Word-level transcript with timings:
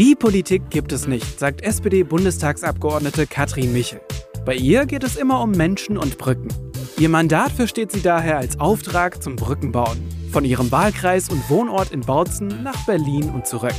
Die 0.00 0.14
Politik 0.14 0.70
gibt 0.70 0.92
es 0.92 1.06
nicht, 1.06 1.38
sagt 1.38 1.60
SPD-Bundestagsabgeordnete 1.60 3.26
Katrin 3.26 3.70
Michel. 3.74 4.00
Bei 4.46 4.54
ihr 4.54 4.86
geht 4.86 5.04
es 5.04 5.16
immer 5.16 5.42
um 5.42 5.50
Menschen 5.50 5.98
und 5.98 6.16
Brücken. 6.16 6.48
Ihr 6.96 7.10
Mandat 7.10 7.52
versteht 7.52 7.92
sie 7.92 8.00
daher 8.00 8.38
als 8.38 8.58
Auftrag 8.58 9.22
zum 9.22 9.36
Brückenbauen. 9.36 10.02
Von 10.32 10.46
ihrem 10.46 10.72
Wahlkreis 10.72 11.28
und 11.28 11.50
Wohnort 11.50 11.92
in 11.92 12.00
Bautzen 12.00 12.62
nach 12.62 12.86
Berlin 12.86 13.28
und 13.28 13.46
zurück. 13.46 13.74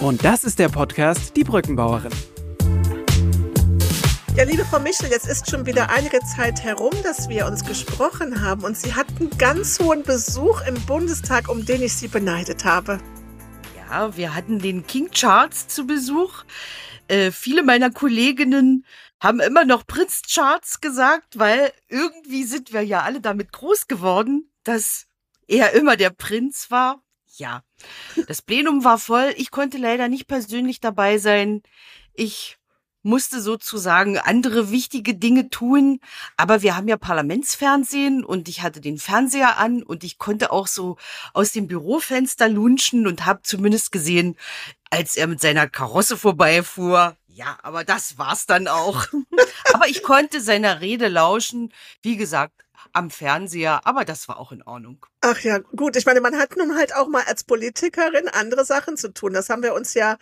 Und 0.00 0.24
das 0.24 0.42
ist 0.42 0.58
der 0.58 0.70
Podcast 0.70 1.36
Die 1.36 1.44
Brückenbauerin. 1.44 2.10
Ja, 4.36 4.42
liebe 4.42 4.64
Frau 4.64 4.80
Michel, 4.80 5.08
jetzt 5.08 5.28
ist 5.28 5.48
schon 5.48 5.66
wieder 5.66 5.88
einige 5.88 6.18
Zeit 6.36 6.64
herum, 6.64 6.94
dass 7.04 7.28
wir 7.28 7.46
uns 7.46 7.64
gesprochen 7.64 8.42
haben 8.42 8.64
und 8.64 8.76
Sie 8.76 8.92
hatten 8.92 9.30
ganz 9.38 9.78
hohen 9.78 10.02
Besuch 10.02 10.62
im 10.66 10.74
Bundestag, 10.86 11.48
um 11.48 11.64
den 11.64 11.80
ich 11.80 11.94
Sie 11.94 12.08
beneidet 12.08 12.64
habe. 12.64 12.98
Ja, 13.90 14.16
wir 14.16 14.34
hatten 14.34 14.58
den 14.58 14.86
King 14.86 15.10
Charles 15.10 15.68
zu 15.68 15.86
Besuch. 15.86 16.44
Äh, 17.08 17.30
viele 17.30 17.62
meiner 17.62 17.90
Kolleginnen 17.90 18.84
haben 19.20 19.40
immer 19.40 19.64
noch 19.64 19.86
Prinz 19.86 20.22
Charles 20.22 20.80
gesagt, 20.80 21.38
weil 21.38 21.72
irgendwie 21.88 22.44
sind 22.44 22.72
wir 22.72 22.82
ja 22.82 23.02
alle 23.02 23.20
damit 23.20 23.52
groß 23.52 23.86
geworden, 23.86 24.50
dass 24.64 25.06
er 25.46 25.72
immer 25.72 25.96
der 25.96 26.10
Prinz 26.10 26.70
war. 26.70 27.02
Ja, 27.36 27.62
das 28.26 28.42
Plenum 28.42 28.84
war 28.84 28.98
voll. 28.98 29.34
Ich 29.36 29.50
konnte 29.50 29.76
leider 29.78 30.08
nicht 30.08 30.28
persönlich 30.28 30.80
dabei 30.80 31.18
sein. 31.18 31.62
Ich 32.14 32.58
musste 33.04 33.40
sozusagen 33.40 34.18
andere 34.18 34.70
wichtige 34.70 35.14
Dinge 35.14 35.50
tun. 35.50 36.00
Aber 36.36 36.62
wir 36.62 36.76
haben 36.76 36.88
ja 36.88 36.96
Parlamentsfernsehen 36.96 38.24
und 38.24 38.48
ich 38.48 38.62
hatte 38.62 38.80
den 38.80 38.98
Fernseher 38.98 39.58
an 39.58 39.82
und 39.82 40.02
ich 40.02 40.18
konnte 40.18 40.50
auch 40.50 40.66
so 40.66 40.96
aus 41.32 41.52
dem 41.52 41.68
Bürofenster 41.68 42.48
lunchen 42.48 43.06
und 43.06 43.26
habe 43.26 43.42
zumindest 43.42 43.92
gesehen, 43.92 44.36
als 44.90 45.16
er 45.16 45.26
mit 45.26 45.40
seiner 45.40 45.68
Karosse 45.68 46.16
vorbeifuhr, 46.16 47.16
ja, 47.34 47.58
aber 47.62 47.82
das 47.82 48.16
war's 48.16 48.46
dann 48.46 48.68
auch. 48.68 49.06
aber 49.72 49.88
ich 49.88 50.02
konnte 50.02 50.40
seiner 50.40 50.80
Rede 50.80 51.08
lauschen, 51.08 51.72
wie 52.02 52.16
gesagt, 52.16 52.64
am 52.92 53.10
Fernseher, 53.10 53.86
aber 53.86 54.04
das 54.04 54.28
war 54.28 54.38
auch 54.38 54.52
in 54.52 54.62
Ordnung. 54.62 55.04
Ach 55.20 55.38
ja, 55.40 55.58
gut. 55.58 55.96
Ich 55.96 56.06
meine, 56.06 56.20
man 56.20 56.38
hat 56.38 56.56
nun 56.56 56.76
halt 56.76 56.94
auch 56.94 57.08
mal 57.08 57.24
als 57.24 57.42
Politikerin 57.42 58.28
andere 58.28 58.64
Sachen 58.64 58.96
zu 58.96 59.12
tun. 59.12 59.32
Das 59.32 59.48
haben 59.48 59.62
wir 59.62 59.74
uns 59.74 59.94
ja 59.94 60.16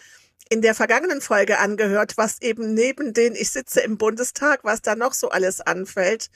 in 0.48 0.62
der 0.62 0.74
vergangenen 0.74 1.20
Folge 1.20 1.58
angehört, 1.58 2.16
was 2.16 2.40
eben 2.42 2.74
neben 2.74 3.12
den 3.14 3.34
ich 3.34 3.50
sitze 3.50 3.80
im 3.80 3.98
Bundestag, 3.98 4.64
was 4.64 4.82
da 4.82 4.94
noch 4.94 5.12
so 5.12 5.30
alles 5.30 5.60
anfällt. 5.60 6.30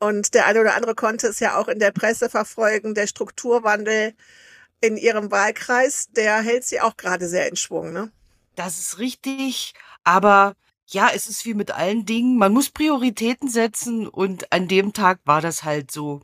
Und 0.00 0.34
der 0.34 0.46
eine 0.46 0.60
oder 0.60 0.74
andere 0.74 0.94
konnte 0.94 1.28
es 1.28 1.40
ja 1.40 1.56
auch 1.56 1.68
in 1.68 1.78
der 1.78 1.92
Presse 1.92 2.28
verfolgen, 2.28 2.94
der 2.94 3.06
Strukturwandel 3.06 4.14
in 4.80 4.96
ihrem 4.96 5.30
Wahlkreis, 5.30 6.10
der 6.10 6.42
hält 6.42 6.64
sie 6.64 6.80
auch 6.80 6.96
gerade 6.96 7.28
sehr 7.28 7.48
in 7.48 7.56
Schwung, 7.56 7.92
ne? 7.92 8.12
Das 8.54 8.78
ist 8.78 8.98
richtig. 8.98 9.72
Aber 10.04 10.54
ja, 10.86 11.10
es 11.14 11.26
ist 11.26 11.44
wie 11.44 11.54
mit 11.54 11.70
allen 11.70 12.04
Dingen. 12.06 12.36
Man 12.36 12.52
muss 12.52 12.70
Prioritäten 12.70 13.48
setzen 13.48 14.06
und 14.06 14.52
an 14.52 14.68
dem 14.68 14.92
Tag 14.92 15.20
war 15.24 15.40
das 15.40 15.64
halt 15.64 15.90
so. 15.90 16.20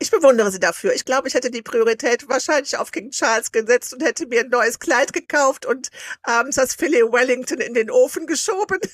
Ich 0.00 0.10
bewundere 0.10 0.50
sie 0.50 0.60
dafür. 0.60 0.94
Ich 0.94 1.04
glaube, 1.04 1.28
ich 1.28 1.34
hätte 1.34 1.50
die 1.50 1.62
Priorität 1.62 2.28
wahrscheinlich 2.28 2.76
auf 2.76 2.92
King 2.92 3.10
Charles 3.10 3.50
gesetzt 3.50 3.92
und 3.92 4.02
hätte 4.02 4.26
mir 4.26 4.40
ein 4.40 4.48
neues 4.48 4.78
Kleid 4.78 5.12
gekauft 5.12 5.66
und 5.66 5.90
abends 6.22 6.56
das 6.56 6.74
Filet 6.74 7.12
Wellington 7.12 7.60
in 7.60 7.74
den 7.74 7.90
Ofen 7.90 8.26
geschoben. 8.26 8.78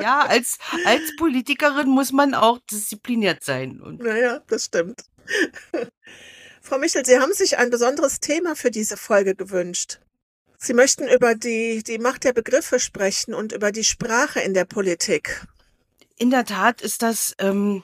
Ja, 0.00 0.26
als, 0.26 0.58
als 0.84 1.14
Politikerin 1.16 1.88
muss 1.88 2.12
man 2.12 2.34
auch 2.34 2.58
diszipliniert 2.70 3.44
sein. 3.44 3.80
Und 3.80 4.02
naja, 4.02 4.40
das 4.48 4.66
stimmt. 4.66 5.04
Frau 6.60 6.78
Michel, 6.78 7.06
Sie 7.06 7.18
haben 7.18 7.32
sich 7.32 7.58
ein 7.58 7.70
besonderes 7.70 8.20
Thema 8.20 8.56
für 8.56 8.70
diese 8.70 8.96
Folge 8.96 9.34
gewünscht. 9.34 10.00
Sie 10.58 10.74
möchten 10.74 11.06
über 11.06 11.34
die, 11.34 11.82
die 11.84 11.98
Macht 11.98 12.24
der 12.24 12.32
Begriffe 12.32 12.80
sprechen 12.80 13.34
und 13.34 13.52
über 13.52 13.70
die 13.70 13.84
Sprache 13.84 14.40
in 14.40 14.54
der 14.54 14.64
Politik. 14.64 15.46
In 16.16 16.30
der 16.30 16.44
Tat 16.44 16.80
ist 16.80 17.02
das 17.02 17.34
ähm, 17.38 17.82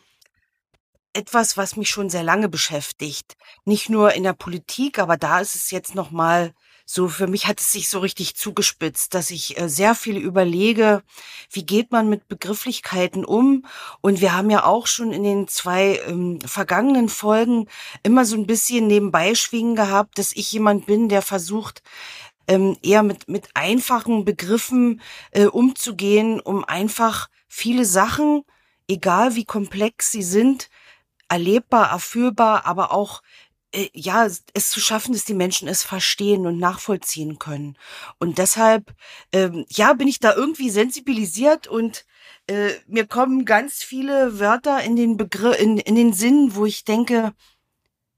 etwas, 1.12 1.56
was 1.56 1.76
mich 1.76 1.91
schon 1.91 2.10
sehr 2.10 2.22
lange 2.22 2.48
beschäftigt. 2.48 3.37
Nicht 3.65 3.91
nur 3.91 4.12
in 4.15 4.22
der 4.22 4.32
Politik, 4.32 4.98
aber 4.98 5.16
da 5.16 5.41
ist 5.41 5.54
es 5.54 5.71
jetzt 5.71 5.94
noch 5.94 6.10
mal 6.10 6.53
so 6.93 7.06
für 7.06 7.28
mich 7.28 7.47
hat 7.47 7.60
es 7.60 7.71
sich 7.71 7.88
so 7.88 8.00
richtig 8.00 8.34
zugespitzt, 8.34 9.15
dass 9.15 9.31
ich 9.31 9.56
äh, 9.60 9.69
sehr 9.69 9.94
viel 9.94 10.16
überlege, 10.16 11.04
wie 11.53 11.65
geht 11.65 11.93
man 11.93 12.09
mit 12.09 12.26
Begrifflichkeiten 12.26 13.25
um? 13.25 13.65
Und 14.00 14.20
wir 14.20 14.37
haben 14.37 14.50
ja 14.50 14.65
auch 14.65 14.88
schon 14.88 15.12
in 15.12 15.22
den 15.22 15.47
zwei 15.47 16.00
ähm, 16.09 16.41
vergangenen 16.41 17.09
Folgen 17.09 17.69
immer 18.03 18.25
so 18.25 18.34
ein 18.34 18.49
bisschen 18.49 18.88
nebenbei 18.88 19.37
schwingen 19.37 19.76
gehabt, 19.76 20.19
dass 20.19 20.32
ich 20.32 20.50
jemand 20.50 20.87
bin, 20.87 21.09
der 21.09 21.22
versucht, 21.22 21.81
ähm, 22.49 22.76
eher 22.82 23.04
mit, 23.04 23.28
mit 23.28 23.50
einfachen 23.54 24.25
Begriffen 24.25 25.00
äh, 25.31 25.47
umzugehen, 25.47 26.41
um 26.41 26.65
einfach 26.65 27.28
viele 27.47 27.84
Sachen, 27.84 28.43
egal 28.88 29.37
wie 29.37 29.44
komplex 29.44 30.10
sie 30.10 30.25
sind, 30.25 30.69
erlebbar, 31.30 31.91
erfüllbar, 31.91 32.66
aber 32.66 32.92
auch 32.92 33.22
äh, 33.72 33.88
ja, 33.94 34.26
es 34.26 34.70
zu 34.70 34.80
schaffen, 34.80 35.12
dass 35.12 35.24
die 35.24 35.34
Menschen 35.34 35.68
es 35.68 35.82
verstehen 35.82 36.46
und 36.46 36.58
nachvollziehen 36.58 37.38
können. 37.38 37.78
Und 38.18 38.38
deshalb, 38.38 38.94
ähm, 39.32 39.64
ja, 39.69 39.92
bin 39.92 40.08
ich 40.08 40.19
da 40.19 40.34
irgendwie 40.34 40.70
sensibilisiert 40.70 41.69
und 41.69 42.04
äh, 42.48 42.72
mir 42.86 43.06
kommen 43.06 43.44
ganz 43.44 43.82
viele 43.84 44.40
Wörter 44.40 44.82
in 44.82 44.96
den 44.96 45.16
Begriff, 45.16 45.58
in, 45.60 45.78
in 45.78 45.94
den 45.94 46.12
Sinn, 46.12 46.54
wo 46.54 46.66
ich 46.66 46.84
denke, 46.84 47.32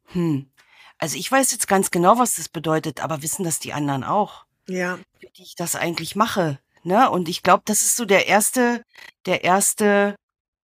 hm, 0.07 0.51
also 0.99 1.19
ich 1.19 1.31
weiß 1.31 1.53
jetzt 1.53 1.69
ganz 1.69 1.91
genau, 1.91 2.19
was 2.19 2.37
das 2.37 2.49
bedeutet, 2.49 3.03
aber 3.03 3.23
wissen 3.23 3.45
das 3.45 3.59
die 3.59 3.73
anderen 3.73 4.05
auch? 4.05 4.47
Ja. 4.69 4.99
Wie 5.21 5.29
ich 5.35 5.55
das 5.55 5.75
eigentlich 5.77 6.17
mache. 6.17 6.61
Ne? 6.83 7.11
Und 7.11 7.29
ich 7.29 7.43
glaube, 7.43 7.63
das 7.67 7.83
ist 7.83 7.97
so 7.97 8.05
der 8.05 8.27
erste, 8.27 8.85
der 9.27 9.45
erste 9.45 10.17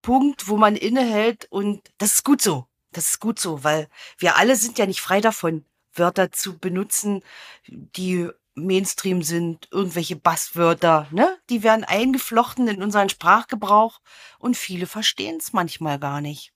Punkt, 0.03 0.49
wo 0.49 0.57
man 0.57 0.77
innehält 0.77 1.47
und 1.51 1.83
das 1.99 2.15
ist 2.15 2.25
gut 2.25 2.43
so. 2.43 2.67
Das 2.93 3.11
ist 3.11 3.21
gut 3.21 3.39
so, 3.39 3.65
weil 3.65 3.89
wir 4.19 4.37
alle 4.37 4.57
sind 4.57 4.79
ja 4.79 4.87
nicht 4.87 5.01
frei 5.01 5.21
davon, 5.21 5.65
Wörter 5.93 6.33
zu 6.33 6.59
benutzen, 6.59 7.23
die 7.67 8.29
Mainstream 8.55 9.23
sind, 9.23 9.69
irgendwelche 9.71 10.17
Basswörter, 10.17 11.07
ne? 11.11 11.39
Die 11.49 11.63
werden 11.63 11.85
eingeflochten 11.85 12.67
in 12.69 12.83
unseren 12.83 13.09
Sprachgebrauch 13.09 14.01
und 14.39 14.57
viele 14.57 14.87
verstehen 14.87 15.37
es 15.39 15.53
manchmal 15.53 15.99
gar 15.99 16.21
nicht. 16.21 16.53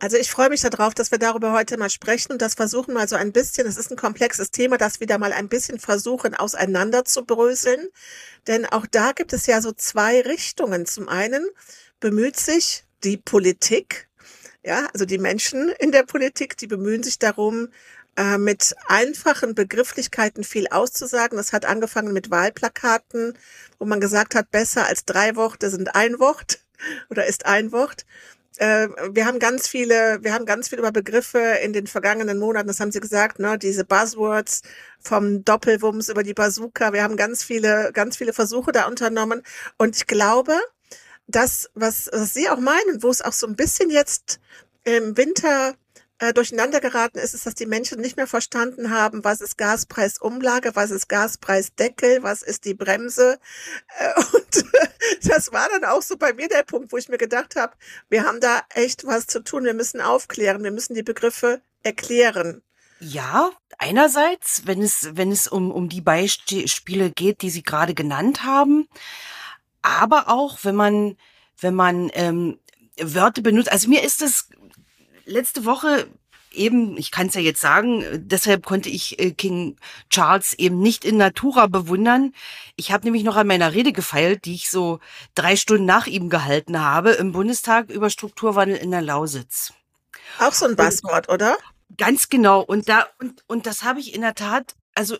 Also 0.00 0.16
ich 0.16 0.30
freue 0.30 0.48
mich 0.48 0.60
darauf, 0.60 0.94
dass 0.94 1.10
wir 1.10 1.18
darüber 1.18 1.50
heute 1.52 1.76
mal 1.76 1.90
sprechen 1.90 2.30
und 2.30 2.40
das 2.40 2.54
versuchen 2.54 2.94
mal 2.94 3.08
so 3.08 3.16
ein 3.16 3.32
bisschen, 3.32 3.66
es 3.66 3.76
ist 3.76 3.90
ein 3.90 3.96
komplexes 3.96 4.52
Thema, 4.52 4.78
das 4.78 5.00
wieder 5.00 5.18
mal 5.18 5.32
ein 5.32 5.48
bisschen 5.48 5.80
versuchen 5.80 6.36
auseinander 6.36 7.04
zu 7.04 7.24
bröseln. 7.24 7.88
Denn 8.46 8.64
auch 8.64 8.86
da 8.86 9.10
gibt 9.10 9.32
es 9.32 9.46
ja 9.46 9.60
so 9.60 9.72
zwei 9.72 10.20
Richtungen. 10.20 10.86
Zum 10.86 11.08
einen 11.08 11.44
bemüht 12.00 12.36
sich 12.36 12.84
die 13.04 13.16
Politik, 13.16 14.08
ja, 14.64 14.88
also 14.92 15.04
die 15.04 15.18
Menschen 15.18 15.70
in 15.78 15.92
der 15.92 16.02
Politik, 16.02 16.56
die 16.56 16.66
bemühen 16.66 17.02
sich 17.02 17.18
darum, 17.18 17.68
äh, 18.16 18.38
mit 18.38 18.74
einfachen 18.88 19.54
Begrifflichkeiten 19.54 20.44
viel 20.44 20.68
auszusagen. 20.68 21.36
Das 21.36 21.52
hat 21.52 21.64
angefangen 21.64 22.12
mit 22.12 22.30
Wahlplakaten, 22.30 23.38
wo 23.78 23.84
man 23.84 24.00
gesagt 24.00 24.34
hat, 24.34 24.50
besser 24.50 24.86
als 24.86 25.04
drei 25.04 25.36
Worte 25.36 25.70
sind 25.70 25.94
ein 25.94 26.18
Wort 26.18 26.60
oder 27.10 27.26
ist 27.26 27.46
ein 27.46 27.72
Wort 27.72 28.04
äh, 28.58 28.88
wir 29.12 29.26
haben 29.26 29.38
ganz 29.38 29.68
viele, 29.68 30.18
wir 30.22 30.34
haben 30.34 30.44
ganz 30.46 30.68
viel 30.68 30.78
über 30.78 30.92
Begriffe 30.92 31.38
in 31.62 31.72
den 31.72 31.86
vergangenen 31.86 32.38
Monaten, 32.38 32.68
das 32.68 32.80
haben 32.80 32.92
Sie 32.92 33.00
gesagt, 33.00 33.38
ne, 33.38 33.58
diese 33.58 33.84
Buzzwords 33.84 34.62
vom 35.00 35.44
Doppelwumms 35.44 36.08
über 36.08 36.22
die 36.22 36.34
Bazooka. 36.34 36.92
Wir 36.92 37.02
haben 37.02 37.16
ganz 37.16 37.44
viele, 37.44 37.92
ganz 37.92 38.16
viele 38.16 38.32
Versuche 38.32 38.72
da 38.72 38.86
unternommen. 38.86 39.42
Und 39.76 39.96
ich 39.96 40.06
glaube, 40.06 40.58
das, 41.28 41.70
was, 41.74 42.08
was 42.12 42.34
Sie 42.34 42.48
auch 42.48 42.58
meinen, 42.58 43.02
wo 43.02 43.10
es 43.10 43.22
auch 43.22 43.32
so 43.32 43.46
ein 43.46 43.54
bisschen 43.54 43.90
jetzt 43.90 44.40
im 44.84 45.16
Winter 45.16 45.76
äh, 46.18 46.32
durcheinander 46.32 46.80
geraten 46.80 47.18
ist, 47.18 47.34
ist, 47.34 47.46
dass 47.46 47.54
die 47.54 47.66
Menschen 47.66 48.00
nicht 48.00 48.16
mehr 48.16 48.26
verstanden 48.26 48.90
haben, 48.90 49.22
was 49.22 49.40
ist 49.40 49.56
Gaspreisumlage, 49.56 50.74
was 50.74 50.90
ist 50.90 51.08
Gaspreisdeckel, 51.08 52.22
was 52.22 52.42
ist 52.42 52.64
die 52.64 52.74
Bremse. 52.74 53.38
Äh, 53.98 54.12
und 54.32 54.64
das 55.22 55.52
war 55.52 55.68
dann 55.68 55.84
auch 55.84 56.02
so 56.02 56.16
bei 56.16 56.32
mir 56.32 56.48
der 56.48 56.64
Punkt, 56.64 56.92
wo 56.92 56.96
ich 56.96 57.08
mir 57.08 57.18
gedacht 57.18 57.54
habe, 57.56 57.74
wir 58.08 58.24
haben 58.24 58.40
da 58.40 58.62
echt 58.74 59.06
was 59.06 59.26
zu 59.26 59.44
tun, 59.44 59.64
wir 59.64 59.74
müssen 59.74 60.00
aufklären, 60.00 60.64
wir 60.64 60.72
müssen 60.72 60.94
die 60.94 61.02
Begriffe 61.02 61.60
erklären. 61.82 62.62
Ja, 63.00 63.52
einerseits, 63.78 64.62
wenn 64.64 64.82
es, 64.82 65.10
wenn 65.12 65.30
es 65.30 65.46
um, 65.46 65.70
um 65.70 65.88
die 65.88 66.00
Beispiele 66.00 67.10
geht, 67.10 67.42
die 67.42 67.50
Sie 67.50 67.62
gerade 67.62 67.94
genannt 67.94 68.42
haben, 68.42 68.88
aber 69.88 70.28
auch, 70.28 70.58
wenn 70.62 70.74
man, 70.74 71.16
wenn 71.60 71.74
man 71.74 72.10
ähm, 72.14 72.58
Wörter 73.00 73.42
benutzt. 73.42 73.70
Also 73.70 73.88
mir 73.88 74.02
ist 74.02 74.22
es 74.22 74.48
letzte 75.24 75.64
Woche 75.64 76.08
eben, 76.52 76.96
ich 76.96 77.10
kann 77.10 77.28
es 77.28 77.34
ja 77.34 77.40
jetzt 77.40 77.60
sagen, 77.60 78.04
deshalb 78.14 78.64
konnte 78.64 78.88
ich 78.88 79.18
äh, 79.18 79.30
King 79.32 79.76
Charles 80.10 80.54
eben 80.54 80.80
nicht 80.80 81.04
in 81.04 81.16
Natura 81.16 81.66
bewundern. 81.66 82.34
Ich 82.76 82.92
habe 82.92 83.04
nämlich 83.04 83.22
noch 83.22 83.36
an 83.36 83.46
meiner 83.46 83.74
Rede 83.74 83.92
gefeilt, 83.92 84.44
die 84.44 84.54
ich 84.54 84.70
so 84.70 84.98
drei 85.34 85.56
Stunden 85.56 85.84
nach 85.84 86.06
ihm 86.06 86.28
gehalten 86.30 86.80
habe 86.80 87.10
im 87.12 87.32
Bundestag 87.32 87.90
über 87.90 88.10
Strukturwandel 88.10 88.76
in 88.76 88.90
der 88.90 89.02
Lausitz. 89.02 89.72
Auch 90.38 90.52
so 90.52 90.66
ein 90.66 90.76
Buzzword, 90.76 91.28
oder? 91.28 91.56
Ganz 91.96 92.28
genau. 92.28 92.60
Und 92.60 92.88
da 92.88 93.06
und 93.18 93.42
und 93.46 93.66
das 93.66 93.82
habe 93.82 94.00
ich 94.00 94.14
in 94.14 94.20
der 94.20 94.34
Tat, 94.34 94.74
also 94.94 95.16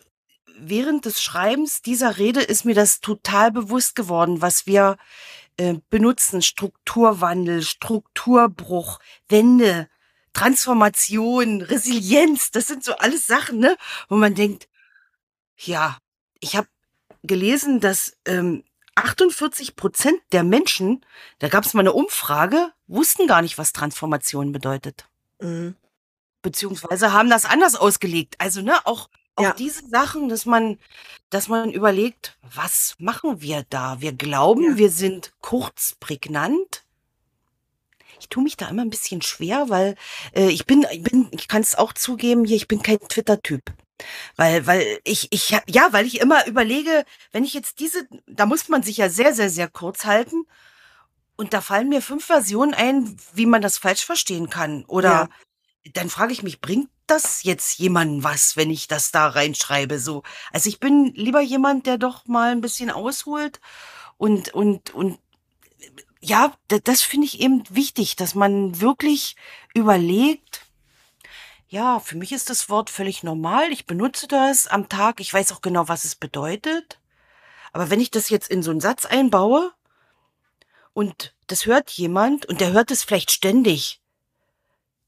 während 0.61 1.05
des 1.05 1.21
Schreibens 1.21 1.81
dieser 1.81 2.17
Rede 2.17 2.41
ist 2.41 2.65
mir 2.65 2.75
das 2.75 3.01
total 3.01 3.51
bewusst 3.51 3.95
geworden, 3.95 4.41
was 4.41 4.67
wir 4.67 4.97
äh, 5.57 5.75
benutzen. 5.89 6.41
Strukturwandel, 6.41 7.61
Strukturbruch, 7.61 8.99
Wende, 9.27 9.89
Transformation, 10.33 11.61
Resilienz. 11.61 12.51
Das 12.51 12.67
sind 12.67 12.83
so 12.83 12.95
alles 12.95 13.27
Sachen, 13.27 13.59
ne? 13.59 13.77
Wo 14.07 14.15
man 14.15 14.35
denkt, 14.35 14.67
ja, 15.57 15.97
ich 16.39 16.55
habe 16.55 16.67
gelesen, 17.23 17.79
dass 17.79 18.17
ähm, 18.25 18.63
48 18.95 19.75
Prozent 19.75 20.19
der 20.31 20.43
Menschen, 20.43 21.05
da 21.39 21.47
gab 21.47 21.65
es 21.65 21.73
mal 21.73 21.81
eine 21.81 21.93
Umfrage, 21.93 22.71
wussten 22.87 23.27
gar 23.27 23.41
nicht, 23.41 23.57
was 23.57 23.73
Transformation 23.73 24.51
bedeutet. 24.51 25.05
Mhm. 25.41 25.75
Beziehungsweise 26.41 27.11
haben 27.11 27.29
das 27.29 27.45
anders 27.45 27.75
ausgelegt. 27.75 28.35
Also, 28.39 28.61
ne, 28.61 28.75
auch, 28.85 29.09
auch 29.35 29.43
ja. 29.43 29.53
diese 29.53 29.87
Sachen, 29.87 30.29
dass 30.29 30.45
man, 30.45 30.77
dass 31.29 31.47
man 31.47 31.71
überlegt, 31.71 32.37
was 32.41 32.95
machen 32.99 33.41
wir 33.41 33.65
da? 33.69 34.01
Wir 34.01 34.13
glauben, 34.13 34.71
ja. 34.71 34.77
wir 34.77 34.89
sind 34.89 35.31
kurz 35.41 35.95
prägnant. 35.99 36.83
Ich 38.19 38.27
tue 38.27 38.43
mich 38.43 38.57
da 38.57 38.67
immer 38.67 38.81
ein 38.81 38.89
bisschen 38.89 39.21
schwer, 39.21 39.69
weil 39.69 39.95
äh, 40.35 40.49
ich 40.49 40.65
bin, 40.65 40.85
ich 40.91 41.03
bin, 41.03 41.29
ich 41.31 41.47
kann 41.47 41.61
es 41.61 41.75
auch 41.75 41.93
zugeben, 41.93 42.43
hier, 42.43 42.57
ich 42.57 42.67
bin 42.67 42.83
kein 42.83 42.99
Twitter-Typ. 42.99 43.63
Weil, 44.35 44.65
weil 44.67 44.99
ich, 45.03 45.27
ich, 45.31 45.49
ja, 45.49 45.87
weil 45.91 46.05
ich 46.05 46.21
immer 46.21 46.45
überlege, 46.47 47.05
wenn 47.31 47.43
ich 47.43 47.53
jetzt 47.53 47.79
diese, 47.79 48.07
da 48.27 48.45
muss 48.45 48.69
man 48.69 48.83
sich 48.83 48.97
ja 48.97 49.09
sehr, 49.09 49.33
sehr, 49.33 49.49
sehr 49.49 49.69
kurz 49.69 50.05
halten. 50.05 50.45
Und 51.35 51.53
da 51.53 51.61
fallen 51.61 51.87
mir 51.87 52.01
fünf 52.01 52.25
Versionen 52.25 52.73
ein, 52.73 53.17
wie 53.33 53.45
man 53.45 53.61
das 53.61 53.77
falsch 53.77 54.05
verstehen 54.05 54.49
kann. 54.49 54.83
Oder 54.85 55.09
ja. 55.09 55.29
Dann 55.93 56.09
frage 56.09 56.33
ich 56.33 56.43
mich, 56.43 56.61
bringt 56.61 56.89
das 57.07 57.43
jetzt 57.43 57.79
jemandem 57.79 58.23
was, 58.23 58.57
wenn 58.57 58.69
ich 58.69 58.87
das 58.87 59.11
da 59.11 59.27
reinschreibe? 59.27 59.99
So. 59.99 60.23
Also 60.51 60.69
ich 60.69 60.79
bin 60.79 61.13
lieber 61.15 61.41
jemand, 61.41 61.87
der 61.87 61.97
doch 61.97 62.25
mal 62.27 62.51
ein 62.51 62.61
bisschen 62.61 62.91
ausholt 62.91 63.59
und, 64.17 64.53
und, 64.53 64.93
und 64.93 65.19
ja, 66.21 66.53
das 66.67 67.01
finde 67.01 67.25
ich 67.25 67.39
eben 67.39 67.63
wichtig, 67.69 68.15
dass 68.15 68.35
man 68.35 68.81
wirklich 68.81 69.35
überlegt, 69.73 70.65
ja, 71.69 71.99
für 71.99 72.17
mich 72.17 72.31
ist 72.31 72.49
das 72.49 72.67
Wort 72.69 72.89
völlig 72.89 73.23
normal. 73.23 73.71
Ich 73.71 73.85
benutze 73.85 74.27
das 74.27 74.67
am 74.67 74.89
Tag. 74.89 75.19
Ich 75.21 75.33
weiß 75.33 75.51
auch 75.51 75.61
genau, 75.61 75.87
was 75.87 76.03
es 76.03 76.15
bedeutet. 76.15 76.99
Aber 77.71 77.89
wenn 77.89 78.01
ich 78.01 78.11
das 78.11 78.29
jetzt 78.29 78.49
in 78.49 78.63
so 78.63 78.71
einen 78.71 78.81
Satz 78.81 79.05
einbaue 79.05 79.71
und 80.93 81.35
das 81.47 81.67
hört 81.67 81.91
jemand 81.91 82.47
und 82.47 82.59
der 82.59 82.73
hört 82.73 82.89
es 82.91 83.03
vielleicht 83.03 83.31
ständig, 83.31 84.01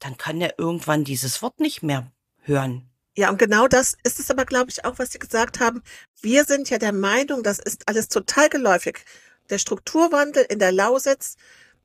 dann 0.01 0.17
kann 0.17 0.41
er 0.41 0.59
irgendwann 0.59 1.05
dieses 1.05 1.41
Wort 1.41 1.59
nicht 1.59 1.83
mehr 1.83 2.11
hören. 2.41 2.89
Ja, 3.15 3.29
und 3.29 3.37
genau 3.37 3.67
das 3.67 3.95
ist 4.03 4.19
es 4.19 4.31
aber, 4.31 4.45
glaube 4.45 4.69
ich, 4.69 4.83
auch, 4.83 4.97
was 4.97 5.11
Sie 5.11 5.19
gesagt 5.19 5.59
haben. 5.59 5.83
Wir 6.21 6.45
sind 6.45 6.69
ja 6.69 6.77
der 6.77 6.93
Meinung, 6.93 7.43
das 7.43 7.59
ist 7.59 7.87
alles 7.87 8.07
total 8.07 8.49
geläufig. 8.49 9.05
Der 9.49 9.57
Strukturwandel 9.57 10.45
in 10.49 10.59
der 10.59 10.71
Lausitz, 10.71 11.35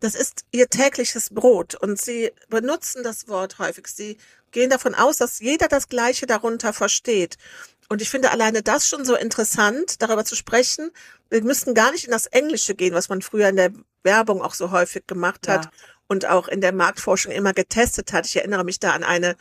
das 0.01 0.15
ist 0.15 0.45
ihr 0.53 0.69
tägliches 0.69 1.31
Brot. 1.31 1.75
Und 1.75 2.01
sie 2.01 2.33
benutzen 2.49 3.03
das 3.03 3.29
Wort 3.29 3.59
häufig. 3.59 3.89
Sie 3.89 4.19
gehen 4.53 4.71
davon 4.71 4.95
aus, 4.95 5.17
dass 5.19 5.41
jeder 5.41 5.69
das 5.69 5.89
Gleiche 5.89 6.27
darunter 6.27 6.73
versteht. 6.73 7.37
Und 7.89 8.03
ich 8.03 8.11
finde 8.11 8.31
alleine 8.31 8.63
das 8.63 8.89
schon 8.89 9.05
so 9.05 9.17
interessant, 9.17 10.01
darüber 10.03 10.25
zu 10.25 10.37
sprechen. 10.37 10.91
Wir 11.29 11.43
müssten 11.43 11.75
gar 11.75 11.93
nicht 11.93 12.05
in 12.05 12.11
das 12.13 12.27
Englische 12.27 12.75
gehen, 12.75 12.95
was 12.95 13.09
man 13.09 13.21
früher 13.21 13.49
in 13.49 13.57
der 13.57 13.73
Werbung 14.03 14.43
auch 14.43 14.55
so 14.55 14.71
häufig 14.71 15.07
gemacht 15.07 15.49
hat 15.49 15.65
ja. 15.65 15.71
Und 16.09 16.27
auch 16.27 16.49
in 16.49 16.61
der 16.61 16.73
Marktforschung 16.73 17.33
immer 17.33 17.53
getestet 17.53 18.13
hat. 18.13 18.27
Ich 18.27 18.37
erinnere 18.37 18.65
mich 18.65 18.79
da 18.81 18.93
an 18.93 19.05
eine 19.05 19.37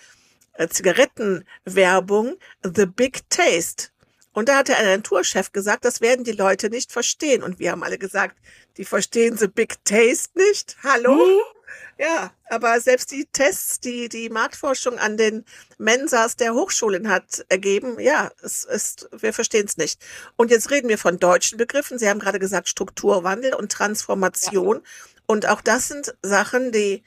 äh, 0.53 0.67
Zigarettenwerbung, 0.67 2.37
The 2.63 2.85
Big 2.85 3.29
Taste. 3.29 3.89
Und 4.33 4.49
da 4.49 4.57
hat 4.57 4.67
der 4.67 4.79
Agenturchef 4.79 5.53
gesagt, 5.53 5.85
das 5.85 6.01
werden 6.01 6.25
die 6.25 6.33
Leute 6.33 6.69
nicht 6.69 6.91
verstehen. 6.91 7.41
Und 7.41 7.59
wir 7.59 7.71
haben 7.71 7.83
alle 7.83 7.97
gesagt, 7.97 8.35
die 8.77 8.83
verstehen 8.83 9.37
The 9.37 9.47
Big 9.47 9.83
Taste 9.85 10.37
nicht. 10.37 10.75
Hallo? 10.83 11.13
Hm? 11.13 11.55
Ja, 11.97 12.33
aber 12.49 12.79
selbst 12.81 13.11
die 13.11 13.25
Tests, 13.31 13.79
die 13.79 14.09
die 14.09 14.29
Marktforschung 14.29 14.99
an 14.99 15.15
den 15.15 15.45
Mensas 15.77 16.35
der 16.35 16.53
Hochschulen 16.53 17.09
hat 17.09 17.45
ergeben, 17.47 17.99
ja, 17.99 18.31
es 18.43 18.65
ist, 18.65 19.07
wir 19.17 19.31
verstehen 19.31 19.65
es 19.65 19.77
nicht. 19.77 20.01
Und 20.35 20.51
jetzt 20.51 20.71
reden 20.71 20.89
wir 20.89 20.97
von 20.97 21.19
deutschen 21.19 21.57
Begriffen. 21.57 21.97
Sie 21.97 22.09
haben 22.09 22.19
gerade 22.19 22.39
gesagt 22.39 22.67
Strukturwandel 22.67 23.53
und 23.55 23.71
Transformation. 23.71 24.81
Ja. 24.83 24.89
Und 25.27 25.47
auch 25.47 25.61
das 25.61 25.87
sind 25.87 26.15
Sachen, 26.21 26.71
die 26.71 27.03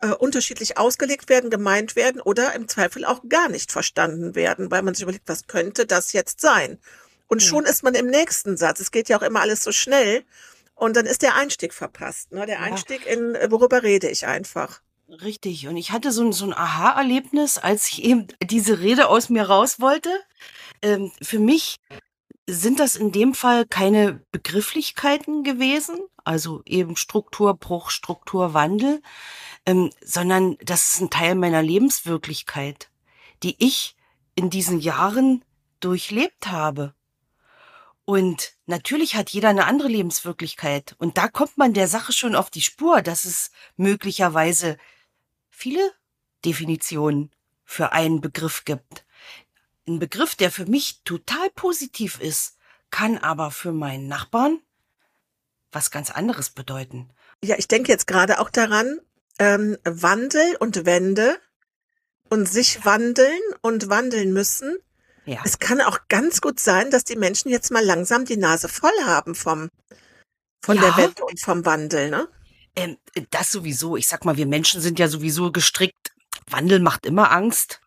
äh, 0.00 0.08
unterschiedlich 0.08 0.78
ausgelegt 0.78 1.28
werden, 1.28 1.50
gemeint 1.50 1.96
werden 1.96 2.20
oder 2.20 2.54
im 2.54 2.68
Zweifel 2.68 3.04
auch 3.04 3.22
gar 3.28 3.48
nicht 3.48 3.70
verstanden 3.72 4.34
werden, 4.34 4.70
weil 4.70 4.82
man 4.82 4.94
sich 4.94 5.02
überlegt, 5.02 5.28
was 5.28 5.46
könnte 5.46 5.86
das 5.86 6.12
jetzt 6.12 6.40
sein? 6.40 6.78
Und 7.28 7.42
schon 7.44 7.64
ist 7.64 7.84
man 7.84 7.94
im 7.94 8.06
nächsten 8.06 8.56
Satz. 8.56 8.80
Es 8.80 8.90
geht 8.90 9.08
ja 9.08 9.16
auch 9.16 9.22
immer 9.22 9.40
alles 9.40 9.62
so 9.62 9.70
schnell. 9.70 10.24
Und 10.74 10.96
dann 10.96 11.06
ist 11.06 11.22
der 11.22 11.36
Einstieg 11.36 11.72
verpasst. 11.72 12.32
Ne? 12.32 12.44
Der. 12.44 12.60
Einstieg 12.60 13.06
in, 13.06 13.36
worüber 13.50 13.84
rede 13.84 14.08
ich 14.08 14.26
einfach. 14.26 14.80
Richtig. 15.08 15.68
Und 15.68 15.76
ich 15.76 15.92
hatte 15.92 16.10
so 16.10 16.24
ein, 16.24 16.32
so 16.32 16.44
ein 16.46 16.52
Aha-Erlebnis, 16.52 17.58
als 17.58 17.86
ich 17.88 18.02
eben 18.02 18.26
diese 18.42 18.80
Rede 18.80 19.08
aus 19.08 19.28
mir 19.28 19.44
raus 19.44 19.78
wollte. 19.78 20.10
Ähm, 20.82 21.12
für 21.22 21.38
mich 21.38 21.76
sind 22.52 22.80
das 22.80 22.96
in 22.96 23.12
dem 23.12 23.34
Fall 23.34 23.66
keine 23.66 24.24
Begrifflichkeiten 24.32 25.44
gewesen, 25.44 25.98
also 26.24 26.62
eben 26.66 26.96
Strukturbruch, 26.96 27.90
Strukturwandel, 27.90 29.02
ähm, 29.66 29.90
sondern 30.04 30.56
das 30.62 30.94
ist 30.94 31.00
ein 31.00 31.10
Teil 31.10 31.34
meiner 31.34 31.62
Lebenswirklichkeit, 31.62 32.90
die 33.42 33.56
ich 33.58 33.96
in 34.34 34.50
diesen 34.50 34.80
Jahren 34.80 35.44
durchlebt 35.80 36.48
habe. 36.48 36.94
Und 38.04 38.54
natürlich 38.66 39.14
hat 39.14 39.30
jeder 39.30 39.50
eine 39.50 39.66
andere 39.66 39.88
Lebenswirklichkeit. 39.88 40.96
Und 40.98 41.16
da 41.16 41.28
kommt 41.28 41.56
man 41.56 41.74
der 41.74 41.86
Sache 41.86 42.12
schon 42.12 42.34
auf 42.34 42.50
die 42.50 42.62
Spur, 42.62 43.02
dass 43.02 43.24
es 43.24 43.50
möglicherweise 43.76 44.78
viele 45.48 45.92
Definitionen 46.44 47.30
für 47.64 47.92
einen 47.92 48.20
Begriff 48.20 48.64
gibt. 48.64 49.04
Ein 49.88 49.98
Begriff, 49.98 50.34
der 50.36 50.50
für 50.50 50.66
mich 50.66 51.02
total 51.04 51.50
positiv 51.50 52.20
ist, 52.20 52.56
kann 52.90 53.18
aber 53.18 53.50
für 53.50 53.72
meinen 53.72 54.08
Nachbarn 54.08 54.60
was 55.72 55.90
ganz 55.90 56.10
anderes 56.10 56.50
bedeuten. 56.50 57.10
Ja, 57.44 57.56
ich 57.58 57.68
denke 57.68 57.92
jetzt 57.92 58.06
gerade 58.06 58.40
auch 58.40 58.50
daran, 58.50 59.00
ähm, 59.38 59.78
Wandel 59.84 60.56
und 60.58 60.84
Wende 60.84 61.40
und 62.28 62.48
sich 62.48 62.84
wandeln 62.84 63.40
und 63.62 63.88
wandeln 63.88 64.32
müssen. 64.32 64.76
Ja. 65.24 65.40
Es 65.44 65.58
kann 65.58 65.80
auch 65.80 66.00
ganz 66.08 66.40
gut 66.40 66.60
sein, 66.60 66.90
dass 66.90 67.04
die 67.04 67.16
Menschen 67.16 67.50
jetzt 67.50 67.70
mal 67.70 67.84
langsam 67.84 68.24
die 68.24 68.36
Nase 68.36 68.68
voll 68.68 68.90
haben 69.04 69.34
vom, 69.34 69.68
von 70.62 70.76
ja. 70.76 70.82
der 70.82 70.96
Wende 70.96 71.24
und 71.24 71.40
vom 71.40 71.64
Wandel, 71.64 72.10
ne? 72.10 72.28
Ähm, 72.76 72.98
das 73.30 73.50
sowieso. 73.50 73.96
Ich 73.96 74.06
sag 74.06 74.24
mal, 74.24 74.36
wir 74.36 74.46
Menschen 74.46 74.80
sind 74.80 74.98
ja 74.98 75.08
sowieso 75.08 75.50
gestrickt. 75.50 76.12
Wandel 76.48 76.80
macht 76.80 77.04
immer 77.04 77.32
Angst. 77.32 77.80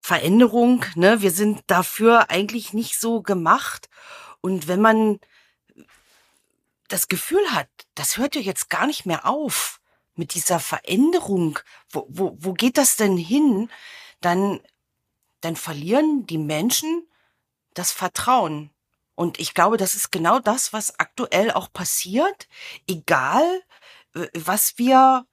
Veränderung, 0.00 0.84
ne? 0.94 1.22
Wir 1.22 1.30
sind 1.30 1.62
dafür 1.66 2.30
eigentlich 2.30 2.72
nicht 2.72 2.98
so 2.98 3.22
gemacht. 3.22 3.88
Und 4.40 4.68
wenn 4.68 4.80
man 4.80 5.20
das 6.88 7.08
Gefühl 7.08 7.44
hat, 7.50 7.68
das 7.94 8.18
hört 8.18 8.34
ja 8.34 8.40
jetzt 8.40 8.68
gar 8.68 8.86
nicht 8.86 9.06
mehr 9.06 9.26
auf, 9.26 9.80
mit 10.14 10.34
dieser 10.34 10.60
Veränderung, 10.60 11.58
wo, 11.90 12.06
wo, 12.08 12.36
wo 12.38 12.52
geht 12.52 12.76
das 12.76 12.96
denn 12.96 13.16
hin? 13.16 13.70
Dann, 14.20 14.60
dann 15.40 15.56
verlieren 15.56 16.26
die 16.26 16.38
Menschen 16.38 17.08
das 17.74 17.92
Vertrauen. 17.92 18.70
Und 19.14 19.40
ich 19.40 19.54
glaube, 19.54 19.76
das 19.76 19.94
ist 19.94 20.10
genau 20.10 20.38
das, 20.38 20.72
was 20.72 20.98
aktuell 20.98 21.50
auch 21.50 21.72
passiert. 21.72 22.48
Egal, 22.86 23.62
was 24.34 24.78
wir 24.78 25.26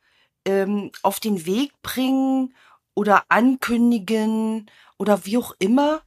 ähm, 0.45 0.91
auf 1.01 1.19
den 1.19 1.45
Weg 1.45 1.73
bringen 1.81 2.55
oder 2.93 3.25
ankündigen 3.29 4.69
oder 4.98 5.25
wie 5.25 5.38
auch 5.38 5.53
immer, 5.60 6.01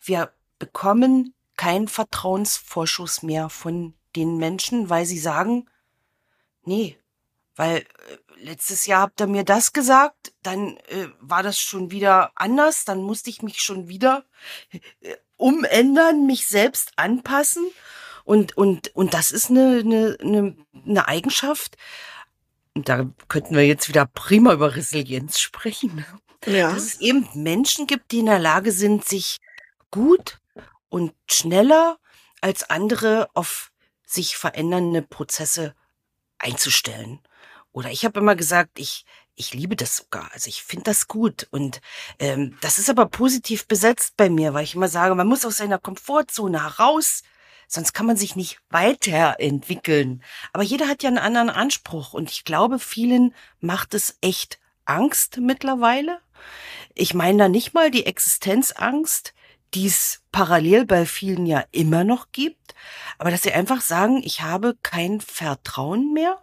wir 0.00 0.32
bekommen 0.58 1.34
keinen 1.56 1.88
Vertrauensvorschuss 1.88 3.22
mehr 3.22 3.48
von 3.48 3.94
den 4.16 4.38
Menschen, 4.38 4.88
weil 4.88 5.06
sie 5.06 5.18
sagen, 5.18 5.68
nee, 6.64 6.96
weil 7.56 7.78
äh, 7.78 7.84
letztes 8.42 8.86
Jahr 8.86 9.02
habt 9.02 9.20
ihr 9.20 9.26
mir 9.26 9.44
das 9.44 9.72
gesagt, 9.72 10.32
dann 10.42 10.76
äh, 10.88 11.08
war 11.20 11.42
das 11.42 11.58
schon 11.58 11.90
wieder 11.90 12.32
anders, 12.34 12.84
dann 12.84 13.02
musste 13.02 13.28
ich 13.28 13.42
mich 13.42 13.60
schon 13.60 13.88
wieder 13.88 14.24
äh, 15.00 15.16
umändern, 15.36 16.26
mich 16.26 16.46
selbst 16.46 16.92
anpassen. 16.96 17.70
Und, 18.24 18.56
und, 18.56 18.94
und 18.94 19.12
das 19.12 19.30
ist 19.30 19.50
eine, 19.50 19.80
eine, 19.80 20.16
eine, 20.20 20.56
eine 20.86 21.08
Eigenschaft, 21.08 21.76
da 22.74 23.08
könnten 23.28 23.56
wir 23.56 23.66
jetzt 23.66 23.88
wieder 23.88 24.06
prima 24.06 24.52
über 24.52 24.76
Resilienz 24.76 25.40
sprechen. 25.40 26.04
Ja. 26.46 26.72
Dass 26.72 26.84
es 26.84 27.00
eben 27.00 27.28
Menschen 27.34 27.86
gibt, 27.86 28.12
die 28.12 28.20
in 28.20 28.26
der 28.26 28.38
Lage 28.38 28.72
sind, 28.72 29.04
sich 29.04 29.38
gut 29.90 30.38
und 30.88 31.12
schneller 31.28 31.98
als 32.40 32.68
andere 32.70 33.28
auf 33.34 33.70
sich 34.06 34.36
verändernde 34.36 35.02
Prozesse 35.02 35.74
einzustellen. 36.38 37.20
Oder 37.72 37.90
ich 37.90 38.04
habe 38.04 38.20
immer 38.20 38.34
gesagt, 38.34 38.78
ich, 38.78 39.04
ich 39.34 39.54
liebe 39.54 39.76
das 39.76 39.96
sogar. 39.96 40.30
Also 40.32 40.48
ich 40.48 40.62
finde 40.62 40.84
das 40.84 41.06
gut. 41.06 41.46
Und 41.50 41.80
ähm, 42.18 42.56
das 42.60 42.78
ist 42.78 42.90
aber 42.90 43.06
positiv 43.06 43.66
besetzt 43.66 44.14
bei 44.16 44.28
mir, 44.28 44.54
weil 44.54 44.64
ich 44.64 44.74
immer 44.74 44.88
sage, 44.88 45.14
man 45.14 45.28
muss 45.28 45.44
aus 45.44 45.58
seiner 45.58 45.78
Komfortzone 45.78 46.62
heraus, 46.62 47.22
sonst 47.72 47.92
kann 47.92 48.06
man 48.06 48.16
sich 48.16 48.34
nicht 48.34 48.58
weiterentwickeln. 48.68 50.22
Aber 50.52 50.64
jeder 50.64 50.88
hat 50.88 51.02
ja 51.02 51.08
einen 51.08 51.18
anderen 51.18 51.50
Anspruch 51.50 52.12
und 52.12 52.30
ich 52.30 52.44
glaube, 52.44 52.78
vielen 52.80 53.34
macht 53.60 53.94
es 53.94 54.18
echt 54.20 54.58
Angst 54.84 55.38
mittlerweile. 55.38 56.20
Ich 56.94 57.14
meine 57.14 57.38
da 57.38 57.48
nicht 57.48 57.72
mal 57.72 57.92
die 57.92 58.06
Existenzangst, 58.06 59.34
die 59.72 59.86
es 59.86 60.22
parallel 60.32 60.84
bei 60.84 61.06
vielen 61.06 61.46
ja 61.46 61.64
immer 61.70 62.02
noch 62.02 62.32
gibt, 62.32 62.74
aber 63.18 63.30
dass 63.30 63.42
sie 63.42 63.52
einfach 63.52 63.80
sagen, 63.80 64.20
ich 64.24 64.42
habe 64.42 64.76
kein 64.82 65.20
Vertrauen 65.20 66.12
mehr. 66.12 66.42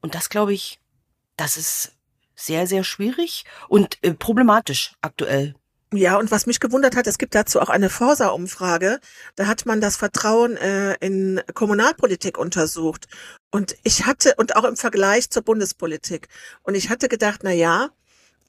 Und 0.00 0.16
das 0.16 0.30
glaube 0.30 0.52
ich, 0.52 0.80
das 1.36 1.56
ist 1.56 1.96
sehr, 2.34 2.66
sehr 2.66 2.82
schwierig 2.82 3.44
und 3.68 4.02
äh, 4.02 4.14
problematisch 4.14 4.94
aktuell. 5.00 5.54
Ja, 5.92 6.18
und 6.18 6.30
was 6.30 6.44
mich 6.44 6.60
gewundert 6.60 6.96
hat, 6.96 7.06
es 7.06 7.16
gibt 7.16 7.34
dazu 7.34 7.60
auch 7.60 7.70
eine 7.70 7.88
Forsa-Umfrage. 7.88 9.00
Da 9.36 9.46
hat 9.46 9.64
man 9.64 9.80
das 9.80 9.96
Vertrauen 9.96 10.58
äh, 10.58 10.94
in 11.00 11.40
Kommunalpolitik 11.54 12.36
untersucht. 12.36 13.08
Und 13.50 13.74
ich 13.84 14.04
hatte, 14.04 14.34
und 14.36 14.54
auch 14.56 14.64
im 14.64 14.76
Vergleich 14.76 15.30
zur 15.30 15.42
Bundespolitik. 15.42 16.28
Und 16.62 16.74
ich 16.74 16.90
hatte 16.90 17.08
gedacht, 17.08 17.40
na 17.42 17.52
ja, 17.52 17.88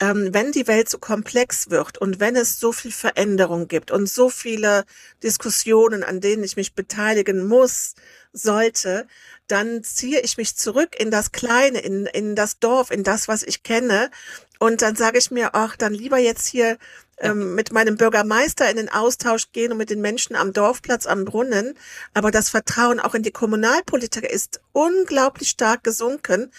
ähm, 0.01 0.33
wenn 0.33 0.51
die 0.51 0.67
Welt 0.67 0.89
so 0.89 0.97
komplex 0.97 1.69
wird 1.69 1.97
und 1.97 2.19
wenn 2.19 2.35
es 2.35 2.59
so 2.59 2.71
viel 2.71 2.91
Veränderung 2.91 3.67
gibt 3.67 3.91
und 3.91 4.09
so 4.09 4.29
viele 4.29 4.85
Diskussionen, 5.23 6.03
an 6.03 6.21
denen 6.21 6.43
ich 6.43 6.55
mich 6.55 6.73
beteiligen 6.73 7.47
muss, 7.47 7.95
sollte, 8.33 9.07
dann 9.47 9.83
ziehe 9.83 10.21
ich 10.21 10.37
mich 10.37 10.55
zurück 10.55 10.99
in 10.99 11.11
das 11.11 11.31
Kleine, 11.31 11.79
in, 11.79 12.05
in 12.05 12.35
das 12.35 12.59
Dorf, 12.59 12.91
in 12.91 13.03
das, 13.03 13.27
was 13.27 13.43
ich 13.43 13.63
kenne. 13.63 14.11
Und 14.59 14.81
dann 14.81 14.95
sage 14.95 15.17
ich 15.17 15.31
mir, 15.31 15.51
ach, 15.53 15.75
dann 15.77 15.93
lieber 15.93 16.17
jetzt 16.17 16.47
hier 16.47 16.77
ähm, 17.17 17.55
mit 17.55 17.71
meinem 17.71 17.97
Bürgermeister 17.97 18.69
in 18.69 18.77
den 18.77 18.89
Austausch 18.89 19.51
gehen 19.51 19.71
und 19.71 19.77
mit 19.77 19.89
den 19.89 20.01
Menschen 20.01 20.35
am 20.35 20.53
Dorfplatz, 20.53 21.05
am 21.05 21.25
Brunnen. 21.25 21.75
Aber 22.13 22.31
das 22.31 22.49
Vertrauen 22.49 22.99
auch 22.99 23.15
in 23.15 23.23
die 23.23 23.31
Kommunalpolitiker 23.31 24.29
ist 24.29 24.61
unglaublich 24.73 25.49
stark 25.49 25.83
gesunken. 25.83 26.51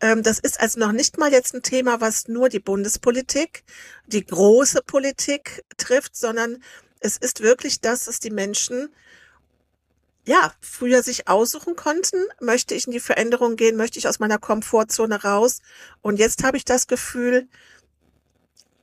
Ähm, 0.00 0.22
das 0.22 0.38
ist 0.38 0.60
also 0.60 0.80
noch 0.80 0.92
nicht 0.92 1.18
mal 1.18 1.32
jetzt 1.32 1.54
ein 1.54 1.62
Thema, 1.62 2.00
was 2.00 2.28
nur 2.28 2.48
die 2.48 2.60
Bundespolitik, 2.60 3.64
die 4.06 4.24
große 4.24 4.82
Politik 4.82 5.64
trifft, 5.76 6.16
sondern 6.16 6.62
es 7.00 7.16
ist 7.16 7.42
wirklich 7.42 7.80
das, 7.80 8.04
dass 8.04 8.18
die 8.18 8.30
Menschen 8.30 8.88
ja, 10.28 10.52
früher 10.60 11.02
sich 11.02 11.26
aussuchen 11.26 11.74
konnten, 11.74 12.18
möchte 12.38 12.74
ich 12.74 12.86
in 12.86 12.92
die 12.92 13.00
Veränderung 13.00 13.56
gehen, 13.56 13.76
möchte 13.76 13.98
ich 13.98 14.06
aus 14.06 14.18
meiner 14.18 14.38
Komfortzone 14.38 15.22
raus. 15.22 15.62
Und 16.02 16.18
jetzt 16.18 16.44
habe 16.44 16.58
ich 16.58 16.66
das 16.66 16.86
Gefühl, 16.86 17.48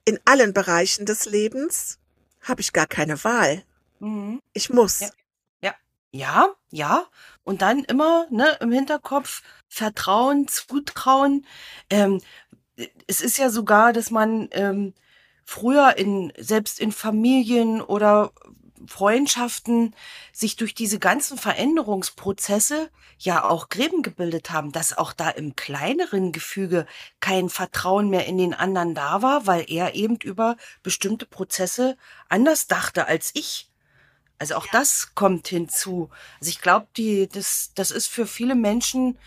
in 0.05 0.19
allen 0.25 0.53
Bereichen 0.53 1.05
des 1.05 1.25
Lebens 1.25 1.99
habe 2.41 2.61
ich 2.61 2.73
gar 2.73 2.87
keine 2.87 3.23
Wahl. 3.23 3.63
Mhm. 3.99 4.41
Ich 4.53 4.71
muss. 4.71 5.01
Ja. 5.01 5.09
ja. 5.61 5.75
Ja, 6.11 6.47
ja. 6.71 7.05
Und 7.43 7.61
dann 7.61 7.83
immer 7.83 8.25
ne, 8.31 8.57
im 8.59 8.71
Hinterkopf 8.71 9.43
Vertrauen, 9.67 10.47
Zutrauen. 10.47 11.45
Ähm, 11.91 12.21
es 13.05 13.21
ist 13.21 13.37
ja 13.37 13.51
sogar, 13.51 13.93
dass 13.93 14.09
man 14.09 14.47
ähm, 14.51 14.95
früher 15.43 15.95
in 15.95 16.33
selbst 16.37 16.79
in 16.79 16.91
Familien 16.91 17.81
oder 17.81 18.31
Freundschaften 18.87 19.95
sich 20.31 20.55
durch 20.55 20.73
diese 20.73 20.99
ganzen 20.99 21.37
Veränderungsprozesse 21.37 22.89
ja 23.17 23.43
auch 23.43 23.69
Gräben 23.69 24.03
gebildet 24.03 24.51
haben, 24.51 24.71
dass 24.71 24.97
auch 24.97 25.13
da 25.13 25.29
im 25.29 25.55
kleineren 25.55 26.31
Gefüge 26.31 26.85
kein 27.19 27.49
Vertrauen 27.49 28.09
mehr 28.09 28.25
in 28.25 28.37
den 28.37 28.53
anderen 28.53 28.95
da 28.95 29.21
war, 29.21 29.47
weil 29.47 29.65
er 29.67 29.95
eben 29.95 30.17
über 30.17 30.57
bestimmte 30.83 31.25
Prozesse 31.25 31.97
anders 32.29 32.67
dachte 32.67 33.07
als 33.07 33.31
ich. 33.33 33.69
Also 34.37 34.55
auch 34.55 34.65
ja. 34.65 34.71
das 34.73 35.15
kommt 35.15 35.47
hinzu. 35.47 36.09
Also 36.39 36.49
ich 36.49 36.61
glaube, 36.61 36.87
die, 36.97 37.27
das, 37.27 37.71
das 37.75 37.91
ist 37.91 38.07
für 38.07 38.27
viele 38.27 38.55
Menschen 38.55 39.17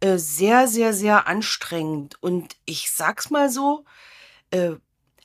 äh, 0.00 0.18
sehr, 0.18 0.68
sehr, 0.68 0.92
sehr 0.92 1.26
anstrengend. 1.26 2.22
Und 2.22 2.56
ich 2.66 2.90
sag's 2.90 3.30
mal 3.30 3.50
so, 3.50 3.84
äh, 4.50 4.72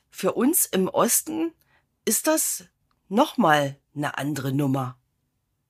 für 0.10 0.34
uns 0.34 0.66
im 0.66 0.88
Osten 0.88 1.54
ist 2.06 2.28
das 2.28 2.66
nochmal 3.14 3.78
eine 3.96 4.18
andere 4.18 4.52
Nummer. 4.52 4.98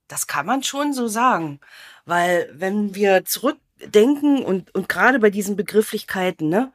Das 0.07 0.27
kann 0.27 0.45
man 0.45 0.63
schon 0.63 0.93
so 0.93 1.07
sagen. 1.07 1.59
Weil 2.05 2.49
wenn 2.53 2.95
wir 2.95 3.25
zurückdenken 3.25 4.43
und, 4.43 4.73
und 4.73 4.89
gerade 4.89 5.19
bei 5.19 5.29
diesen 5.29 5.55
Begrifflichkeiten, 5.55 6.49
ne, 6.49 6.71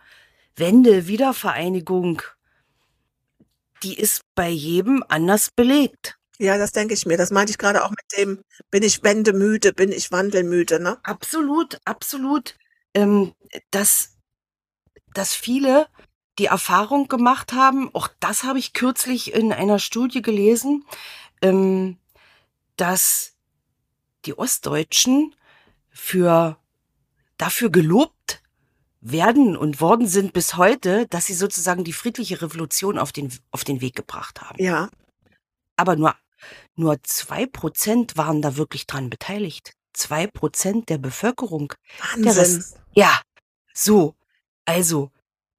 Wende, 0.56 1.06
Wiedervereinigung, 1.06 2.22
die 3.82 3.98
ist 3.98 4.22
bei 4.34 4.48
jedem 4.48 5.04
anders 5.08 5.50
belegt. 5.50 6.18
Ja, 6.38 6.56
das 6.58 6.72
denke 6.72 6.94
ich 6.94 7.06
mir. 7.06 7.16
Das 7.16 7.30
meinte 7.30 7.50
ich 7.50 7.58
gerade 7.58 7.84
auch 7.84 7.90
mit 7.90 8.16
dem, 8.16 8.42
bin 8.70 8.82
ich 8.82 9.02
wendemüde, 9.02 9.72
bin 9.72 9.90
ich 9.90 10.12
wandelmüde, 10.12 10.80
ne? 10.80 10.98
Absolut, 11.02 11.80
absolut. 11.84 12.54
Ähm, 12.94 13.34
dass, 13.70 14.16
dass 15.14 15.34
viele 15.34 15.86
die 16.38 16.46
Erfahrung 16.46 17.08
gemacht 17.08 17.52
haben, 17.52 17.92
auch 17.94 18.08
das 18.20 18.44
habe 18.44 18.58
ich 18.58 18.72
kürzlich 18.72 19.34
in 19.34 19.52
einer 19.52 19.78
Studie 19.78 20.22
gelesen, 20.22 20.84
ähm, 21.42 21.98
dass 22.76 23.34
die 24.24 24.38
Ostdeutschen 24.38 25.34
für 25.90 26.58
dafür 27.36 27.70
gelobt 27.70 28.42
werden 29.00 29.56
und 29.56 29.80
worden 29.80 30.06
sind 30.06 30.32
bis 30.32 30.56
heute, 30.56 31.06
dass 31.06 31.26
sie 31.26 31.34
sozusagen 31.34 31.84
die 31.84 31.92
friedliche 31.92 32.42
Revolution 32.42 32.98
auf 32.98 33.12
den, 33.12 33.32
auf 33.50 33.64
den 33.64 33.80
Weg 33.80 33.94
gebracht 33.94 34.40
haben. 34.40 34.62
Ja. 34.62 34.90
Aber 35.76 35.96
nur, 35.96 36.14
nur 36.74 37.02
zwei 37.02 37.46
Prozent 37.46 38.16
waren 38.16 38.42
da 38.42 38.56
wirklich 38.56 38.86
dran 38.86 39.10
beteiligt. 39.10 39.72
Zwei 39.92 40.26
Prozent 40.26 40.88
der 40.88 40.98
Bevölkerung. 40.98 41.72
Wahnsinn. 42.00 42.22
Der 42.22 42.36
Rest, 42.36 42.80
ja, 42.92 43.20
so. 43.72 44.14
Also, 44.64 45.10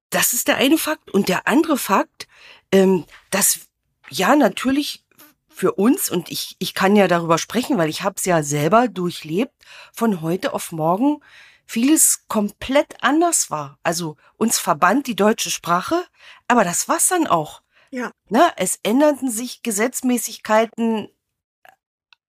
das 0.10 0.34
ist 0.34 0.48
der 0.48 0.58
eine 0.58 0.78
Fakt. 0.78 1.12
Und 1.12 1.30
der 1.30 1.48
andere 1.48 1.78
Fakt, 1.78 2.28
ähm, 2.72 3.06
dass 3.32 3.62
ja 4.10 4.36
natürlich 4.36 5.06
für 5.50 5.74
uns, 5.74 6.10
und 6.10 6.32
ich, 6.32 6.56
ich 6.60 6.74
kann 6.74 6.96
ja 6.96 7.08
darüber 7.08 7.38
sprechen, 7.38 7.78
weil 7.78 7.90
ich 7.90 8.04
habe 8.04 8.16
es 8.18 8.26
ja 8.26 8.44
selber 8.44 8.88
durchlebt, 8.88 9.54
von 9.94 10.22
heute 10.22 10.54
auf 10.54 10.72
morgen 10.72 11.22
vieles 11.66 12.26
komplett 12.28 12.96
anders 13.02 13.52
war. 13.52 13.78
Also 13.84 14.16
uns 14.38 14.58
verband 14.58 15.06
die 15.06 15.16
deutsche 15.16 15.52
Sprache, 15.52 16.04
aber 16.48 16.64
das 16.64 16.88
war's 16.88 17.10
dann 17.10 17.28
auch. 17.28 17.62
Ja. 17.92 18.12
Ne, 18.30 18.52
es 18.56 18.80
änderten 18.84 19.30
sich 19.30 19.62
Gesetzmäßigkeiten, 19.62 21.10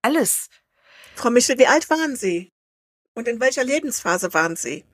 alles. 0.03 0.49
Frau 1.15 1.31
Michel, 1.31 1.59
wie 1.59 1.67
alt 1.67 1.89
waren 1.91 2.17
Sie? 2.17 2.51
Und 3.15 3.29
in 3.29 3.41
welcher 3.41 3.65
Lebensphase 3.65 4.33
waren 4.35 4.57
Sie? 4.57 4.85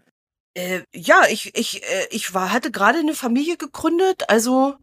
Äh, 0.57 0.85
ja, 0.95 1.25
ich, 1.29 1.55
ich, 1.55 1.83
äh, 1.83 2.09
ich 2.11 2.33
war, 2.33 2.51
hatte 2.51 2.71
gerade 2.71 2.99
eine 2.99 3.13
Familie 3.13 3.59
gegründet, 3.59 4.31
also 4.31 4.77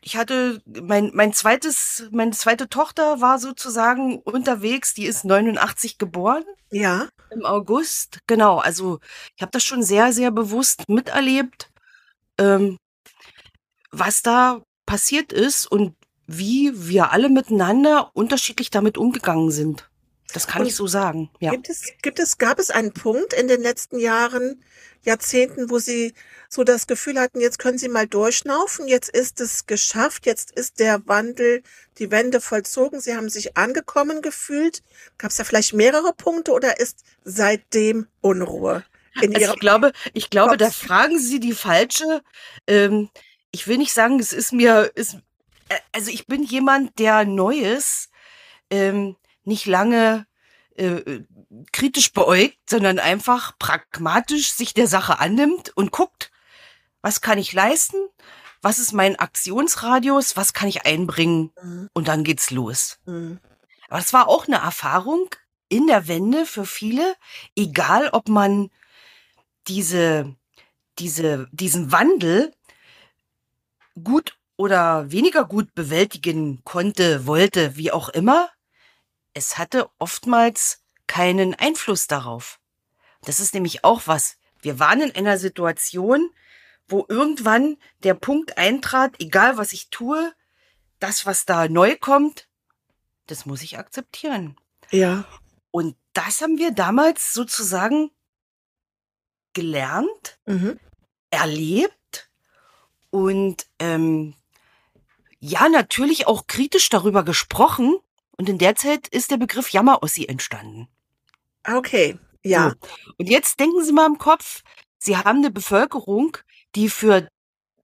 ich 0.00 0.16
hatte 0.16 0.62
mein 0.66 1.10
mein 1.14 1.32
zweites 1.32 2.08
meine 2.10 2.30
zweite 2.32 2.68
Tochter 2.68 3.20
war 3.20 3.38
sozusagen 3.38 4.18
unterwegs, 4.20 4.94
die 4.94 5.04
ist 5.04 5.24
89 5.24 5.98
geboren. 5.98 6.44
Ja. 6.70 7.08
Im 7.30 7.44
August, 7.44 8.20
genau. 8.26 8.58
Also 8.58 8.98
ich 9.36 9.42
habe 9.42 9.52
das 9.52 9.62
schon 9.64 9.82
sehr 9.82 10.12
sehr 10.12 10.30
bewusst 10.30 10.88
miterlebt, 10.88 11.70
ähm, 12.38 12.78
was 13.90 14.22
da 14.22 14.62
passiert 14.86 15.32
ist 15.34 15.66
und 15.70 15.96
wie 16.26 16.72
wir 16.74 17.12
alle 17.12 17.28
miteinander 17.28 18.10
unterschiedlich 18.14 18.70
damit 18.70 18.96
umgegangen 18.96 19.50
sind. 19.50 19.90
Das 20.34 20.46
kann 20.46 20.62
und 20.62 20.68
ich 20.68 20.74
so 20.74 20.86
sagen. 20.86 21.30
Ja. 21.40 21.52
Gibt 21.52 21.70
es 21.70 21.92
gibt 22.02 22.18
es 22.18 22.36
gab 22.36 22.58
es 22.58 22.70
einen 22.70 22.92
Punkt 22.92 23.32
in 23.32 23.48
den 23.48 23.62
letzten 23.62 23.98
Jahren, 23.98 24.62
Jahrzehnten, 25.04 25.70
wo 25.70 25.78
Sie 25.78 26.12
so 26.54 26.64
das 26.64 26.86
Gefühl 26.86 27.18
hatten, 27.18 27.40
jetzt 27.40 27.58
können 27.58 27.78
sie 27.78 27.88
mal 27.88 28.06
durchschnaufen, 28.06 28.86
jetzt 28.86 29.08
ist 29.08 29.40
es 29.40 29.66
geschafft, 29.66 30.24
jetzt 30.24 30.52
ist 30.52 30.78
der 30.78 31.06
Wandel, 31.06 31.62
die 31.98 32.10
Wende 32.10 32.40
vollzogen, 32.40 33.00
sie 33.00 33.14
haben 33.14 33.28
sich 33.28 33.56
angekommen 33.56 34.22
gefühlt. 34.22 34.82
Gab 35.18 35.30
es 35.30 35.36
da 35.36 35.44
vielleicht 35.44 35.74
mehrere 35.74 36.12
Punkte 36.14 36.52
oder 36.52 36.80
ist 36.80 37.04
seitdem 37.24 38.06
Unruhe? 38.20 38.84
In 39.20 39.34
also 39.34 39.52
ich 39.52 39.60
glaube, 39.60 39.92
ich 40.12 40.30
glaube, 40.30 40.50
Kopf? 40.50 40.58
da 40.58 40.70
fragen 40.70 41.18
Sie 41.18 41.38
die 41.38 41.52
falsche. 41.52 42.22
Ähm, 42.66 43.10
ich 43.52 43.68
will 43.68 43.78
nicht 43.78 43.92
sagen, 43.92 44.18
es 44.18 44.32
ist 44.32 44.52
mir, 44.52 44.90
ist, 44.94 45.14
äh, 45.68 45.78
also 45.92 46.10
ich 46.10 46.26
bin 46.26 46.42
jemand, 46.42 46.98
der 46.98 47.24
Neues 47.24 48.10
ähm, 48.70 49.16
nicht 49.44 49.66
lange 49.66 50.26
äh, 50.76 51.22
kritisch 51.72 52.12
beäugt, 52.12 52.58
sondern 52.68 52.98
einfach 52.98 53.58
pragmatisch 53.58 54.52
sich 54.52 54.74
der 54.74 54.88
Sache 54.88 55.18
annimmt 55.18 55.70
und 55.76 55.92
guckt, 55.92 56.30
was 57.02 57.20
kann 57.20 57.38
ich 57.38 57.52
leisten, 57.52 57.96
was 58.62 58.78
ist 58.78 58.92
mein 58.92 59.16
Aktionsradius, 59.16 60.36
was 60.36 60.52
kann 60.52 60.68
ich 60.68 60.86
einbringen 60.86 61.52
mhm. 61.62 61.88
und 61.92 62.08
dann 62.08 62.24
geht's 62.24 62.50
los. 62.50 62.98
Mhm. 63.06 63.38
Aber 63.88 63.98
es 63.98 64.12
war 64.12 64.28
auch 64.28 64.46
eine 64.46 64.56
Erfahrung 64.56 65.28
in 65.68 65.86
der 65.86 66.08
Wende 66.08 66.46
für 66.46 66.64
viele, 66.66 67.14
egal 67.54 68.08
ob 68.10 68.28
man 68.28 68.70
diese 69.68 70.34
diese, 70.98 71.48
diesen 71.52 71.92
Wandel 71.92 72.52
gut 74.02 74.36
oder 74.56 75.10
weniger 75.10 75.44
gut 75.44 75.74
bewältigen 75.74 76.62
konnte, 76.64 77.26
wollte, 77.26 77.76
wie 77.76 77.90
auch 77.90 78.08
immer, 78.08 78.48
es 79.34 79.58
hatte 79.58 79.90
oftmals 79.98 80.82
keinen 81.06 81.54
Einfluss 81.54 82.06
darauf. 82.06 82.60
Das 83.22 83.40
ist 83.40 83.54
nämlich 83.54 83.84
auch 83.84 84.02
was. 84.06 84.38
Wir 84.60 84.78
waren 84.78 85.00
in 85.02 85.12
einer 85.14 85.38
Situation, 85.38 86.30
wo 86.88 87.04
irgendwann 87.08 87.76
der 88.02 88.14
Punkt 88.14 88.56
eintrat, 88.58 89.14
egal 89.20 89.56
was 89.56 89.72
ich 89.72 89.90
tue, 89.90 90.32
das, 91.00 91.26
was 91.26 91.44
da 91.44 91.68
neu 91.68 91.96
kommt, 91.96 92.48
das 93.26 93.46
muss 93.46 93.62
ich 93.62 93.78
akzeptieren. 93.78 94.56
Ja. 94.90 95.24
Und 95.70 95.96
das 96.12 96.40
haben 96.40 96.58
wir 96.58 96.70
damals 96.70 97.32
sozusagen 97.34 98.10
gelernt, 99.52 100.38
Mhm. 100.46 100.78
erlebt 101.30 102.30
und 103.10 103.66
ähm, 103.78 104.34
ja, 105.40 105.68
natürlich 105.68 106.26
auch 106.26 106.46
kritisch 106.46 106.88
darüber 106.88 107.22
gesprochen. 107.24 107.96
Und 108.36 108.48
in 108.48 108.58
der 108.58 108.76
Zeit 108.76 109.08
ist 109.08 109.30
der 109.30 109.36
Begriff 109.36 109.70
Jammerossi 109.70 110.26
entstanden. 110.26 110.88
Okay. 111.66 112.18
Ja. 112.42 112.70
So. 112.70 112.88
Und 113.18 113.30
jetzt 113.30 113.60
denken 113.60 113.84
Sie 113.84 113.92
mal 113.92 114.06
im 114.06 114.18
Kopf, 114.18 114.62
Sie 114.98 115.16
haben 115.16 115.38
eine 115.38 115.50
Bevölkerung, 115.50 116.38
die 116.74 116.88
für, 116.88 117.28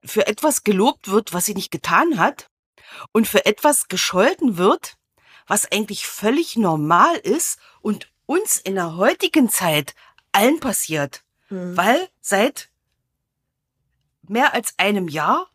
für 0.03 0.27
etwas 0.27 0.63
gelobt 0.63 1.09
wird, 1.09 1.33
was 1.33 1.45
sie 1.45 1.53
nicht 1.53 1.71
getan 1.71 2.17
hat 2.17 2.47
und 3.11 3.27
für 3.27 3.45
etwas 3.45 3.87
gescholten 3.87 4.57
wird, 4.57 4.95
was 5.47 5.71
eigentlich 5.71 6.07
völlig 6.07 6.55
normal 6.55 7.15
ist 7.17 7.59
und 7.81 8.11
uns 8.25 8.57
in 8.57 8.75
der 8.75 8.95
heutigen 8.95 9.49
Zeit 9.49 9.93
allen 10.31 10.59
passiert. 10.59 11.23
Mhm. 11.49 11.77
Weil 11.77 12.09
seit 12.21 12.69
mehr 14.27 14.53
als 14.53 14.73
einem 14.77 15.07
Jahr 15.07 15.49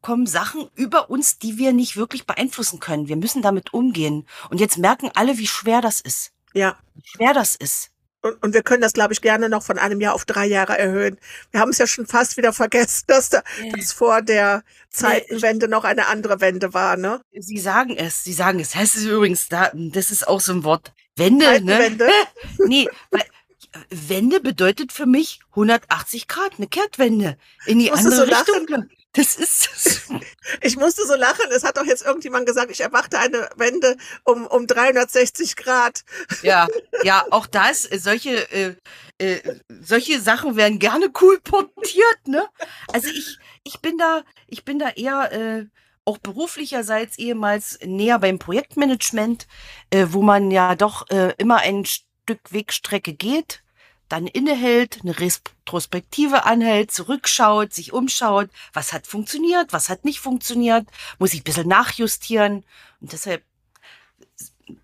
kommen 0.00 0.26
Sachen 0.26 0.68
über 0.74 1.10
uns, 1.10 1.38
die 1.38 1.58
wir 1.58 1.72
nicht 1.72 1.96
wirklich 1.96 2.26
beeinflussen 2.26 2.80
können. 2.80 3.08
Wir 3.08 3.16
müssen 3.16 3.42
damit 3.42 3.72
umgehen. 3.72 4.26
Und 4.50 4.60
jetzt 4.60 4.78
merken 4.78 5.10
alle, 5.14 5.38
wie 5.38 5.46
schwer 5.46 5.80
das 5.80 6.00
ist. 6.00 6.32
Ja. 6.54 6.78
Wie 6.94 7.02
schwer 7.06 7.34
das 7.34 7.54
ist. 7.54 7.90
Und, 8.20 8.42
und 8.42 8.54
wir 8.54 8.62
können 8.62 8.82
das, 8.82 8.94
glaube 8.94 9.12
ich, 9.12 9.20
gerne 9.20 9.48
noch 9.48 9.62
von 9.62 9.78
einem 9.78 10.00
Jahr 10.00 10.14
auf 10.14 10.24
drei 10.24 10.46
Jahre 10.46 10.76
erhöhen. 10.76 11.18
Wir 11.52 11.60
haben 11.60 11.70
es 11.70 11.78
ja 11.78 11.86
schon 11.86 12.06
fast 12.06 12.36
wieder 12.36 12.52
vergessen, 12.52 13.04
dass 13.06 13.30
da, 13.30 13.42
dass 13.72 13.92
vor 13.92 14.22
der 14.22 14.64
Zeitenwende 14.90 15.68
noch 15.68 15.84
eine 15.84 16.06
andere 16.06 16.40
Wende 16.40 16.74
war, 16.74 16.96
ne? 16.96 17.20
Sie 17.32 17.58
sagen 17.58 17.96
es, 17.96 18.24
Sie 18.24 18.32
sagen 18.32 18.58
es. 18.60 18.72
Das 18.72 18.94
ist 18.94 19.04
übrigens 19.04 19.48
da, 19.48 19.70
das 19.74 20.10
ist 20.10 20.26
auch 20.26 20.40
so 20.40 20.52
ein 20.52 20.64
Wort. 20.64 20.92
Wende, 21.16 21.44
ne? 21.44 21.78
Zeitenwende. 21.78 22.08
Nee, 22.66 22.88
weil 23.10 23.20
äh, 23.20 23.78
Wende 23.90 24.40
bedeutet 24.40 24.92
für 24.92 25.06
mich 25.06 25.40
180 25.50 26.26
Grad, 26.26 26.52
eine 26.58 26.66
Kehrtwende 26.66 27.36
in 27.66 27.78
die 27.78 27.92
andere 27.92 28.16
so 28.16 28.24
lachen. 28.24 28.90
Das 29.18 29.34
ist 29.34 30.06
Ich 30.62 30.76
musste 30.76 31.04
so 31.04 31.16
lachen. 31.16 31.50
Es 31.50 31.64
hat 31.64 31.76
doch 31.76 31.84
jetzt 31.84 32.06
irgendjemand 32.06 32.46
gesagt, 32.46 32.70
ich 32.70 32.80
erwarte 32.80 33.18
eine 33.18 33.50
Wende 33.56 33.96
um, 34.22 34.46
um 34.46 34.68
360 34.68 35.56
Grad. 35.56 36.04
ja, 36.42 36.68
ja, 37.02 37.24
auch 37.30 37.46
das, 37.46 37.90
äh, 37.90 37.98
solche, 37.98 38.50
äh, 38.52 38.74
äh, 39.18 39.60
solche 39.80 40.20
Sachen 40.20 40.54
werden 40.54 40.78
gerne 40.78 41.10
cool 41.20 41.40
portiert, 41.40 42.28
ne? 42.28 42.46
Also 42.92 43.08
ich, 43.08 43.38
ich 43.64 43.80
bin 43.80 43.98
da, 43.98 44.22
ich 44.46 44.64
bin 44.64 44.78
da 44.78 44.90
eher 44.90 45.32
äh, 45.32 45.66
auch 46.04 46.18
beruflicherseits 46.18 47.18
ehemals 47.18 47.80
näher 47.84 48.20
beim 48.20 48.38
Projektmanagement, 48.38 49.48
äh, 49.90 50.06
wo 50.10 50.22
man 50.22 50.52
ja 50.52 50.76
doch 50.76 51.10
äh, 51.10 51.34
immer 51.38 51.56
ein 51.56 51.84
Stück 51.84 52.52
Wegstrecke 52.52 53.14
geht, 53.14 53.64
dann 54.08 54.26
innehält, 54.26 55.00
eine 55.02 55.18
Retrospektive 55.18 56.44
anhält, 56.44 56.90
zurückschaut, 56.90 57.72
sich 57.72 57.92
umschaut, 57.92 58.48
was 58.72 58.92
hat 58.92 59.06
funktioniert, 59.06 59.72
was 59.72 59.88
hat 59.88 60.04
nicht 60.04 60.20
funktioniert, 60.20 60.86
muss 61.18 61.32
ich 61.34 61.40
ein 61.40 61.44
bisschen 61.44 61.68
nachjustieren. 61.68 62.64
Und 63.00 63.12
deshalb, 63.12 63.42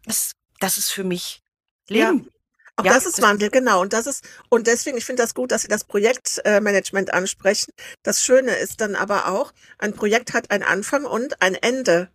das, 0.06 0.32
das 0.60 0.76
ist 0.78 0.90
für 0.92 1.04
mich 1.04 1.42
Leben. 1.88 2.28
Auch 2.76 2.84
Ja, 2.84 2.92
das 2.94 3.06
ist 3.06 3.18
das- 3.18 3.24
Wandel, 3.24 3.50
genau. 3.50 3.80
Und 3.80 3.92
das 3.92 4.06
ist, 4.06 4.24
und 4.48 4.66
deswegen, 4.66 4.98
ich 4.98 5.04
finde 5.04 5.22
das 5.22 5.34
gut, 5.34 5.52
dass 5.52 5.62
Sie 5.62 5.68
das 5.68 5.84
Projektmanagement 5.84 7.12
ansprechen. 7.12 7.72
Das 8.02 8.22
Schöne 8.22 8.52
ist 8.56 8.80
dann 8.80 8.96
aber 8.96 9.28
auch, 9.28 9.52
ein 9.78 9.94
Projekt 9.94 10.32
hat 10.32 10.50
einen 10.50 10.64
Anfang 10.64 11.04
und 11.04 11.40
ein 11.40 11.54
Ende. 11.54 12.10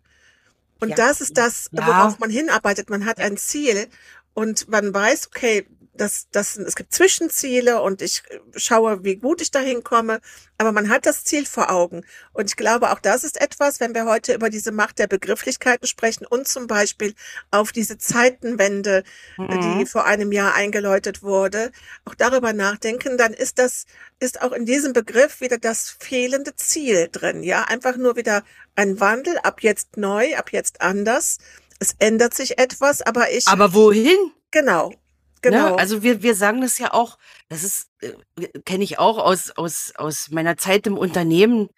Und 0.80 0.90
Ja. 0.90 0.96
das 0.96 1.20
ist 1.20 1.38
das, 1.38 1.68
Ja. 1.72 1.86
worauf 1.86 2.18
man 2.18 2.30
hinarbeitet. 2.30 2.90
Man 2.90 3.06
hat 3.06 3.20
ein 3.20 3.36
Ziel 3.38 3.88
und 4.34 4.68
man 4.68 4.92
weiß, 4.92 5.28
okay, 5.28 5.66
das, 5.92 6.28
das, 6.30 6.56
es 6.56 6.76
gibt 6.76 6.94
Zwischenziele 6.94 7.82
und 7.82 8.00
ich 8.02 8.22
schaue, 8.56 9.04
wie 9.04 9.16
gut 9.16 9.40
ich 9.42 9.50
dahin 9.50 9.82
komme. 9.84 10.20
Aber 10.58 10.72
man 10.72 10.88
hat 10.88 11.06
das 11.06 11.24
Ziel 11.24 11.46
vor 11.46 11.70
Augen. 11.70 12.04
Und 12.32 12.48
ich 12.50 12.56
glaube, 12.56 12.90
auch 12.92 13.00
das 13.00 13.24
ist 13.24 13.40
etwas, 13.40 13.80
wenn 13.80 13.94
wir 13.94 14.04
heute 14.06 14.34
über 14.34 14.50
diese 14.50 14.72
Macht 14.72 14.98
der 14.98 15.06
Begrifflichkeiten 15.06 15.86
sprechen 15.86 16.26
und 16.26 16.46
zum 16.48 16.66
Beispiel 16.66 17.14
auf 17.50 17.72
diese 17.72 17.98
Zeitenwende, 17.98 19.04
äh, 19.48 19.58
die 19.58 19.84
Mhm. 19.84 19.86
vor 19.86 20.04
einem 20.04 20.32
Jahr 20.32 20.54
eingeläutet 20.54 21.22
wurde, 21.22 21.72
auch 22.04 22.14
darüber 22.14 22.52
nachdenken, 22.52 23.18
dann 23.18 23.32
ist 23.34 23.58
das, 23.58 23.86
ist 24.20 24.42
auch 24.42 24.52
in 24.52 24.66
diesem 24.66 24.92
Begriff 24.92 25.40
wieder 25.40 25.58
das 25.58 25.96
fehlende 25.98 26.54
Ziel 26.56 27.08
drin. 27.10 27.42
Ja, 27.42 27.64
einfach 27.64 27.96
nur 27.96 28.16
wieder 28.16 28.44
ein 28.76 29.00
Wandel, 29.00 29.38
ab 29.38 29.62
jetzt 29.62 29.96
neu, 29.96 30.36
ab 30.36 30.52
jetzt 30.52 30.80
anders. 30.80 31.38
Es 31.78 31.94
ändert 31.98 32.34
sich 32.34 32.58
etwas, 32.58 33.02
aber 33.02 33.30
ich, 33.32 33.48
Aber 33.48 33.72
wohin? 33.74 34.16
genau, 34.50 34.92
genau. 35.42 35.70
Ne? 35.70 35.78
Also 35.78 36.02
wir, 36.02 36.22
wir 36.22 36.34
sagen 36.34 36.60
das 36.60 36.78
ja 36.78 36.92
auch, 36.92 37.18
das 37.48 37.62
ist, 37.64 37.88
äh, 38.00 38.12
kenne 38.64 38.84
ich 38.84 38.98
auch 38.98 39.18
aus, 39.18 39.50
aus, 39.50 39.92
aus 39.96 40.30
meiner 40.30 40.56
Zeit 40.56 40.86
im 40.86 40.96
Unternehmen, 40.98 41.68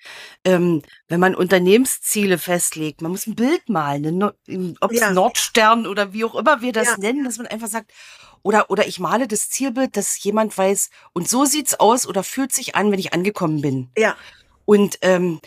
ähm, 0.44 0.82
wenn 1.08 1.20
man 1.20 1.34
Unternehmensziele 1.34 2.38
festlegt, 2.38 3.02
man 3.02 3.10
muss 3.12 3.26
ein 3.26 3.34
Bild 3.34 3.68
malen, 3.68 4.22
ob 4.22 4.90
es 4.92 5.00
Ja. 5.00 5.12
Nordstern 5.12 5.86
oder 5.86 6.12
wie 6.12 6.24
auch 6.24 6.34
immer 6.34 6.60
wir 6.60 6.72
das 6.72 6.88
Ja. 6.88 6.96
nennen, 6.98 7.24
dass 7.24 7.38
man 7.38 7.46
einfach 7.46 7.68
sagt, 7.68 7.92
oder, 8.42 8.70
oder 8.70 8.86
ich 8.86 8.98
male 8.98 9.28
das 9.28 9.48
Zielbild, 9.50 9.96
dass 9.96 10.22
jemand 10.22 10.56
weiß, 10.56 10.90
und 11.12 11.28
so 11.28 11.44
sieht's 11.44 11.78
aus 11.78 12.06
oder 12.06 12.22
fühlt 12.24 12.52
sich 12.52 12.74
an, 12.74 12.90
wenn 12.90 12.98
ich 12.98 13.12
angekommen 13.12 13.60
bin. 13.60 13.90
ja, 13.96 14.16
Und 14.64 14.98
ähm, 15.02 15.40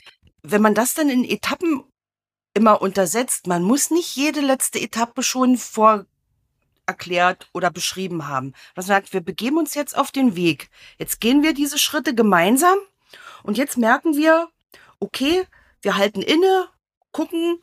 wenn 0.43 0.62
man 0.62 0.75
das 0.75 0.93
dann 0.93 1.10
in 1.10 1.25
Etappen 1.25 1.84
immer 2.54 2.82
untersetzt, 2.82 3.47
man 3.47 3.63
muss 3.63 3.91
nicht 3.91 4.15
jede 4.15 4.39
letzte 4.39 4.80
Etappe 4.80 5.23
schon 5.23 5.58
vor 5.58 6.06
erklärt 6.86 7.50
oder 7.54 7.71
beschrieben 7.71 8.28
haben. 8.28 8.54
Man 8.76 8.86
sagt, 8.86 9.13
wir 9.13 9.21
begeben 9.21 9.58
uns 9.58 9.74
jetzt 9.74 9.98
auf 9.98 10.12
den 10.12 10.36
Weg. 10.36 10.69
Jetzt 10.98 11.19
gehen 11.19 11.43
wir 11.43 11.54
diese 11.54 11.78
Schritte 11.78 12.13
gemeinsam 12.15 12.78
und 13.43 13.58
jetzt 13.58 13.78
merken 13.78 14.15
wir, 14.15 14.50
okay, 15.00 15.45
wir 15.82 15.98
halten 15.98 16.21
inne, 16.21 16.67
gucken, 17.12 17.60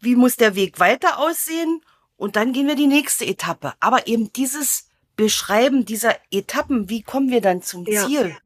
wie 0.00 0.16
muss 0.16 0.36
der 0.36 0.54
Weg 0.54 0.78
weiter 0.78 1.18
aussehen 1.18 1.80
und 2.16 2.36
dann 2.36 2.52
gehen 2.52 2.66
wir 2.66 2.76
die 2.76 2.86
nächste 2.86 3.26
Etappe. 3.26 3.74
Aber 3.80 4.06
eben 4.06 4.32
dieses 4.32 4.88
Beschreiben 5.16 5.84
dieser 5.84 6.16
Etappen, 6.30 6.88
wie 6.88 7.02
kommen 7.02 7.30
wir 7.30 7.40
dann 7.40 7.62
zum 7.62 7.86
Ja. 7.86 8.06
Ziel? 8.06 8.36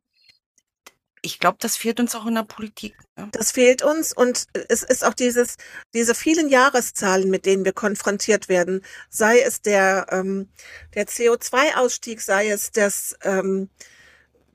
Ich 1.23 1.39
glaube, 1.39 1.59
das 1.61 1.77
fehlt 1.77 2.01
uns 2.01 2.15
auch 2.15 2.27
in 2.27 2.35
der 2.35 2.45
Politik. 2.45 2.97
Ne? 3.17 3.29
das 3.33 3.51
fehlt 3.53 3.83
uns 3.83 4.13
und 4.13 4.47
es 4.69 4.83
ist 4.83 5.05
auch 5.05 5.15
dieses, 5.15 5.57
diese 5.93 6.15
vielen 6.15 6.49
Jahreszahlen, 6.49 7.31
mit 7.31 7.47
denen 7.47 7.65
wir 7.65 7.73
konfrontiert 7.73 8.49
werden, 8.49 8.83
sei 9.11 9.41
es 9.41 9.61
der, 9.61 10.07
ähm, 10.11 10.49
der 10.95 11.07
CO2-Ausstieg, 11.07 12.21
sei 12.21 12.51
es 12.51 12.71
das, 12.73 13.17
ähm, 13.23 13.69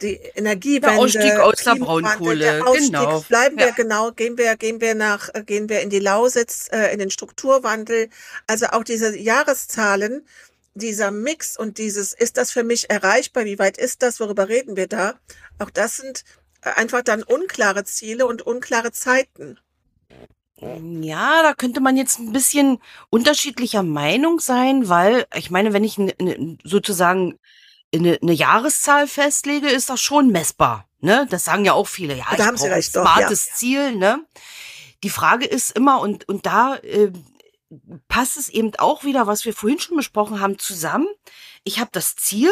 die 0.01 0.15
Energiewende, 0.35 0.89
Der 0.89 0.99
Ausstieg 0.99 1.39
aus 1.39 1.63
der 1.63 1.75
Braunkohle, 1.75 2.39
der 2.39 2.67
Ausstieg, 2.67 2.87
genau. 2.91 3.21
bleiben 3.21 3.57
wir 3.57 3.67
Ja. 3.67 3.73
genau, 3.73 4.11
gehen 4.11 4.37
wir, 4.37 4.55
gehen 4.57 4.81
wir 4.81 4.95
nach, 4.95 5.29
äh, 5.33 5.43
gehen 5.43 5.69
wir 5.69 5.81
in 5.81 5.89
die 5.89 5.99
Lausitz, 5.99 6.67
äh, 6.71 6.91
in 6.91 6.99
den 6.99 7.11
Strukturwandel, 7.11 8.09
also 8.47 8.67
auch 8.67 8.83
diese 8.83 9.17
Jahreszahlen, 9.17 10.27
dieser 10.73 11.11
Mix 11.11 11.55
und 11.55 11.77
dieses, 11.77 12.13
ist 12.13 12.37
das 12.37 12.51
für 12.51 12.63
mich 12.63 12.89
erreichbar, 12.89 13.45
wie 13.45 13.57
weit 13.59 13.77
ist 13.77 14.01
das, 14.01 14.19
worüber 14.19 14.49
reden 14.49 14.75
wir 14.75 14.87
da? 14.87 15.15
Auch 15.59 15.69
das 15.69 15.97
sind 15.97 16.25
einfach 16.73 17.01
dann 17.01 17.23
unklare 17.23 17.83
Ziele 17.83 18.25
und 18.25 18.41
unklare 18.41 18.91
Zeiten. 18.91 19.59
Ja, 20.57 21.43
da 21.43 21.53
könnte 21.53 21.81
man 21.81 21.97
jetzt 21.97 22.19
ein 22.19 22.31
bisschen 22.31 22.79
unterschiedlicher 23.09 23.83
Meinung 23.83 24.39
sein, 24.39 24.87
weil 24.87 25.25
ich 25.35 25.51
meine, 25.51 25.73
wenn 25.73 25.83
ich 25.83 25.97
ne, 25.97 26.57
sozusagen 26.63 27.37
eine, 27.93 28.17
eine 28.21 28.33
Jahreszahl 28.33 29.07
festlege, 29.07 29.67
ist 29.67 29.89
das 29.89 30.01
schon 30.01 30.29
messbar. 30.29 30.87
Ne? 30.99 31.27
Das 31.29 31.43
sagen 31.43 31.65
ja 31.65 31.73
auch 31.73 31.87
viele. 31.87 32.15
Ja, 32.15 32.25
Da 32.37 32.45
haben 32.45 32.57
Sie 32.57 32.67
recht, 32.67 32.95
doch, 32.95 33.01
smartes 33.01 33.51
Ziel. 33.51 33.95
Ne? 33.95 34.25
Die 35.03 35.09
Frage 35.09 35.45
ist 35.45 35.71
immer, 35.71 35.99
und, 35.99 36.27
und 36.27 36.45
da 36.45 36.75
äh, 36.77 37.11
passt 38.07 38.37
es 38.37 38.49
eben 38.49 38.71
auch 38.77 39.03
wieder, 39.03 39.27
was 39.27 39.45
wir 39.45 39.53
vorhin 39.53 39.79
schon 39.79 39.97
besprochen 39.97 40.39
haben, 40.39 40.57
zusammen. 40.57 41.07
Ich 41.63 41.79
habe 41.79 41.89
das 41.91 42.15
Ziel 42.15 42.49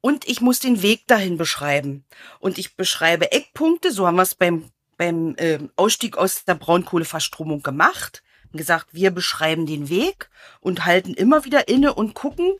und 0.00 0.28
ich 0.28 0.40
muss 0.40 0.60
den 0.60 0.82
Weg 0.82 1.06
dahin 1.06 1.36
beschreiben. 1.36 2.04
Und 2.38 2.58
ich 2.58 2.76
beschreibe 2.76 3.32
Eckpunkte, 3.32 3.92
so 3.92 4.06
haben 4.06 4.16
wir 4.16 4.22
es 4.22 4.34
beim, 4.34 4.70
beim 4.96 5.34
äh, 5.36 5.58
Ausstieg 5.76 6.16
aus 6.16 6.44
der 6.44 6.54
Braunkohleverstromung 6.54 7.62
gemacht. 7.62 8.22
Haben 8.48 8.58
gesagt, 8.58 8.88
wir 8.92 9.10
beschreiben 9.10 9.66
den 9.66 9.88
Weg 9.88 10.30
und 10.60 10.84
halten 10.84 11.14
immer 11.14 11.44
wieder 11.44 11.68
inne 11.68 11.94
und 11.94 12.14
gucken, 12.14 12.54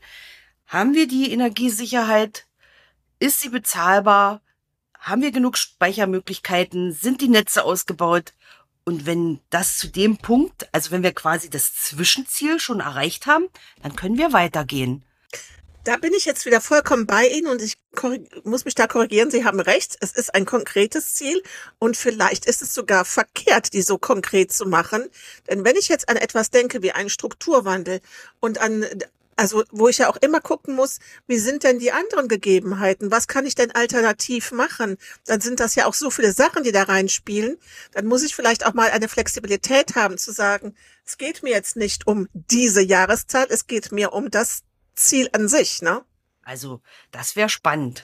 haben 0.67 0.93
wir 0.93 1.07
die 1.07 1.31
Energiesicherheit? 1.31 2.45
Ist 3.19 3.41
sie 3.41 3.49
bezahlbar? 3.49 4.41
haben 5.01 5.23
wir 5.23 5.31
genug 5.31 5.57
Speichermöglichkeiten? 5.57 6.93
Sind 6.93 7.21
die 7.21 7.27
Netze 7.27 7.65
ausgebaut? 7.65 8.33
Und 8.85 9.05
wenn 9.05 9.39
das 9.49 9.77
zu 9.77 9.87
dem 9.87 10.17
Punkt, 10.17 10.69
also 10.71 10.91
wenn 10.91 11.03
wir 11.03 11.13
quasi 11.13 11.49
das 11.49 11.73
Zwischenziel 11.75 12.59
schon 12.59 12.79
erreicht 12.79 13.25
haben, 13.25 13.47
dann 13.81 13.95
können 13.95 14.17
wir 14.17 14.31
weitergehen. 14.31 15.03
Da 15.83 15.97
bin 15.97 16.13
ich 16.13 16.25
jetzt 16.25 16.45
wieder 16.45 16.61
vollkommen 16.61 17.07
bei 17.07 17.27
Ihnen 17.27 17.47
und 17.47 17.59
ich 17.59 17.73
muss 18.43 18.65
mich 18.65 18.75
da 18.75 18.85
korrigieren. 18.85 19.31
Sie 19.31 19.45
haben 19.45 19.59
recht. 19.59 19.97
Es 19.99 20.11
ist 20.11 20.35
ein 20.35 20.45
konkretes 20.45 21.15
Ziel 21.15 21.41
und 21.79 21.97
vielleicht 21.97 22.45
ist 22.45 22.61
es 22.61 22.75
sogar 22.75 23.03
verkehrt, 23.03 23.73
die 23.73 23.81
so 23.81 23.97
konkret 23.97 24.53
zu 24.53 24.67
machen. 24.67 25.09
Denn 25.49 25.65
wenn 25.65 25.75
ich 25.75 25.87
jetzt 25.89 26.07
an 26.07 26.17
etwas 26.17 26.51
denke 26.51 26.83
wie 26.83 26.91
einen 26.91 27.09
Strukturwandel 27.09 27.99
und 28.39 28.59
an 28.59 28.85
also 29.37 29.63
wo 29.71 29.87
ich 29.87 29.97
ja 29.97 30.07
auch 30.07 30.17
immer 30.17 30.39
gucken 30.39 30.75
muss, 30.75 30.99
wie 31.25 31.39
sind 31.39 31.63
denn 31.63 31.79
die 31.79 31.91
anderen 31.91 32.27
Gegebenheiten? 32.27 33.09
Was 33.09 33.27
kann 33.27 33.47
ich 33.47 33.55
denn 33.55 33.71
alternativ 33.71 34.51
machen? 34.51 34.97
Dann 35.25 35.41
sind 35.41 35.59
das 35.59 35.73
ja 35.73 35.87
auch 35.87 35.95
so 35.95 36.11
viele 36.11 36.31
Sachen, 36.31 36.63
die 36.63 36.71
da 36.71 36.83
reinspielen. 36.83 37.57
Dann 37.93 38.05
muss 38.05 38.21
ich 38.21 38.35
vielleicht 38.35 38.67
auch 38.67 38.75
mal 38.75 38.91
eine 38.91 39.07
Flexibilität 39.07 39.95
haben 39.95 40.19
zu 40.19 40.31
sagen, 40.31 40.75
es 41.05 41.17
geht 41.17 41.41
mir 41.41 41.49
jetzt 41.49 41.75
nicht 41.75 42.05
um 42.05 42.27
diese 42.33 42.83
Jahreszahl, 42.83 43.47
es 43.49 43.65
geht 43.65 43.91
mir 43.91 44.13
um 44.13 44.29
das 44.29 44.61
Ziel 44.95 45.29
an 45.33 45.47
sich, 45.47 45.81
ne? 45.81 46.03
Also, 46.43 46.81
das 47.11 47.35
wäre 47.35 47.49
spannend. 47.49 48.03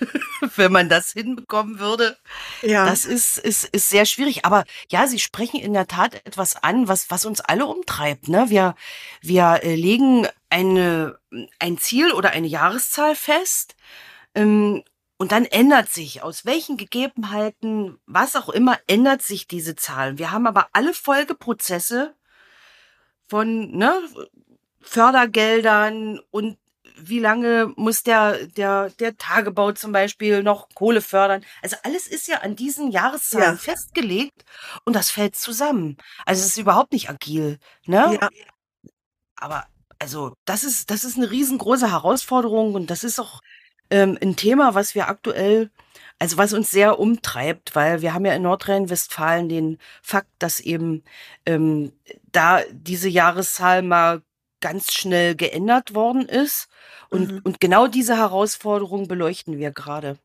wenn 0.56 0.72
man 0.72 0.88
das 0.88 1.12
hinbekommen 1.12 1.78
würde. 1.78 2.16
Ja. 2.62 2.86
Das 2.86 3.04
ist, 3.04 3.38
ist, 3.38 3.64
ist 3.64 3.88
sehr 3.88 4.06
schwierig. 4.06 4.44
Aber 4.44 4.64
ja, 4.90 5.06
Sie 5.06 5.18
sprechen 5.18 5.60
in 5.60 5.72
der 5.72 5.86
Tat 5.86 6.14
etwas 6.26 6.62
an, 6.62 6.88
was, 6.88 7.10
was 7.10 7.24
uns 7.24 7.40
alle 7.40 7.66
umtreibt. 7.66 8.28
Ne? 8.28 8.46
Wir, 8.48 8.74
wir 9.20 9.60
äh, 9.62 9.74
legen 9.74 10.26
eine, 10.50 11.18
ein 11.58 11.78
Ziel 11.78 12.12
oder 12.12 12.30
eine 12.30 12.46
Jahreszahl 12.46 13.14
fest. 13.14 13.74
Ähm, 14.34 14.82
und 15.18 15.32
dann 15.32 15.46
ändert 15.46 15.90
sich, 15.90 16.22
aus 16.22 16.44
welchen 16.44 16.76
Gegebenheiten, 16.76 17.98
was 18.06 18.36
auch 18.36 18.50
immer, 18.50 18.78
ändert 18.86 19.22
sich 19.22 19.46
diese 19.46 19.74
Zahl. 19.74 20.18
Wir 20.18 20.30
haben 20.30 20.46
aber 20.46 20.68
alle 20.72 20.92
Folgeprozesse 20.92 22.14
von 23.26 23.70
ne, 23.70 23.98
Fördergeldern 24.86 26.20
und 26.30 26.58
wie 26.98 27.18
lange 27.18 27.72
muss 27.76 28.02
der, 28.02 28.46
der, 28.46 28.90
der 28.90 29.16
Tagebau 29.18 29.72
zum 29.72 29.92
Beispiel 29.92 30.42
noch 30.42 30.68
Kohle 30.74 31.02
fördern? 31.02 31.44
Also 31.62 31.76
alles 31.82 32.06
ist 32.06 32.26
ja 32.28 32.38
an 32.38 32.56
diesen 32.56 32.90
Jahreszahlen 32.90 33.56
ja. 33.56 33.56
festgelegt 33.56 34.44
und 34.84 34.96
das 34.96 35.10
fällt 35.10 35.36
zusammen. 35.36 35.98
Also 36.24 36.40
es 36.40 36.48
ist 36.48 36.58
überhaupt 36.58 36.92
nicht 36.92 37.10
agil, 37.10 37.58
ne? 37.84 38.18
Ja. 38.20 38.30
Aber 39.36 39.66
also 39.98 40.34
das 40.44 40.64
ist, 40.64 40.90
das 40.90 41.04
ist 41.04 41.16
eine 41.16 41.30
riesengroße 41.30 41.90
Herausforderung 41.90 42.74
und 42.74 42.88
das 42.90 43.04
ist 43.04 43.18
auch 43.18 43.42
ähm, 43.90 44.18
ein 44.22 44.36
Thema, 44.36 44.74
was 44.74 44.94
wir 44.94 45.08
aktuell, 45.08 45.70
also 46.18 46.38
was 46.38 46.52
uns 46.52 46.70
sehr 46.70 46.98
umtreibt, 46.98 47.74
weil 47.74 48.00
wir 48.00 48.14
haben 48.14 48.24
ja 48.24 48.34
in 48.34 48.42
Nordrhein-Westfalen 48.42 49.48
den 49.48 49.78
Fakt, 50.02 50.30
dass 50.38 50.60
eben 50.60 51.04
ähm, 51.44 51.92
da 52.32 52.62
diese 52.72 53.08
Jahreszahl 53.08 53.82
mal 53.82 54.22
ganz 54.66 54.92
schnell 54.92 55.36
geändert 55.36 55.94
worden 55.94 56.28
ist. 56.28 56.66
Und, 57.08 57.30
mhm. 57.30 57.40
und 57.44 57.60
genau 57.60 57.86
diese 57.86 58.16
Herausforderung 58.16 59.06
beleuchten 59.06 59.58
wir 59.58 59.70
gerade. 59.70 60.18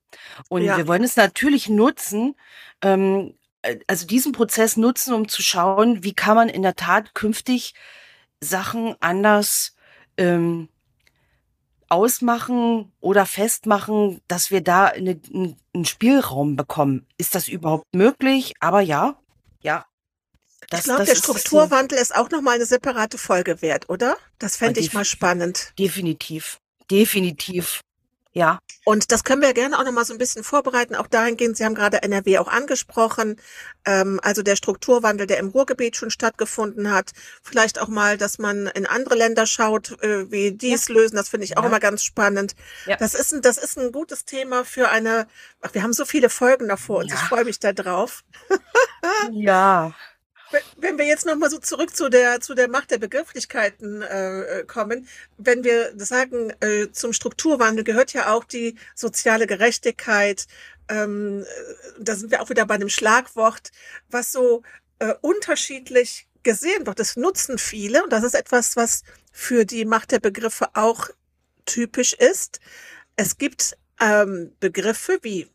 Und 0.49 0.63
ja. 0.63 0.77
wir 0.77 0.87
wollen 0.87 1.03
es 1.03 1.15
natürlich 1.15 1.69
nutzen, 1.69 2.35
ähm, 2.81 3.35
äh, 3.61 3.77
also 3.85 4.07
diesen 4.07 4.31
Prozess 4.31 4.77
nutzen, 4.77 5.13
um 5.13 5.27
zu 5.27 5.43
schauen, 5.43 6.03
wie 6.03 6.13
kann 6.13 6.35
man 6.35 6.49
in 6.49 6.63
der 6.63 6.75
Tat 6.75 7.13
künftig 7.13 7.75
Sachen 8.39 8.95
anders 8.99 9.75
ähm, 10.17 10.69
ausmachen 11.87 12.91
oder 12.99 13.27
festmachen, 13.27 14.21
dass 14.27 14.49
wir 14.49 14.61
da 14.61 14.85
eine, 14.85 15.21
einen 15.31 15.85
Spielraum 15.85 16.55
bekommen. 16.55 17.05
Ist 17.19 17.35
das 17.35 17.47
überhaupt 17.47 17.93
möglich? 17.93 18.55
Aber 18.59 18.81
ja, 18.81 19.19
ja, 19.61 19.85
das, 20.71 20.79
ich 20.79 20.85
glaube, 20.85 21.05
der 21.05 21.15
Strukturwandel 21.15 21.97
ist, 21.97 22.11
ist 22.11 22.15
auch 22.15 22.29
nochmal 22.29 22.55
eine 22.55 22.65
separate 22.65 23.17
Folge 23.17 23.61
wert, 23.61 23.89
oder? 23.89 24.15
Das 24.39 24.55
fände 24.55 24.79
ich 24.79 24.93
mal 24.93 25.03
spannend. 25.05 25.73
Definitiv. 25.77 26.59
Definitiv. 26.89 27.81
Ja. 28.33 28.59
Und 28.85 29.11
das 29.11 29.25
können 29.25 29.41
wir 29.41 29.53
gerne 29.53 29.77
auch 29.77 29.83
nochmal 29.83 30.05
so 30.05 30.13
ein 30.13 30.17
bisschen 30.17 30.45
vorbereiten. 30.45 30.95
Auch 30.95 31.07
dahingehend, 31.07 31.57
Sie 31.57 31.65
haben 31.65 31.75
gerade 31.75 32.01
NRW 32.03 32.37
auch 32.37 32.47
angesprochen. 32.47 33.35
Ähm, 33.83 34.21
also 34.23 34.43
der 34.43 34.55
Strukturwandel, 34.55 35.27
der 35.27 35.39
im 35.39 35.49
Ruhrgebiet 35.49 35.97
schon 35.97 36.09
stattgefunden 36.09 36.91
hat. 36.91 37.11
Vielleicht 37.43 37.81
auch 37.81 37.89
mal, 37.89 38.17
dass 38.17 38.39
man 38.39 38.67
in 38.67 38.85
andere 38.85 39.15
Länder 39.15 39.45
schaut, 39.45 40.01
äh, 40.01 40.31
wie 40.31 40.53
die 40.53 40.71
es 40.71 40.87
ja. 40.87 40.95
lösen. 40.95 41.17
Das 41.17 41.27
finde 41.27 41.43
ich 41.43 41.57
auch 41.57 41.63
ja. 41.63 41.67
immer 41.67 41.81
ganz 41.81 42.05
spannend. 42.05 42.55
Ja. 42.85 42.95
Das 42.95 43.13
ist 43.13 43.33
ein, 43.33 43.41
das 43.41 43.57
ist 43.57 43.77
ein 43.77 43.91
gutes 43.91 44.23
Thema 44.23 44.63
für 44.63 44.87
eine, 44.87 45.27
ach, 45.59 45.73
wir 45.73 45.83
haben 45.83 45.93
so 45.93 46.05
viele 46.05 46.29
Folgen 46.29 46.69
davor 46.69 46.99
und 46.99 47.11
ich 47.11 47.19
freue 47.19 47.43
mich 47.43 47.59
da 47.59 47.73
drauf. 47.73 48.23
ja. 49.31 49.93
Wenn 50.77 50.97
wir 50.97 51.05
jetzt 51.05 51.25
nochmal 51.25 51.49
so 51.49 51.59
zurück 51.59 51.95
zu 51.95 52.09
der, 52.09 52.41
zu 52.41 52.53
der 52.53 52.69
Macht 52.69 52.91
der 52.91 52.97
Begrifflichkeiten 52.97 54.01
äh, 54.01 54.41
äh, 54.41 54.65
kommen, 54.65 55.07
wenn 55.37 55.63
wir 55.63 55.93
sagen, 55.97 56.53
äh, 56.59 56.91
zum 56.91 57.13
Strukturwandel 57.13 57.83
gehört 57.83 58.13
ja 58.13 58.33
auch 58.33 58.43
die 58.43 58.75
soziale 58.95 59.47
Gerechtigkeit, 59.47 60.47
ähm, 60.89 61.43
äh, 61.43 61.93
da 61.99 62.15
sind 62.15 62.31
wir 62.31 62.41
auch 62.41 62.49
wieder 62.49 62.65
bei 62.65 62.75
einem 62.75 62.89
Schlagwort, 62.89 63.71
was 64.09 64.31
so 64.31 64.63
äh, 64.99 65.13
unterschiedlich 65.21 66.27
gesehen 66.43 66.85
wird. 66.85 66.99
Das 66.99 67.15
nutzen 67.15 67.57
viele 67.57 68.03
und 68.03 68.11
das 68.11 68.23
ist 68.23 68.35
etwas, 68.35 68.75
was 68.75 69.03
für 69.31 69.65
die 69.65 69.85
Macht 69.85 70.11
der 70.11 70.19
Begriffe 70.19 70.69
auch 70.73 71.09
typisch 71.65 72.13
ist. 72.13 72.59
Es 73.15 73.37
gibt 73.37 73.77
ähm, 73.99 74.51
Begriffe 74.59 75.19
wie 75.21 75.47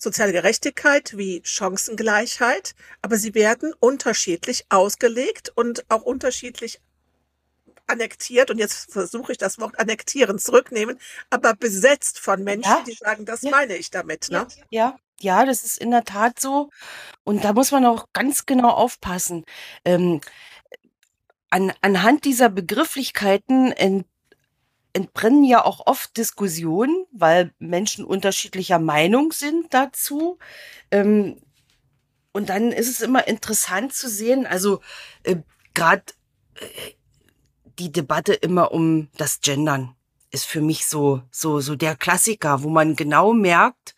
soziale 0.00 0.32
Gerechtigkeit 0.32 1.16
wie 1.16 1.42
Chancengleichheit, 1.44 2.74
aber 3.02 3.16
sie 3.16 3.34
werden 3.34 3.74
unterschiedlich 3.78 4.64
ausgelegt 4.70 5.52
und 5.54 5.84
auch 5.90 6.02
unterschiedlich 6.02 6.80
annektiert, 7.86 8.50
und 8.50 8.58
jetzt 8.58 8.90
versuche 8.90 9.32
ich 9.32 9.38
das 9.38 9.58
Wort 9.58 9.78
annektieren 9.78 10.38
zurücknehmen, 10.38 10.98
aber 11.28 11.54
besetzt 11.54 12.18
von 12.18 12.42
Menschen, 12.42 12.70
ja. 12.70 12.84
die 12.86 12.94
sagen, 12.94 13.26
das 13.26 13.42
ja. 13.42 13.50
meine 13.50 13.76
ich 13.76 13.90
damit. 13.90 14.28
Ne? 14.30 14.46
Ja. 14.70 14.96
ja, 15.20 15.44
das 15.44 15.64
ist 15.64 15.78
in 15.78 15.90
der 15.90 16.04
Tat 16.04 16.40
so. 16.40 16.70
Und 17.24 17.44
da 17.44 17.52
muss 17.52 17.72
man 17.72 17.84
auch 17.84 18.06
ganz 18.12 18.46
genau 18.46 18.70
aufpassen. 18.70 19.44
Ähm, 19.84 20.20
an, 21.50 21.72
anhand 21.82 22.24
dieser 22.24 22.48
Begrifflichkeiten 22.48 23.72
entbrennen 24.92 25.44
ja 25.44 25.64
auch 25.64 25.86
oft 25.86 26.16
Diskussionen, 26.16 27.06
weil 27.12 27.52
Menschen 27.58 28.04
unterschiedlicher 28.04 28.78
Meinung 28.78 29.32
sind 29.32 29.72
dazu. 29.72 30.38
Ähm, 30.90 31.40
und 32.32 32.48
dann 32.48 32.72
ist 32.72 32.88
es 32.88 33.00
immer 33.00 33.26
interessant 33.26 33.92
zu 33.92 34.08
sehen, 34.08 34.46
also 34.46 34.80
äh, 35.24 35.36
gerade 35.74 36.04
äh, 36.54 36.92
die 37.78 37.90
Debatte 37.90 38.34
immer 38.34 38.72
um 38.72 39.08
das 39.16 39.40
Gendern 39.40 39.96
ist 40.30 40.46
für 40.46 40.60
mich 40.60 40.86
so 40.86 41.22
so 41.30 41.60
so 41.60 41.74
der 41.74 41.96
Klassiker, 41.96 42.62
wo 42.62 42.68
man 42.68 42.94
genau 42.94 43.32
merkt, 43.32 43.94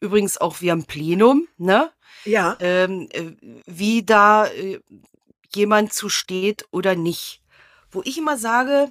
übrigens 0.00 0.38
auch 0.38 0.60
wie 0.60 0.70
am 0.70 0.84
Plenum, 0.84 1.48
ne? 1.58 1.90
Ja. 2.24 2.56
Ähm, 2.60 3.08
äh, 3.12 3.32
wie 3.66 4.04
da 4.04 4.46
äh, 4.46 4.80
jemand 5.54 5.92
zu 5.92 6.08
steht 6.08 6.66
oder 6.70 6.94
nicht. 6.94 7.42
Wo 7.90 8.02
ich 8.04 8.18
immer 8.18 8.36
sage, 8.36 8.90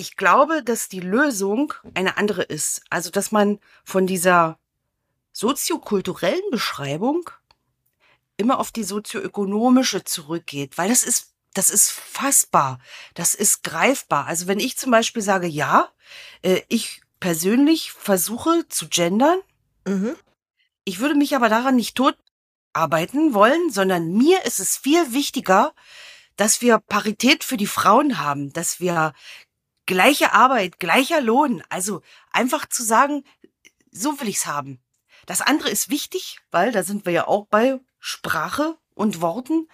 ich 0.00 0.16
glaube, 0.16 0.62
dass 0.64 0.88
die 0.88 1.00
Lösung 1.00 1.74
eine 1.94 2.16
andere 2.16 2.42
ist. 2.42 2.82
Also, 2.88 3.10
dass 3.10 3.32
man 3.32 3.60
von 3.84 4.06
dieser 4.06 4.58
soziokulturellen 5.32 6.50
Beschreibung 6.50 7.30
immer 8.38 8.58
auf 8.58 8.72
die 8.72 8.82
sozioökonomische 8.82 10.02
zurückgeht, 10.02 10.78
weil 10.78 10.88
das 10.88 11.02
ist, 11.02 11.34
das 11.52 11.68
ist 11.68 11.90
fassbar, 11.90 12.78
das 13.14 13.34
ist 13.34 13.62
greifbar. 13.62 14.26
Also 14.26 14.46
wenn 14.46 14.58
ich 14.58 14.78
zum 14.78 14.90
Beispiel 14.90 15.22
sage, 15.22 15.46
ja, 15.46 15.90
äh, 16.42 16.62
ich 16.68 17.02
persönlich 17.20 17.92
versuche 17.92 18.66
zu 18.68 18.88
gendern, 18.88 19.38
mhm. 19.86 20.16
ich 20.84 21.00
würde 21.00 21.14
mich 21.14 21.36
aber 21.36 21.50
daran 21.50 21.76
nicht 21.76 21.94
tot 21.96 22.16
arbeiten 22.72 23.34
wollen, 23.34 23.70
sondern 23.70 24.12
mir 24.12 24.44
ist 24.46 24.60
es 24.60 24.78
viel 24.78 25.12
wichtiger, 25.12 25.74
dass 26.36 26.62
wir 26.62 26.78
Parität 26.78 27.44
für 27.44 27.58
die 27.58 27.66
Frauen 27.66 28.18
haben, 28.18 28.52
dass 28.54 28.80
wir 28.80 29.12
gleiche 29.90 30.32
Arbeit, 30.32 30.78
gleicher 30.78 31.20
Lohn. 31.20 31.64
Also 31.68 32.00
einfach 32.30 32.66
zu 32.66 32.84
sagen, 32.84 33.24
so 33.90 34.20
will 34.20 34.28
ich's 34.28 34.46
haben. 34.46 34.80
Das 35.26 35.40
andere 35.40 35.68
ist 35.68 35.90
wichtig, 35.90 36.38
weil 36.52 36.70
da 36.70 36.84
sind 36.84 37.06
wir 37.06 37.12
ja 37.12 37.26
auch 37.26 37.46
bei 37.46 37.80
Sprache 37.98 38.78
und 38.94 39.20
Worten. 39.20 39.68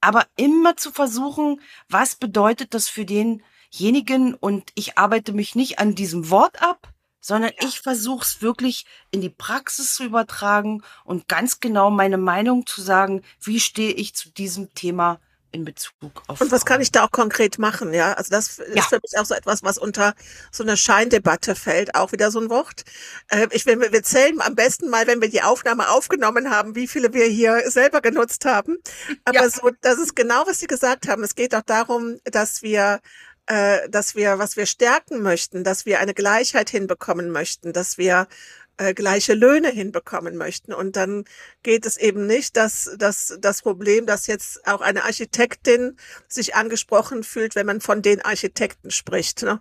Aber 0.00 0.26
immer 0.36 0.76
zu 0.76 0.90
versuchen, 0.90 1.60
was 1.88 2.16
bedeutet 2.16 2.74
das 2.74 2.88
für 2.88 3.04
denjenigen? 3.04 4.34
Und 4.34 4.72
ich 4.74 4.98
arbeite 4.98 5.32
mich 5.32 5.54
nicht 5.54 5.78
an 5.78 5.94
diesem 5.94 6.28
Wort 6.28 6.60
ab, 6.60 6.92
sondern 7.20 7.52
ich 7.60 7.80
versuche 7.80 8.24
es 8.24 8.42
wirklich 8.42 8.84
in 9.12 9.20
die 9.20 9.30
Praxis 9.30 9.94
zu 9.94 10.02
übertragen 10.02 10.82
und 11.04 11.28
ganz 11.28 11.60
genau 11.60 11.88
meine 11.88 12.18
Meinung 12.18 12.66
zu 12.66 12.82
sagen, 12.82 13.22
wie 13.40 13.60
stehe 13.60 13.92
ich 13.92 14.16
zu 14.16 14.30
diesem 14.30 14.74
Thema 14.74 15.20
in 15.52 15.64
Bezug 15.64 16.22
auf. 16.26 16.40
Und 16.40 16.50
was 16.50 16.64
kann 16.64 16.80
ich 16.80 16.90
da 16.92 17.04
auch 17.04 17.10
konkret 17.10 17.58
machen? 17.58 17.94
Ja, 17.94 18.14
also 18.14 18.30
das 18.30 18.58
ist 18.58 18.76
Ja. 18.76 18.82
für 18.82 18.98
mich 19.02 19.18
auch 19.18 19.24
so 19.26 19.34
etwas, 19.34 19.62
was 19.62 19.78
unter 19.78 20.14
so 20.50 20.62
eine 20.64 20.76
Scheindebatte 20.76 21.54
fällt. 21.54 21.94
Auch 21.94 22.12
wieder 22.12 22.30
so 22.30 22.40
ein 22.40 22.50
Wort. 22.50 22.84
Äh, 23.28 23.48
ich 23.50 23.66
will, 23.66 23.80
wir 23.80 24.02
zählen 24.02 24.40
am 24.40 24.54
besten 24.54 24.88
mal, 24.90 25.06
wenn 25.06 25.20
wir 25.20 25.28
die 25.30 25.42
Aufnahme 25.42 25.88
aufgenommen 25.90 26.50
haben, 26.50 26.74
wie 26.74 26.88
viele 26.88 27.12
wir 27.12 27.26
hier 27.26 27.70
selber 27.70 28.00
genutzt 28.00 28.44
haben. 28.46 28.78
Aber 29.24 29.44
Ja. 29.44 29.50
so, 29.50 29.70
das 29.82 29.98
ist 29.98 30.16
genau, 30.16 30.44
was 30.46 30.58
Sie 30.60 30.66
gesagt 30.66 31.08
haben. 31.08 31.22
Es 31.22 31.34
geht 31.34 31.54
auch 31.54 31.62
darum, 31.62 32.18
dass 32.24 32.62
wir 32.62 33.00
äh, 33.46 33.88
dass 33.88 34.14
wir, 34.14 34.38
was 34.38 34.56
wir 34.56 34.66
stärken 34.66 35.20
möchten, 35.22 35.64
dass 35.64 35.84
wir 35.84 35.98
eine 36.00 36.14
Gleichheit 36.14 36.70
hinbekommen 36.70 37.30
möchten, 37.30 37.72
dass 37.72 37.98
wir 37.98 38.28
äh, 38.76 38.94
gleiche 38.94 39.34
Löhne 39.34 39.68
hinbekommen 39.68 40.36
möchten. 40.36 40.72
Und 40.72 40.96
dann 40.96 41.24
geht 41.62 41.86
es 41.86 41.96
eben 41.96 42.26
nicht, 42.26 42.56
dass, 42.56 42.94
dass 42.98 43.36
das 43.40 43.62
Problem, 43.62 44.06
dass 44.06 44.26
jetzt 44.26 44.66
auch 44.66 44.80
eine 44.80 45.04
Architektin 45.04 45.96
sich 46.28 46.54
angesprochen 46.54 47.22
fühlt, 47.24 47.54
wenn 47.54 47.66
man 47.66 47.80
von 47.80 48.02
den 48.02 48.22
Architekten 48.22 48.90
spricht. 48.90 49.42
Ne? 49.42 49.60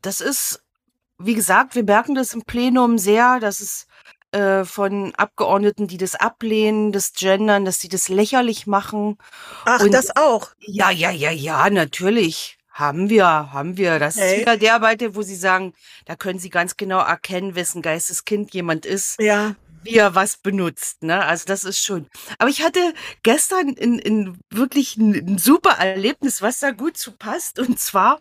Das 0.00 0.20
ist, 0.20 0.62
wie 1.18 1.34
gesagt, 1.34 1.74
wir 1.74 1.84
merken 1.84 2.14
das 2.14 2.34
im 2.34 2.42
Plenum 2.42 2.98
sehr, 2.98 3.38
dass 3.40 3.60
es 3.60 3.86
äh, 4.32 4.64
von 4.64 5.14
Abgeordneten, 5.14 5.86
die 5.86 5.98
das 5.98 6.14
ablehnen, 6.14 6.90
das 6.90 7.12
Gendern, 7.12 7.64
dass 7.66 7.80
sie 7.80 7.88
das 7.88 8.08
lächerlich 8.08 8.66
machen. 8.66 9.18
Ach, 9.66 9.80
Und- 9.80 9.92
das 9.92 10.16
auch. 10.16 10.50
Ja, 10.58 10.90
ja, 10.90 11.10
ja, 11.10 11.30
ja, 11.30 11.68
natürlich. 11.68 12.58
Haben 12.72 13.10
wir, 13.10 13.26
haben 13.52 13.76
wir. 13.76 13.98
Das 13.98 14.16
ist 14.16 14.22
Okay. 14.22 14.40
wieder 14.40 14.56
der 14.56 14.74
Arbeit, 14.74 15.14
wo 15.14 15.22
Sie 15.22 15.36
sagen, 15.36 15.74
da 16.06 16.16
können 16.16 16.38
Sie 16.38 16.48
ganz 16.48 16.76
genau 16.78 17.00
erkennen, 17.00 17.54
wessen 17.54 17.82
Geisteskind 17.82 18.54
jemand 18.54 18.86
ist, 18.86 19.20
Ja. 19.20 19.54
Wie 19.82 19.96
er 19.96 20.14
was 20.14 20.36
benutzt. 20.36 21.02
Ne? 21.02 21.24
Also 21.24 21.44
das 21.46 21.64
ist 21.64 21.84
schon. 21.84 22.06
Aber 22.38 22.50
ich 22.50 22.62
hatte 22.62 22.80
gestern 23.22 23.70
in, 23.70 23.98
in 23.98 24.38
wirklich 24.50 24.96
ein, 24.96 25.14
ein 25.14 25.38
super 25.38 25.72
Erlebnis, 25.72 26.42
was 26.42 26.60
da 26.60 26.70
gut 26.70 26.96
zu 26.96 27.12
passt. 27.12 27.58
Und 27.58 27.78
zwar 27.78 28.20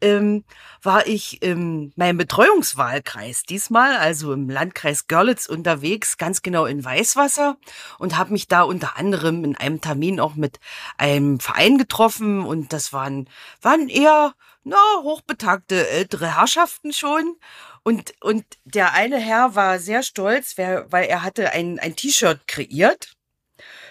ähm, 0.00 0.44
war 0.82 1.06
ich 1.06 1.42
in 1.42 1.92
meinem 1.96 2.18
Betreuungswahlkreis 2.18 3.42
diesmal, 3.42 3.96
also 3.96 4.32
im 4.32 4.48
Landkreis 4.48 5.06
Görlitz 5.06 5.46
unterwegs, 5.46 6.16
ganz 6.16 6.42
genau 6.42 6.64
in 6.64 6.84
Weißwasser 6.84 7.56
und 7.98 8.16
habe 8.16 8.32
mich 8.32 8.48
da 8.48 8.62
unter 8.62 8.96
anderem 8.96 9.44
in 9.44 9.56
einem 9.56 9.80
Termin 9.80 10.20
auch 10.20 10.34
mit 10.34 10.58
einem 10.96 11.40
Verein 11.40 11.78
getroffen 11.78 12.44
und 12.44 12.72
das 12.72 12.92
waren, 12.92 13.28
waren 13.60 13.88
eher 13.88 14.34
na, 14.64 14.76
hochbetagte 15.02 15.88
ältere 15.88 16.36
Herrschaften 16.36 16.92
schon. 16.92 17.36
Und, 17.84 18.14
und 18.20 18.44
der 18.64 18.92
eine 18.92 19.18
Herr 19.18 19.54
war 19.54 19.78
sehr 19.78 20.02
stolz, 20.02 20.56
weil 20.56 21.04
er 21.04 21.22
hatte 21.22 21.50
ein, 21.50 21.80
ein 21.80 21.96
T-Shirt 21.96 22.46
kreiert 22.46 23.12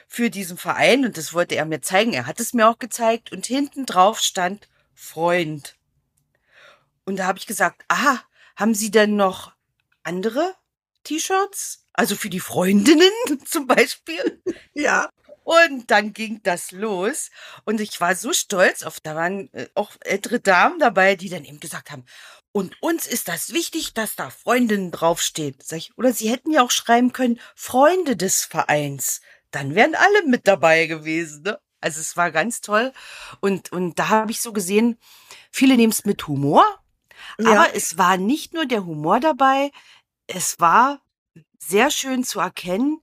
für 0.08 0.30
diesen 0.30 0.58
Verein 0.58 1.06
und 1.06 1.18
das 1.18 1.34
wollte 1.34 1.56
er 1.56 1.66
mir 1.66 1.82
zeigen. 1.82 2.14
Er 2.14 2.26
hat 2.26 2.40
es 2.40 2.54
mir 2.54 2.70
auch 2.70 2.80
gezeigt 2.80 3.32
und 3.32 3.46
hinten 3.46 3.86
drauf 3.86 4.20
stand 4.20 4.70
Freund. 4.94 5.76
Und 7.06 7.18
da 7.18 7.26
habe 7.26 7.40
ich 7.40 7.48
gesagt, 7.48 7.84
aha, 7.88 8.22
haben 8.56 8.76
Sie 8.76 8.92
denn 8.92 9.16
noch 9.16 9.54
andere 10.04 10.56
T-Shirts? 11.04 11.88
Also 11.94 12.16
für 12.16 12.30
die 12.30 12.40
Freundinnen 12.40 13.10
zum 13.46 13.68
Beispiel? 13.68 14.42
Ja. 14.74 15.10
Und 15.44 15.90
dann 15.90 16.14
ging 16.14 16.42
das 16.44 16.72
los. 16.72 17.32
Und 17.66 17.82
ich 17.82 18.00
war 18.00 18.16
so 18.16 18.32
stolz 18.32 18.84
auf, 18.84 19.00
da 19.00 19.16
waren 19.16 19.52
äh, 19.54 19.68
auch 19.74 19.92
ältere 20.02 20.40
Damen 20.40 20.80
dabei, 20.80 21.16
die 21.16 21.30
dann 21.30 21.46
eben 21.46 21.60
gesagt 21.60 21.90
haben, 21.90 22.06
und 22.54 22.76
uns 22.82 23.08
ist 23.08 23.28
das 23.28 23.54
wichtig, 23.54 23.94
dass 23.94 24.16
da 24.16 24.30
Freundinnen 24.30 24.92
draufsteht. 24.92 25.64
Sag 25.64 25.78
ich, 25.78 25.98
oder 25.98 26.12
sie 26.12 26.30
hätten 26.30 26.52
ja 26.52 26.64
auch 26.64 26.72
schreiben 26.72 27.14
können, 27.14 27.40
Freunde 27.56 28.16
des 28.18 28.44
Vereins. 28.44 29.22
Dann 29.52 29.76
wären 29.76 29.96
alle 29.96 30.28
mit 30.28 30.48
dabei 30.48 30.88
gewesen. 30.88 31.44
Ne? 31.44 31.60
Also 31.80 32.02
es 32.02 32.18
war 32.18 32.32
ganz 32.32 32.62
toll. 32.62 32.92
Und, 33.40 33.72
und 33.72 34.00
da 34.00 34.10
habe 34.10 34.32
ich 34.32 34.42
so 34.42 34.54
gesehen, 34.54 34.98
viele 35.50 35.78
nehmen 35.78 35.92
es 35.92 36.06
mit 36.06 36.28
Humor. 36.28 36.66
Ja. 37.40 37.52
Aber 37.52 37.76
es 37.76 37.98
war 37.98 38.18
nicht 38.18 38.54
nur 38.54 38.66
der 38.66 38.86
Humor 38.86 39.20
dabei, 39.20 39.72
es 40.28 40.60
war 40.60 41.02
sehr 41.60 41.92
schön 41.92 42.24
zu 42.24 42.40
erkennen, 42.40 43.02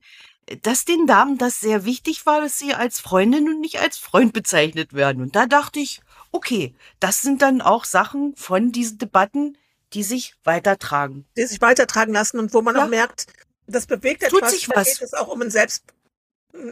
dass 0.61 0.85
den 0.85 1.05
Damen 1.05 1.37
das 1.37 1.59
sehr 1.59 1.85
wichtig 1.85 2.25
war, 2.25 2.41
dass 2.41 2.57
sie 2.57 2.73
als 2.73 2.99
Freundin 2.99 3.47
und 3.47 3.61
nicht 3.61 3.79
als 3.79 3.97
Freund 3.97 4.33
bezeichnet 4.33 4.93
werden. 4.93 5.21
Und 5.21 5.35
da 5.35 5.45
dachte 5.45 5.79
ich, 5.79 6.01
okay, 6.31 6.75
das 6.99 7.21
sind 7.21 7.41
dann 7.41 7.61
auch 7.61 7.85
Sachen 7.85 8.35
von 8.35 8.71
diesen 8.71 8.97
Debatten, 8.97 9.57
die 9.93 10.03
sich 10.03 10.35
weitertragen. 10.43 11.25
die 11.35 11.45
sich 11.45 11.61
weitertragen 11.61 12.13
lassen 12.13 12.39
und 12.39 12.53
wo 12.53 12.61
man 12.61 12.75
Ja. 12.75 12.85
auch 12.85 12.89
merkt, 12.89 13.25
das 13.67 13.87
bewegt 13.87 14.23
Tut 14.29 14.39
etwas. 14.39 14.51
sich 14.51 14.67
da 14.67 14.75
was. 14.75 14.87
geht 14.87 15.01
es 15.01 15.13
auch 15.13 15.27
um 15.27 15.41
ein 15.41 15.49
Selbst, 15.51 15.83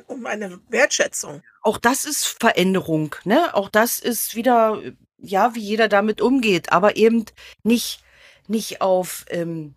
um 0.07 0.25
eine 0.25 0.59
Wertschätzung. 0.69 1.41
Auch 1.61 1.77
das 1.77 2.05
ist 2.05 2.25
Veränderung, 2.39 3.15
ne? 3.23 3.53
Auch 3.53 3.69
das 3.69 3.99
ist 3.99 4.35
wieder, 4.35 4.81
ja, 5.17 5.55
wie 5.55 5.59
jeder 5.61 5.87
damit 5.87 6.21
umgeht, 6.21 6.71
aber 6.71 6.95
eben 6.95 7.25
nicht, 7.63 8.03
nicht 8.47 8.81
auf, 8.81 9.25
ähm, 9.29 9.73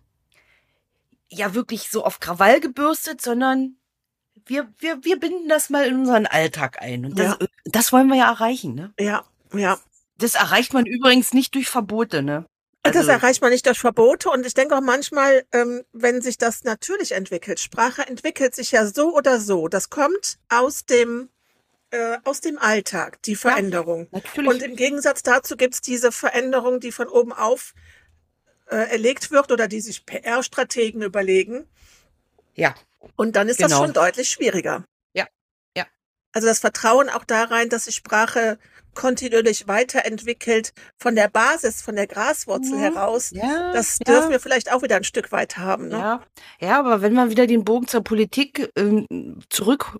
ja, 1.29 1.53
wirklich 1.53 1.89
so 1.89 2.03
auf 2.03 2.19
Krawall 2.19 2.59
gebürstet, 2.59 3.21
sondern 3.21 3.77
wir, 4.45 4.71
wir, 4.79 5.03
wir 5.03 5.19
binden 5.19 5.47
das 5.47 5.69
mal 5.69 5.85
in 5.87 5.95
unseren 5.99 6.25
Alltag 6.25 6.81
ein. 6.81 7.05
Und 7.05 7.17
das, 7.19 7.37
das 7.65 7.91
wollen 7.93 8.07
wir 8.07 8.17
ja 8.17 8.29
erreichen, 8.31 8.75
ne? 8.75 8.93
Ja, 8.99 9.23
ja. 9.53 9.79
Das 10.17 10.35
erreicht 10.35 10.73
man 10.73 10.85
übrigens 10.85 11.33
nicht 11.33 11.55
durch 11.55 11.67
Verbote, 11.69 12.21
ne? 12.21 12.45
das 12.83 12.95
Also- 12.95 13.11
erreicht 13.11 13.41
man 13.41 13.51
nicht 13.51 13.65
durch 13.65 13.79
Verbote 13.79 14.29
und 14.29 14.45
ich 14.45 14.53
denke 14.55 14.75
auch 14.75 14.81
manchmal, 14.81 15.43
ähm, 15.51 15.83
wenn 15.93 16.21
sich 16.21 16.37
das 16.37 16.63
natürlich 16.63 17.11
entwickelt, 17.11 17.59
Sprache 17.59 18.07
entwickelt 18.07 18.55
sich 18.55 18.71
ja 18.71 18.85
so 18.87 19.15
oder 19.15 19.39
so. 19.39 19.67
Das 19.67 19.89
kommt 19.89 20.37
aus 20.49 20.85
dem 20.85 21.29
äh, 21.93 22.17
aus 22.23 22.39
dem 22.39 22.57
Alltag, 22.57 23.21
die 23.23 23.35
Veränderung. 23.35 24.07
Natürlich. 24.11 24.49
Und 24.49 24.63
im 24.63 24.75
Gegensatz 24.77 25.23
dazu 25.23 25.57
gibt's 25.57 25.81
diese 25.81 26.13
Veränderung, 26.13 26.79
die 26.79 26.91
von 26.93 27.07
oben 27.09 27.33
auf 27.33 27.73
äh, 28.67 28.77
erlegt 28.89 29.29
wird 29.31 29.51
oder 29.51 29.67
die 29.67 29.81
sich 29.81 30.05
PR-Strategen 30.05 31.01
überlegen. 31.01 31.67
ja. 32.55 32.73
Und 33.15 33.35
dann 33.35 33.49
ist 33.49 33.59
das 33.59 33.71
Genau. 33.71 33.83
schon 33.83 33.93
deutlich 33.93 34.29
schwieriger. 34.29 34.85
Ja, 36.31 36.37
ja. 36.37 36.37
Also 36.37 36.47
das 36.47 36.59
Vertrauen 36.59 37.09
auch 37.09 37.23
da 37.25 37.43
rein, 37.45 37.69
dass 37.69 37.85
sich 37.85 37.95
Sprache 37.95 38.57
kontinuierlich 38.93 39.67
weiterentwickelt 39.69 40.73
von 40.97 41.15
der 41.15 41.29
Basis, 41.29 41.81
von 41.81 41.95
der 41.95 42.07
Graswurzel 42.07 42.75
Mhm. 42.75 42.81
heraus. 42.81 43.31
Ja, 43.31 43.71
Das 43.71 43.99
ja. 44.05 44.13
dürfen 44.13 44.31
wir 44.31 44.39
vielleicht 44.41 44.71
auch 44.71 44.81
wieder 44.81 44.97
ein 44.97 45.05
Stück 45.05 45.31
weit 45.31 45.57
haben. 45.57 45.87
Ne? 45.87 45.97
Ja, 45.97 46.21
ja, 46.59 46.79
aber 46.79 47.01
wenn 47.01 47.13
wir 47.13 47.29
wieder 47.29 47.47
den 47.47 47.63
Bogen 47.63 47.87
zur 47.87 48.03
Politik 48.03 48.69
ähm, 48.75 49.07
zurück 49.49 49.97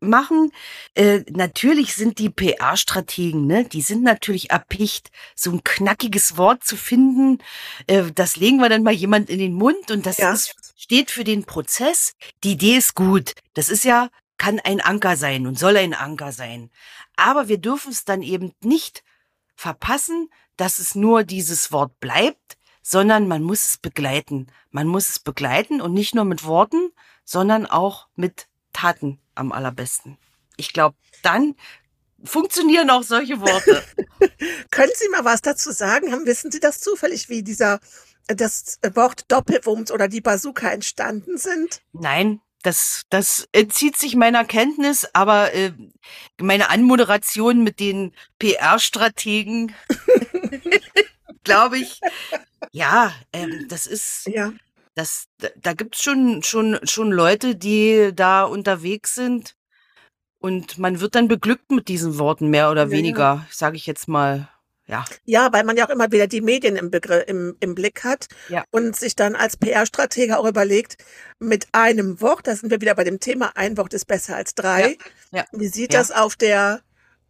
machen, 0.00 0.50
äh, 0.96 1.20
natürlich 1.30 1.94
sind 1.94 2.18
die 2.18 2.30
PR-Strategen, 2.30 3.46
ne, 3.46 3.64
die 3.64 3.82
sind 3.82 4.02
natürlich 4.02 4.50
erpicht, 4.50 5.10
so 5.36 5.52
ein 5.52 5.62
knackiges 5.62 6.36
Wort 6.36 6.64
zu 6.64 6.76
finden. 6.76 7.38
Äh, 7.86 8.10
das 8.12 8.34
legen 8.36 8.56
wir 8.58 8.68
dann 8.68 8.82
mal 8.82 8.92
jemand 8.92 9.30
in 9.30 9.38
den 9.38 9.52
Mund 9.52 9.92
und 9.92 10.04
das 10.04 10.18
Ja. 10.18 10.32
ist, 10.32 10.54
steht 10.76 11.12
für 11.12 11.22
den 11.22 11.44
Prozess. 11.44 12.14
Die 12.42 12.52
Idee 12.52 12.76
ist 12.78 12.96
gut. 12.96 13.34
Das 13.54 13.68
ist 13.68 13.84
ja, 13.84 14.08
kann 14.42 14.58
ein 14.58 14.80
Anker 14.80 15.16
sein 15.16 15.46
und 15.46 15.56
soll 15.56 15.76
ein 15.76 15.94
Anker 15.94 16.32
sein. 16.32 16.68
Aber 17.14 17.46
wir 17.46 17.58
dürfen 17.58 17.92
es 17.92 18.04
dann 18.04 18.22
eben 18.22 18.52
nicht 18.60 19.04
verpassen, 19.54 20.30
dass 20.56 20.80
es 20.80 20.96
nur 20.96 21.22
dieses 21.22 21.70
Wort 21.70 22.00
bleibt, 22.00 22.58
sondern 22.82 23.28
man 23.28 23.44
muss 23.44 23.64
es 23.64 23.76
begleiten. 23.76 24.48
Man 24.72 24.88
muss 24.88 25.10
es 25.10 25.20
begleiten 25.20 25.80
und 25.80 25.92
nicht 25.92 26.16
nur 26.16 26.24
mit 26.24 26.44
Worten, 26.44 26.90
sondern 27.24 27.66
auch 27.66 28.08
mit 28.16 28.48
Taten 28.72 29.20
am 29.36 29.52
allerbesten. 29.52 30.18
Ich 30.56 30.72
glaube, 30.72 30.96
dann 31.22 31.54
funktionieren 32.24 32.90
auch 32.90 33.04
solche 33.04 33.40
Worte. 33.40 33.84
Können 34.72 34.92
Sie 34.96 35.08
mal 35.10 35.24
was 35.24 35.42
dazu 35.42 35.70
sagen? 35.70 36.10
Haben, 36.10 36.26
wissen 36.26 36.50
Sie 36.50 36.58
das 36.58 36.80
zufällig, 36.80 37.28
wie 37.28 37.44
dieser 37.44 37.78
das 38.26 38.80
Wort 38.94 39.30
Doppelwumms 39.30 39.92
oder 39.92 40.08
die 40.08 40.20
Bazooka 40.20 40.68
entstanden 40.68 41.38
sind? 41.38 41.80
Nein, 41.92 42.40
das, 42.62 43.02
das 43.10 43.48
entzieht 43.52 43.96
sich 43.96 44.14
meiner 44.16 44.44
Kenntnis, 44.44 45.06
aber 45.12 45.52
äh, 45.52 45.72
meine 46.40 46.70
Anmoderation 46.70 47.62
mit 47.64 47.80
den 47.80 48.12
PR-Strategen, 48.38 49.74
glaube 51.44 51.78
ich, 51.78 52.00
ja, 52.70 53.12
ähm, 53.32 53.66
das 53.68 53.86
ist, 53.86 54.26
Ja. 54.26 54.52
das, 54.94 55.26
da, 55.56 55.72
gibt's 55.74 56.02
schon, 56.02 56.42
schon, 56.42 56.78
schon 56.84 57.10
Leute, 57.10 57.56
die 57.56 58.12
da 58.14 58.44
unterwegs 58.44 59.14
sind. 59.14 59.54
Und 60.40 60.78
man 60.78 61.00
wird 61.00 61.14
dann 61.14 61.28
beglückt 61.28 61.70
mit 61.70 61.86
diesen 61.88 62.18
Worten, 62.18 62.48
mehr 62.48 62.70
oder 62.70 62.84
Ja, 62.86 62.90
weniger, 62.90 63.46
sage 63.50 63.76
ich 63.76 63.86
jetzt 63.86 64.08
mal. 64.08 64.48
Ja, 64.86 65.04
Ja, 65.24 65.52
weil 65.52 65.64
man 65.64 65.76
ja 65.76 65.86
auch 65.86 65.90
immer 65.90 66.10
wieder 66.10 66.26
die 66.26 66.40
Medien 66.40 66.76
im, 66.76 66.90
Begr 66.90 67.26
im, 67.28 67.56
im 67.60 67.74
Blick 67.74 68.02
hat 68.04 68.26
Ja. 68.48 68.64
und 68.70 68.96
sich 68.96 69.14
dann 69.14 69.36
als 69.36 69.56
PR-Stratege 69.56 70.38
auch 70.38 70.44
überlegt, 70.46 70.96
mit 71.38 71.66
einem 71.72 72.20
Wort, 72.20 72.46
da 72.46 72.56
sind 72.56 72.70
wir 72.70 72.80
wieder 72.80 72.94
bei 72.94 73.04
dem 73.04 73.20
Thema, 73.20 73.52
ein 73.54 73.76
Wort 73.76 73.94
ist 73.94 74.06
besser 74.06 74.36
als 74.36 74.54
drei. 74.54 74.98
Ja. 75.30 75.44
Wie 75.52 75.68
sieht 75.68 75.92
Ja. 75.92 76.00
das 76.00 76.10
auf 76.10 76.34
der, 76.36 76.80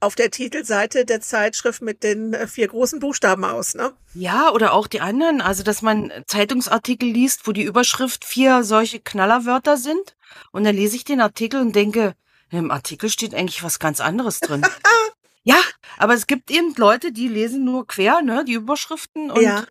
auf 0.00 0.14
der 0.14 0.30
Titelseite 0.30 1.04
der 1.04 1.20
Zeitschrift 1.20 1.82
mit 1.82 2.02
den 2.02 2.34
vier 2.48 2.68
großen 2.68 2.98
Buchstaben 3.00 3.44
aus, 3.44 3.74
ne? 3.74 3.92
Ja, 4.14 4.50
oder 4.50 4.72
auch 4.72 4.86
die 4.88 5.00
anderen. 5.00 5.40
Also, 5.40 5.62
dass 5.62 5.80
man 5.82 6.10
Zeitungsartikel 6.26 7.08
liest, 7.08 7.46
wo 7.46 7.52
die 7.52 7.62
Überschrift 7.62 8.24
vier 8.24 8.64
solche 8.64 8.98
Knallerwörter 8.98 9.76
sind. 9.76 10.16
Und 10.50 10.64
dann 10.64 10.74
lese 10.74 10.96
ich 10.96 11.04
den 11.04 11.20
Artikel 11.20 11.60
und 11.60 11.76
denke, 11.76 12.14
im 12.50 12.70
Artikel 12.70 13.08
steht 13.10 13.34
eigentlich 13.34 13.62
was 13.62 13.78
ganz 13.78 14.00
anderes 14.00 14.40
drin. 14.40 14.62
Ja, 15.44 15.60
aber 15.98 16.14
es 16.14 16.26
gibt 16.26 16.50
eben 16.50 16.74
Leute, 16.76 17.12
die 17.12 17.28
lesen 17.28 17.64
nur 17.64 17.86
quer, 17.86 18.22
ne, 18.22 18.44
die 18.44 18.52
Überschriften 18.54 19.30
und 19.30 19.42
Ja. 19.42 19.64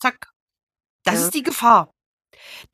zack. 0.00 0.32
Das 1.04 1.14
Ja. 1.20 1.24
ist 1.26 1.34
die 1.34 1.42
Gefahr. 1.42 1.94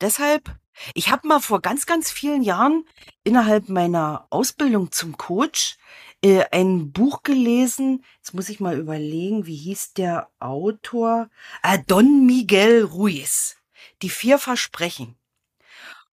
Deshalb, 0.01 0.55
ich 0.93 1.11
habe 1.11 1.27
mal 1.27 1.39
vor 1.39 1.61
ganz, 1.61 1.85
ganz 1.85 2.11
vielen 2.11 2.43
Jahren 2.43 2.85
innerhalb 3.23 3.69
meiner 3.69 4.27
Ausbildung 4.29 4.91
zum 4.91 5.17
Coach 5.17 5.77
äh, 6.23 6.45
ein 6.51 6.91
Buch 6.91 7.23
gelesen. 7.23 8.03
Jetzt 8.17 8.33
muss 8.33 8.49
ich 8.49 8.59
mal 8.59 8.77
überlegen, 8.77 9.45
wie 9.45 9.55
hieß 9.55 9.93
der 9.93 10.29
Autor? 10.39 11.29
Ah, 11.61 11.77
Don 11.77 12.25
Miguel 12.25 12.83
Ruiz. 12.83 13.57
Die 14.01 14.09
vier 14.09 14.37
Versprechen. 14.39 15.17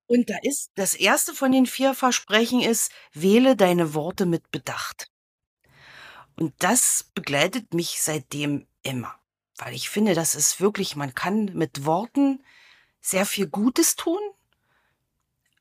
Und 0.06 0.30
da 0.30 0.36
ist, 0.42 0.70
das 0.74 0.94
erste 0.94 1.34
von 1.34 1.52
den 1.52 1.66
vier 1.66 1.94
Versprechen 1.94 2.60
ist, 2.60 2.90
wähle 3.12 3.56
deine 3.56 3.92
Worte 3.94 4.24
mit 4.24 4.50
Bedacht. 4.50 5.10
Und 6.38 6.54
das 6.60 7.10
begleitet 7.14 7.74
mich 7.74 8.00
seitdem 8.00 8.66
immer. 8.82 9.14
Weil 9.56 9.74
ich 9.74 9.90
finde, 9.90 10.14
das 10.14 10.36
ist 10.36 10.60
wirklich, 10.60 10.94
man 10.94 11.14
kann 11.14 11.46
mit 11.46 11.84
Worten 11.84 12.44
sehr 13.00 13.26
viel 13.26 13.48
Gutes 13.48 13.96
tun, 13.96 14.20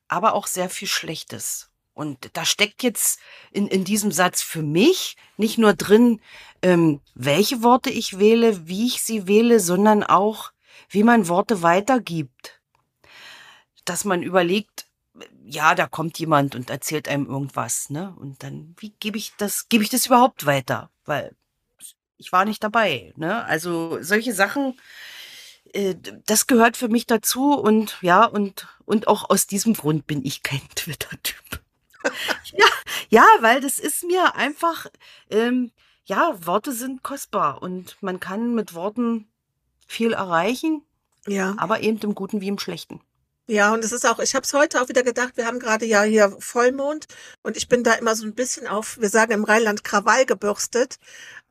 aber 0.06 0.34
auch 0.34 0.46
sehr 0.46 0.70
viel 0.70 0.86
Schlechtes. 0.86 1.70
Und 1.94 2.30
da 2.34 2.44
steckt 2.44 2.84
jetzt 2.84 3.18
in, 3.50 3.66
in 3.66 3.82
diesem 3.82 4.12
Satz 4.12 4.40
für 4.40 4.62
mich 4.62 5.16
nicht 5.36 5.58
nur 5.58 5.74
drin, 5.74 6.20
ähm, 6.62 7.00
welche 7.14 7.64
Worte 7.64 7.90
ich 7.90 8.20
wähle, 8.20 8.68
wie 8.68 8.86
ich 8.86 9.02
sie 9.02 9.26
wähle, 9.26 9.58
sondern 9.58 10.04
auch, 10.04 10.52
wie 10.88 11.02
man 11.02 11.26
Worte 11.26 11.62
weitergibt. 11.62 12.60
Dass 13.84 14.04
man 14.04 14.22
überlegt, 14.22 14.87
ja, 15.50 15.74
da 15.74 15.86
kommt 15.86 16.18
jemand 16.18 16.54
und 16.54 16.70
erzählt 16.70 17.08
einem 17.08 17.26
irgendwas, 17.26 17.90
ne? 17.90 18.14
Und 18.18 18.42
dann, 18.42 18.74
wie 18.78 18.90
gebe 19.00 19.16
ich 19.18 19.32
das, 19.38 19.68
gebe 19.68 19.82
ich 19.82 19.90
das 19.90 20.06
überhaupt 20.06 20.44
weiter? 20.46 20.90
Weil 21.04 21.34
ich 22.18 22.32
war 22.32 22.44
nicht 22.44 22.62
dabei, 22.62 23.12
ne? 23.16 23.44
Also 23.44 23.98
solche 24.02 24.34
Sachen, 24.34 24.78
äh, 25.72 25.94
das 26.26 26.46
gehört 26.46 26.76
für 26.76 26.88
mich 26.88 27.06
dazu 27.06 27.54
und 27.54 27.96
ja, 28.02 28.24
und, 28.24 28.68
und 28.84 29.08
auch 29.08 29.30
aus 29.30 29.46
diesem 29.46 29.74
Grund 29.74 30.06
bin 30.06 30.24
ich 30.24 30.42
kein 30.42 30.60
Twitter-Typ. 30.74 31.60
ja, 32.52 32.66
ja, 33.08 33.26
weil 33.40 33.60
das 33.60 33.78
ist 33.78 34.04
mir 34.04 34.34
einfach, 34.36 34.86
ähm, 35.30 35.72
ja, 36.04 36.34
Worte 36.46 36.72
sind 36.72 37.02
kostbar 37.02 37.62
und 37.62 37.96
man 38.02 38.20
kann 38.20 38.54
mit 38.54 38.74
Worten 38.74 39.28
viel 39.86 40.12
erreichen, 40.12 40.82
Ja. 41.26 41.54
aber 41.56 41.80
eben 41.80 41.98
im 42.00 42.14
Guten 42.14 42.40
wie 42.40 42.48
im 42.48 42.58
Schlechten. 42.58 43.00
Ja, 43.50 43.72
und 43.72 43.82
es 43.82 43.92
ist 43.92 44.04
auch, 44.06 44.18
ich 44.18 44.34
habe 44.34 44.44
es 44.44 44.52
heute 44.52 44.78
auch 44.78 44.90
wieder 44.90 45.02
gedacht, 45.02 45.38
wir 45.38 45.46
haben 45.46 45.58
gerade 45.58 45.86
ja 45.86 46.02
hier 46.02 46.36
Vollmond 46.38 47.06
und 47.42 47.56
ich 47.56 47.66
bin 47.66 47.82
da 47.82 47.94
immer 47.94 48.14
so 48.14 48.26
ein 48.26 48.34
bisschen 48.34 48.66
auf, 48.66 48.98
wir 49.00 49.08
sagen 49.08 49.32
im 49.32 49.44
Rheinland 49.44 49.84
Krawall 49.84 50.26
gebürstet. 50.26 50.96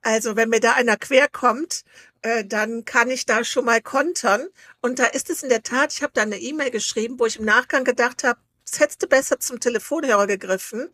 Also 0.04 0.36
wenn 0.36 0.50
mir 0.50 0.60
da 0.60 0.74
einer 0.74 0.98
quer 0.98 1.28
kommt, 1.28 1.84
äh, 2.22 2.46
dann 2.46 2.86
kann 2.86 3.10
ich 3.10 3.26
da 3.26 3.44
schon 3.44 3.66
mal 3.66 3.82
kontern. 3.82 4.48
Und 4.80 5.00
da 5.00 5.06
ist 5.06 5.32
es 5.32 5.42
in 5.42 5.50
der 5.50 5.64
Tat, 5.64 5.92
ich 5.92 6.04
habe 6.04 6.14
da 6.14 6.22
eine 6.22 6.38
E-Mail 6.38 6.70
geschrieben, 6.70 7.18
wo 7.18 7.26
ich 7.26 7.40
im 7.40 7.46
Nachgang 7.46 7.84
gedacht 7.84 8.24
habe, 8.24 8.40
es 8.64 8.80
hättest 8.80 9.02
du 9.02 9.08
besser 9.08 9.40
zum 9.40 9.60
Telefonhörer 9.60 10.28
gegriffen, 10.28 10.90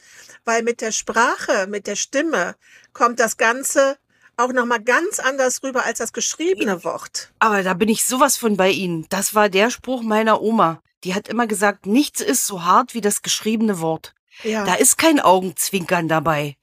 weil 0.45 0.63
mit 0.63 0.79
der 0.79 0.93
Sprache, 0.93 1.67
mit 1.67 1.85
der 1.85 1.97
Stimme 1.97 2.55
kommt 2.93 3.19
das 3.19 3.35
Ganze 3.35 3.97
auch 4.37 4.53
nochmal 4.53 4.81
ganz 4.81 5.19
anders 5.19 5.61
rüber 5.63 5.83
als 5.85 5.99
das 5.99 6.13
geschriebene 6.13 6.83
Wort. 6.85 7.33
Aber 7.39 7.61
da 7.61 7.73
bin 7.73 7.89
ich 7.89 8.05
sowas 8.05 8.37
von 8.37 8.55
bei 8.57 8.69
Ihnen. 8.69 9.05
Das 9.09 9.35
war 9.35 9.49
der 9.49 9.69
Spruch 9.69 10.01
meiner 10.01 10.41
Oma. 10.41 10.81
Die 11.03 11.13
hat 11.13 11.27
immer 11.27 11.47
gesagt, 11.47 11.85
nichts 11.85 12.21
ist 12.21 12.47
so 12.47 12.63
hart 12.63 12.93
wie 12.93 13.01
das 13.01 13.21
geschriebene 13.21 13.79
Wort. 13.79 14.13
Ja. 14.43 14.65
Da 14.65 14.75
ist 14.75 14.97
kein 14.97 15.19
Augenzwinkern 15.19 16.07
dabei. 16.07 16.57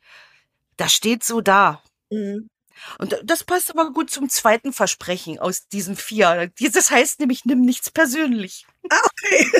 Das 0.77 0.93
steht 0.93 1.25
so 1.25 1.41
da. 1.41 1.83
Mhm. 2.11 2.49
Und 2.99 3.19
das 3.25 3.45
passt 3.45 3.71
aber 3.71 3.93
gut 3.93 4.11
zum 4.11 4.29
zweiten 4.29 4.73
Versprechen 4.73 5.39
aus 5.39 5.69
diesen 5.69 5.97
vier. 5.97 6.51
Das 6.73 6.91
heißt 6.91 7.21
nämlich, 7.21 7.45
nimm 7.45 7.61
nichts 7.63 7.91
persönlich. 7.91 8.67
Ah, 8.89 9.01
okay. 9.05 9.51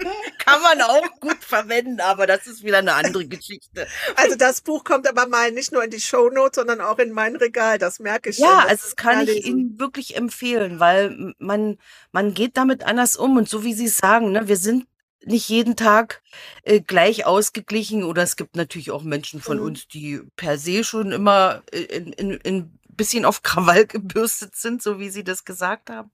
Kann 0.38 0.62
man 0.62 0.80
auch 0.80 1.20
gut 1.20 1.42
verwenden, 1.44 2.00
aber 2.00 2.26
das 2.26 2.46
ist 2.46 2.62
wieder 2.62 2.78
eine 2.78 2.94
andere 2.94 3.26
Geschichte. 3.26 3.86
Also 4.16 4.36
das 4.36 4.60
Buch 4.60 4.82
kommt 4.84 5.08
aber 5.08 5.26
mal 5.28 5.52
nicht 5.52 5.72
nur 5.72 5.84
in 5.84 5.90
die 5.90 6.00
Shownotes, 6.00 6.56
sondern 6.56 6.80
auch 6.80 6.98
in 6.98 7.12
mein 7.12 7.36
Regal. 7.36 7.78
Das 7.78 7.98
merke 7.98 8.30
ich 8.30 8.36
schon. 8.36 8.46
Ja, 8.46 8.62
Das 8.62 8.70
also 8.70 8.82
das 8.84 8.96
kann 8.96 9.20
ich 9.22 9.26
lesen. 9.28 9.46
Ihnen 9.46 9.78
wirklich 9.78 10.16
empfehlen, 10.16 10.80
weil 10.80 11.34
man, 11.38 11.78
man 12.12 12.34
geht 12.34 12.56
damit 12.56 12.84
anders 12.84 13.16
um 13.16 13.36
und 13.36 13.48
so 13.48 13.64
wie 13.64 13.74
Sie 13.74 13.86
es 13.86 13.98
sagen, 13.98 14.32
ne, 14.32 14.48
wir 14.48 14.56
sind 14.56 14.86
nicht 15.28 15.48
jeden 15.48 15.76
Tag 15.76 16.22
äh, 16.62 16.80
gleich 16.80 17.24
ausgeglichen 17.26 18.02
oder 18.04 18.22
es 18.22 18.36
gibt 18.36 18.56
natürlich 18.56 18.90
auch 18.90 19.02
Menschen 19.02 19.40
von 19.40 19.58
Mhm. 19.58 19.62
uns, 19.64 19.88
die 19.88 20.20
per 20.36 20.58
se 20.58 20.82
schon 20.84 21.12
immer 21.12 21.62
äh, 21.72 21.80
in, 21.82 22.12
in, 22.14 22.30
in 22.32 22.78
bisschen 22.88 23.24
auf 23.24 23.42
Krawall 23.42 23.86
gebürstet 23.86 24.56
sind, 24.56 24.82
so 24.82 24.98
wie 24.98 25.08
Sie 25.10 25.22
das 25.22 25.44
gesagt 25.44 25.88
haben. 25.90 26.10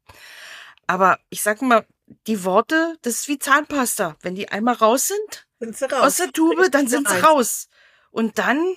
Aber 0.86 1.18
ich 1.30 1.42
sag 1.42 1.62
mal, 1.62 1.86
die 2.26 2.44
Worte, 2.44 2.98
das 3.00 3.14
ist 3.14 3.28
wie 3.28 3.38
Zahnpasta. 3.38 4.16
Wenn 4.20 4.34
die 4.34 4.50
einmal 4.50 4.74
raus 4.74 5.08
sind 5.08 5.46
Sind 5.58 5.76
sie 5.78 5.86
raus. 5.86 6.02
aus 6.02 6.16
der 6.16 6.30
Tube, 6.32 6.70
dann 6.70 6.86
sind 6.86 7.08
sie 7.08 7.18
raus. 7.20 7.68
Und 8.10 8.38
dann, 8.38 8.76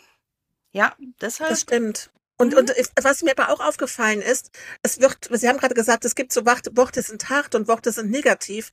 ja, 0.72 0.96
deshalb. 1.20 1.50
Das 1.50 1.62
stimmt. 1.62 2.10
Und, 2.38 2.54
Mhm. 2.54 2.60
und 2.60 2.74
was 3.02 3.24
mir 3.24 3.32
aber 3.38 3.50
auch 3.52 3.60
aufgefallen 3.60 4.22
ist, 4.22 4.52
es 4.84 5.00
wird, 5.02 5.30
Sie 5.32 5.48
haben 5.50 5.58
gerade 5.58 5.74
gesagt, 5.76 6.06
es 6.06 6.16
gibt 6.16 6.32
so 6.34 6.46
Worte, 6.46 6.72
Worte 6.78 7.02
sind 7.02 7.30
hart 7.30 7.56
und 7.56 7.68
Worte 7.68 7.92
sind 7.92 8.12
negativ. 8.12 8.72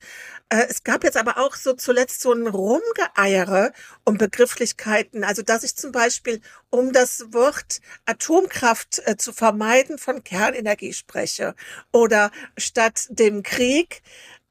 Äh, 0.49 0.65
es 0.69 0.83
gab 0.83 1.03
jetzt 1.03 1.17
aber 1.17 1.37
auch 1.39 1.55
so 1.55 1.73
zuletzt 1.73 2.21
so 2.21 2.31
ein 2.33 2.47
Rumgeeiere 2.47 3.73
um 4.03 4.17
Begrifflichkeiten. 4.17 5.23
Also, 5.23 5.41
dass 5.41 5.63
ich 5.63 5.75
zum 5.75 5.91
Beispiel 5.91 6.41
um 6.69 6.93
das 6.93 7.33
Wort 7.33 7.79
Atomkraft 8.05 9.01
äh, 9.05 9.17
zu 9.17 9.33
vermeiden 9.33 9.97
von 9.97 10.23
Kernenergie 10.23 10.93
spreche. 10.93 11.55
Oder 11.91 12.31
statt 12.57 13.07
dem 13.09 13.43
Krieg, 13.43 14.01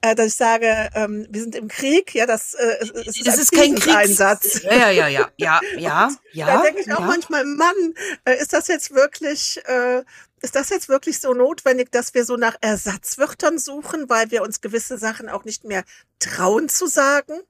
äh, 0.05 0.14
dass 0.14 0.27
ich 0.27 0.35
sage, 0.35 0.90
ähm, 0.95 1.27
wir 1.31 1.40
sind 1.40 1.55
im 1.55 1.69
Krieg, 1.69 2.14
ja, 2.14 2.27
das, 2.27 2.53
äh, 2.55 2.77
es 2.81 3.17
ist 3.17 3.27
Das 3.27 3.38
ist 3.38 3.53
kein 3.53 3.75
Kriegs 3.75 3.97
Einsatz. 3.97 4.62
Ja, 4.62 4.90
ja, 4.90 5.09
ja, 5.09 5.31
ja, 5.38 5.61
ja, 5.79 6.11
ja. 6.33 6.47
Da 6.47 6.62
denke 6.62 6.83
ich 6.83 6.93
auch 6.93 7.01
ja. 7.01 7.07
manchmal, 7.07 7.45
Mann, 7.47 7.95
äh, 8.27 8.38
ist 8.38 8.53
das 8.53 8.69
jetzt 8.69 8.95
wirklich, 8.95 9.62
äh, 9.67 10.05
ist 10.43 10.55
das 10.57 10.69
jetzt 10.69 10.90
wirklich 10.90 11.21
so 11.21 11.33
notwendig, 11.33 11.90
dass 11.90 12.12
wir 12.12 12.27
so 12.27 12.37
nach 12.37 12.57
Ersatzwörtern 12.61 13.59
suchen, 13.59 14.11
weil 14.11 14.31
wir 14.31 14.43
uns 14.43 14.61
gewisse 14.61 14.99
Sachen 14.99 15.31
auch 15.31 15.45
nicht 15.45 15.64
mehr 15.64 15.85
trauen 16.19 16.69
zu 16.69 16.87
sagen? 16.87 17.40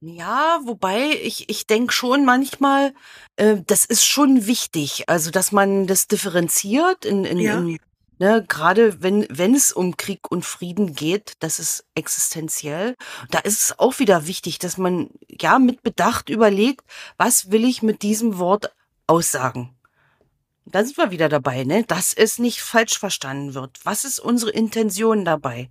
Ja, 0.00 0.60
wobei 0.62 1.08
ich, 1.22 1.48
ich 1.48 1.66
denke 1.66 1.92
schon 1.92 2.24
manchmal, 2.24 2.94
äh, 3.34 3.56
das 3.66 3.84
ist 3.84 4.04
schon 4.04 4.46
wichtig, 4.46 5.08
also 5.08 5.32
dass 5.32 5.50
man 5.50 5.88
das 5.88 6.06
differenziert 6.06 7.04
in, 7.04 7.24
in, 7.24 7.38
Ja. 7.38 7.58
in 7.58 7.78
ne, 8.18 8.44
gerade 8.46 9.02
wenn, 9.02 9.26
wenn 9.30 9.54
es 9.54 9.72
um 9.72 9.96
Krieg 9.96 10.30
und 10.30 10.44
Frieden 10.44 10.94
geht, 10.94 11.34
das 11.40 11.58
ist 11.58 11.84
existenziell. 11.94 12.96
Da 13.30 13.38
ist 13.40 13.60
es 13.62 13.78
auch 13.78 13.98
wieder 13.98 14.26
wichtig, 14.26 14.58
dass 14.58 14.78
man 14.78 15.10
ja 15.28 15.58
mit 15.58 15.82
Bedacht 15.82 16.28
überlegt, 16.28 16.82
was 17.16 17.50
will 17.50 17.64
ich 17.64 17.82
mit 17.82 18.02
diesem 18.02 18.38
Wort 18.38 18.72
aussagen. 19.06 19.72
Da 20.68 20.82
sind 20.84 20.96
wir 20.98 21.12
wieder 21.12 21.28
dabei, 21.28 21.62
ne? 21.62 21.84
Dass 21.84 22.12
es 22.12 22.40
nicht 22.40 22.60
falsch 22.60 22.98
verstanden 22.98 23.54
wird. 23.54 23.78
Was 23.84 24.04
ist 24.04 24.18
unsere 24.18 24.50
Intention 24.50 25.24
dabei? 25.24 25.70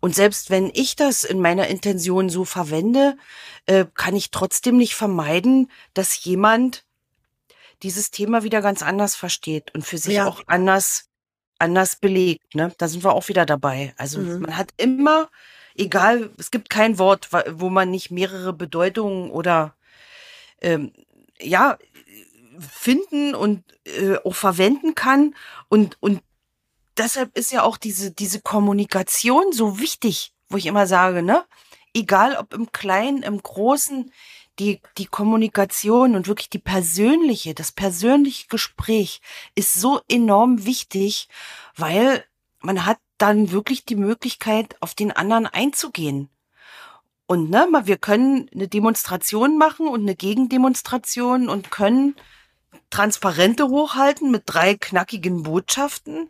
Und 0.00 0.14
selbst 0.14 0.50
wenn 0.50 0.70
ich 0.74 0.94
das 0.94 1.24
in 1.24 1.40
meiner 1.40 1.68
Intention 1.68 2.28
so 2.28 2.44
verwende, 2.44 3.16
äh, 3.64 3.86
kann 3.94 4.14
ich 4.14 4.30
trotzdem 4.30 4.76
nicht 4.76 4.94
vermeiden, 4.94 5.70
dass 5.94 6.22
jemand 6.22 6.84
dieses 7.82 8.10
Thema 8.10 8.42
wieder 8.42 8.60
ganz 8.60 8.82
anders 8.82 9.16
versteht 9.16 9.74
und 9.74 9.86
für 9.86 9.96
sich 9.98 10.14
Ja. 10.14 10.26
auch 10.26 10.42
anders, 10.46 11.08
anders 11.58 11.96
belegt. 11.96 12.54
Ne? 12.54 12.72
Da 12.78 12.88
sind 12.88 13.04
wir 13.04 13.12
auch 13.14 13.28
wieder 13.28 13.46
dabei. 13.46 13.94
Also 13.96 14.20
Mhm. 14.20 14.40
man 14.42 14.56
hat 14.56 14.72
immer, 14.76 15.28
egal, 15.76 16.30
es 16.38 16.50
gibt 16.50 16.70
kein 16.70 16.98
Wort, 16.98 17.28
wo 17.50 17.70
man 17.70 17.90
nicht 17.90 18.10
mehrere 18.10 18.52
Bedeutungen 18.52 19.30
oder 19.30 19.74
ähm, 20.60 20.92
ja 21.40 21.78
finden 22.58 23.34
und 23.34 23.62
äh, 23.84 24.16
auch 24.24 24.34
verwenden 24.34 24.94
kann 24.94 25.34
und 25.68 25.96
und 26.00 26.22
deshalb 26.96 27.36
ist 27.36 27.52
ja 27.52 27.62
auch 27.62 27.76
diese 27.76 28.10
diese 28.12 28.40
Kommunikation 28.40 29.52
so 29.52 29.78
wichtig, 29.78 30.32
wo 30.48 30.56
ich 30.56 30.66
immer 30.66 30.86
sage, 30.86 31.22
ne, 31.22 31.44
egal 31.94 32.36
ob 32.36 32.54
im 32.54 32.72
Kleinen, 32.72 33.22
im 33.22 33.42
Großen, 33.42 34.12
die 34.58 34.80
die 34.98 35.06
Kommunikation 35.06 36.14
und 36.14 36.28
wirklich 36.28 36.50
die 36.50 36.58
persönliche, 36.58 37.54
das 37.54 37.72
persönliche 37.72 38.48
Gespräch 38.48 39.20
ist 39.54 39.74
so 39.74 40.00
enorm 40.08 40.64
wichtig, 40.64 41.28
weil 41.76 42.24
man 42.60 42.86
hat 42.86 42.98
dann 43.18 43.50
wirklich 43.50 43.84
die 43.84 43.96
Möglichkeit, 43.96 44.76
auf 44.80 44.94
den 44.94 45.12
anderen 45.12 45.46
einzugehen. 45.46 46.28
Und 47.26 47.50
ne, 47.50 47.66
wir 47.84 47.96
können 47.96 48.48
eine 48.54 48.68
Demonstration 48.68 49.58
machen 49.58 49.88
und 49.88 50.02
eine 50.02 50.14
Gegendemonstration 50.14 51.48
und 51.48 51.70
können 51.70 52.14
Transparente 52.90 53.68
hochhalten 53.68 54.30
mit 54.30 54.44
drei 54.46 54.74
knackigen 54.76 55.42
Botschaften. 55.42 56.28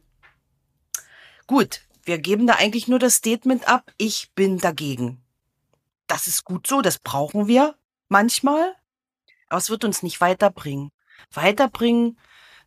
Gut, 1.47 1.83
wir 2.05 2.19
geben 2.19 2.47
da 2.47 2.55
eigentlich 2.55 2.89
nur 2.89 2.99
das 2.99 3.17
Statement 3.17 3.69
ab, 3.69 3.93
ich 3.99 4.33
bin 4.35 4.59
dagegen. 4.59 5.21
Das 6.07 6.29
ist 6.29 6.45
gut 6.45 6.67
so, 6.67 6.81
das 6.81 6.99
brauchen 6.99 7.47
wir 7.47 7.75
manchmal, 8.09 8.75
aber 9.49 9.59
es 9.59 9.71
wird 9.71 9.85
uns 9.85 10.03
nicht 10.03 10.21
weiterbringen. 10.21 10.91
Weiterbringen 11.33 12.19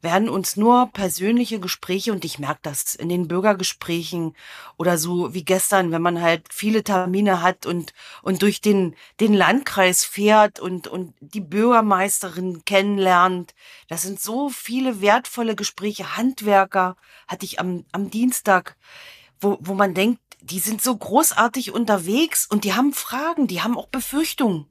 werden 0.01 0.29
uns 0.29 0.55
nur 0.55 0.89
persönliche 0.93 1.59
Gespräche, 1.59 2.13
und 2.13 2.23
ich 2.23 2.39
merke 2.39 2.59
das 2.61 2.95
in 2.95 3.09
den 3.09 3.27
Bürgergesprächen 3.27 4.35
oder 4.77 4.97
so 4.97 5.33
wie 5.33 5.43
gestern, 5.43 5.91
wenn 5.91 6.01
man 6.01 6.21
halt 6.21 6.47
viele 6.53 6.83
Termine 6.83 7.41
hat 7.41 7.65
und, 7.65 7.93
und 8.21 8.41
durch 8.41 8.61
den, 8.61 8.95
den 9.19 9.33
Landkreis 9.33 10.05
fährt 10.05 10.59
und, 10.59 10.87
und 10.87 11.13
die 11.19 11.41
Bürgermeisterin 11.41 12.63
kennenlernt. 12.65 13.53
Das 13.89 14.03
sind 14.03 14.21
so 14.21 14.49
viele 14.49 15.01
wertvolle 15.01 15.55
Gespräche. 15.55 16.15
Handwerker 16.15 16.95
hatte 17.27 17.45
ich 17.45 17.59
am, 17.59 17.85
am 17.91 18.09
Dienstag, 18.09 18.77
wo, 19.41 19.57
wo 19.59 19.73
man 19.73 19.93
denkt, 19.93 20.21
die 20.41 20.59
sind 20.59 20.81
so 20.81 20.95
großartig 20.95 21.71
unterwegs 21.71 22.45
und 22.45 22.63
die 22.63 22.73
haben 22.73 22.93
Fragen, 22.93 23.47
die 23.47 23.61
haben 23.61 23.77
auch 23.77 23.87
Befürchtungen. 23.87 24.67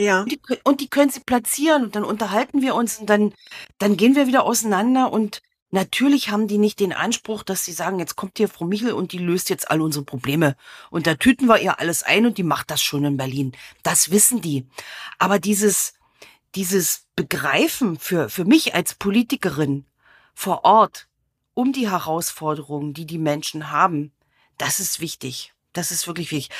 Ja. 0.00 0.22
Und 0.22 0.32
die, 0.32 0.40
und 0.64 0.80
die 0.80 0.88
können 0.88 1.10
sie 1.10 1.20
platzieren 1.20 1.84
und 1.84 1.94
dann 1.94 2.04
unterhalten 2.04 2.62
wir 2.62 2.74
uns 2.74 2.98
und 2.98 3.10
dann, 3.10 3.34
dann 3.78 3.98
gehen 3.98 4.16
wir 4.16 4.26
wieder 4.26 4.44
auseinander 4.44 5.12
und 5.12 5.42
natürlich 5.70 6.30
haben 6.30 6.48
die 6.48 6.56
nicht 6.56 6.80
den 6.80 6.94
Anspruch, 6.94 7.42
dass 7.42 7.66
sie 7.66 7.72
sagen, 7.72 7.98
jetzt 7.98 8.16
kommt 8.16 8.38
hier 8.38 8.48
Frau 8.48 8.64
Michel 8.64 8.92
und 8.92 9.12
die 9.12 9.18
löst 9.18 9.50
jetzt 9.50 9.70
all 9.70 9.82
unsere 9.82 10.04
Probleme 10.04 10.56
und 10.88 11.06
da 11.06 11.16
tüten 11.16 11.48
wir 11.48 11.60
ihr 11.60 11.80
alles 11.80 12.02
ein 12.02 12.24
und 12.24 12.38
die 12.38 12.44
macht 12.44 12.70
das 12.70 12.80
schon 12.80 13.04
in 13.04 13.18
Berlin. 13.18 13.52
Das 13.82 14.10
wissen 14.10 14.40
die. 14.40 14.66
Aber 15.18 15.38
dieses, 15.38 15.92
dieses 16.54 17.04
Begreifen 17.14 17.98
für, 17.98 18.30
für 18.30 18.46
mich 18.46 18.74
als 18.74 18.94
Politikerin 18.94 19.84
vor 20.32 20.64
Ort 20.64 21.08
um 21.52 21.74
die 21.74 21.90
Herausforderungen, 21.90 22.94
die 22.94 23.04
die 23.04 23.18
Menschen 23.18 23.70
haben, 23.70 24.12
das 24.56 24.80
ist 24.80 25.00
wichtig. 25.00 25.52
Das 25.74 25.90
ist 25.90 26.06
wirklich 26.06 26.32
wichtig 26.32 26.56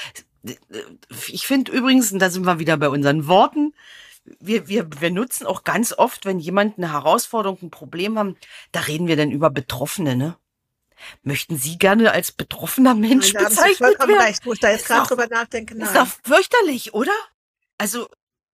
ich 1.28 1.46
finde 1.46 1.72
übrigens, 1.72 2.12
und 2.12 2.18
da 2.18 2.30
sind 2.30 2.46
wir 2.46 2.58
wieder 2.58 2.76
bei 2.76 2.88
unseren 2.88 3.26
Worten, 3.26 3.74
wir, 4.38 4.68
wir, 4.68 4.88
wir 5.00 5.10
nutzen 5.10 5.46
auch 5.46 5.64
ganz 5.64 5.92
oft, 5.92 6.24
wenn 6.24 6.38
jemand 6.38 6.78
eine 6.78 6.92
Herausforderung, 6.92 7.58
ein 7.62 7.70
Problem 7.70 8.18
haben, 8.18 8.36
da 8.72 8.80
reden 8.80 9.06
wir 9.06 9.16
dann 9.16 9.30
über 9.30 9.50
Betroffene, 9.50 10.16
ne? 10.16 10.36
Möchten 11.22 11.56
Sie 11.56 11.78
gerne 11.78 12.12
als 12.12 12.30
betroffener 12.30 12.94
Mensch 12.94 13.32
da 13.32 13.44
bezeichnet 13.44 13.98
werden? 13.98 14.16
Recht, 14.16 14.44
wo 14.44 14.52
ich 14.52 14.60
da 14.60 14.70
jetzt 14.70 14.86
gerade 14.86 15.08
drüber 15.08 15.26
nachdenke. 15.28 15.74
Nein. 15.74 15.86
Ist 15.86 15.96
doch 15.96 16.06
fürchterlich, 16.22 16.92
oder? 16.92 17.14
Also, 17.78 18.08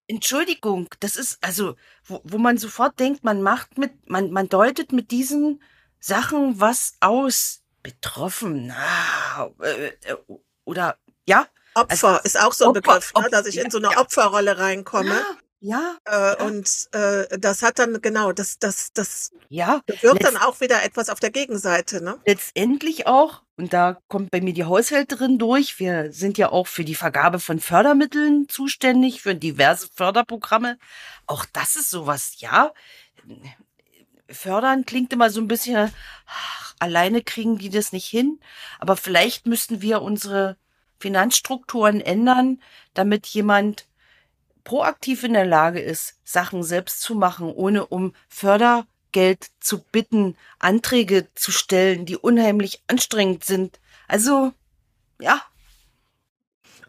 Entschuldigung, 0.07 0.89
das 1.01 1.16
ist, 1.16 1.39
also, 1.43 1.74
wo, 2.05 2.20
wo 2.22 2.39
man 2.39 2.57
sofort 2.57 3.01
denkt, 3.01 3.24
man 3.24 3.43
macht 3.43 3.78
mit, 3.78 4.09
man, 4.09 4.30
man 4.30 4.49
deutet 4.49 4.93
mit 4.93 5.11
diesen 5.11 5.61
Sachen 5.99 6.61
was 6.61 6.95
aus. 7.01 7.62
Betroffen, 7.82 8.68
na, 8.68 9.51
äh, 9.61 9.87
äh 9.87 10.16
oder, 10.64 10.99
ja, 11.28 11.49
Opfer 11.77 12.09
also, 12.09 12.22
ist 12.24 12.41
auch 12.41 12.53
so 12.53 12.64
ein 12.64 12.70
Opfer, 12.70 12.81
Begriff, 12.81 13.12
ne, 13.14 13.29
dass 13.31 13.47
ich 13.47 13.59
in 13.59 13.70
so 13.70 13.79
eine 13.79 13.93
ja. 13.93 13.99
Opferrolle 13.99 14.59
reinkomme. 14.59 15.14
Ja. 15.61 15.97
Äh, 16.05 16.12
ja. 16.12 16.47
Und 16.47 16.89
äh, 16.93 17.39
das 17.39 17.62
hat 17.62 17.79
dann, 17.79 18.01
genau, 18.01 18.33
das, 18.33 18.59
das, 18.59 18.93
das 18.93 19.33
ja, 19.49 19.81
bewirkt 19.87 20.24
dann 20.24 20.37
auch 20.37 20.61
wieder 20.61 20.83
etwas 20.85 21.09
auf 21.09 21.18
der 21.18 21.31
Gegenseite, 21.31 22.03
ne? 22.03 22.18
Letztendlich 22.27 23.07
auch, 23.07 23.43
und 23.57 23.72
da 23.72 23.99
kommt 24.09 24.31
bei 24.31 24.41
mir 24.41 24.53
die 24.53 24.64
Haushälterin 24.64 25.39
durch, 25.39 25.79
wir 25.79 26.12
sind 26.12 26.39
ja 26.39 26.51
auch 26.51 26.66
für 26.66 26.85
die 26.85 26.95
Vergabe 26.95 27.41
von 27.41 27.59
Fördermitteln 27.59 28.49
zuständig, 28.49 29.22
für 29.22 29.35
diverse 29.35 29.89
Förderprogramme. 29.95 30.79
Auch 31.27 31.45
das 31.53 31.77
ist 31.77 31.91
sowas, 31.91 32.35
ja. 32.39 32.72
Fördern 34.29 34.85
klingt 34.85 35.12
immer 35.12 35.31
so 35.31 35.41
ein 35.41 35.49
bisschen, 35.49 35.93
ach, 36.27 36.74
alleine 36.79 37.22
kriegen 37.22 37.59
die 37.59 37.70
das 37.70 37.93
nicht 37.93 38.07
hin, 38.07 38.41
aber 38.79 38.97
vielleicht 38.97 39.47
müssten 39.47 39.81
wir 39.83 40.03
unsere 40.03 40.57
Finanzstrukturen 40.99 42.01
ändern, 42.01 42.61
damit 42.94 43.26
jemand 43.26 43.86
proaktiv 44.64 45.22
in 45.22 45.32
der 45.32 45.47
Lage 45.47 45.80
ist, 45.80 46.16
Sachen 46.24 46.62
selbst 46.62 47.01
zu 47.01 47.14
machen, 47.14 47.53
ohne 47.53 47.86
um 47.86 48.14
Fördergeld 48.28 49.47
zu 49.61 49.82
bitten, 49.92 50.36
Anträge 50.59 51.28
zu 51.34 51.53
stellen, 51.53 52.05
die 52.07 52.16
unheimlich 52.16 52.82
anstrengend 52.88 53.44
sind. 53.44 53.78
Also, 54.09 54.53
ja. 55.20 55.40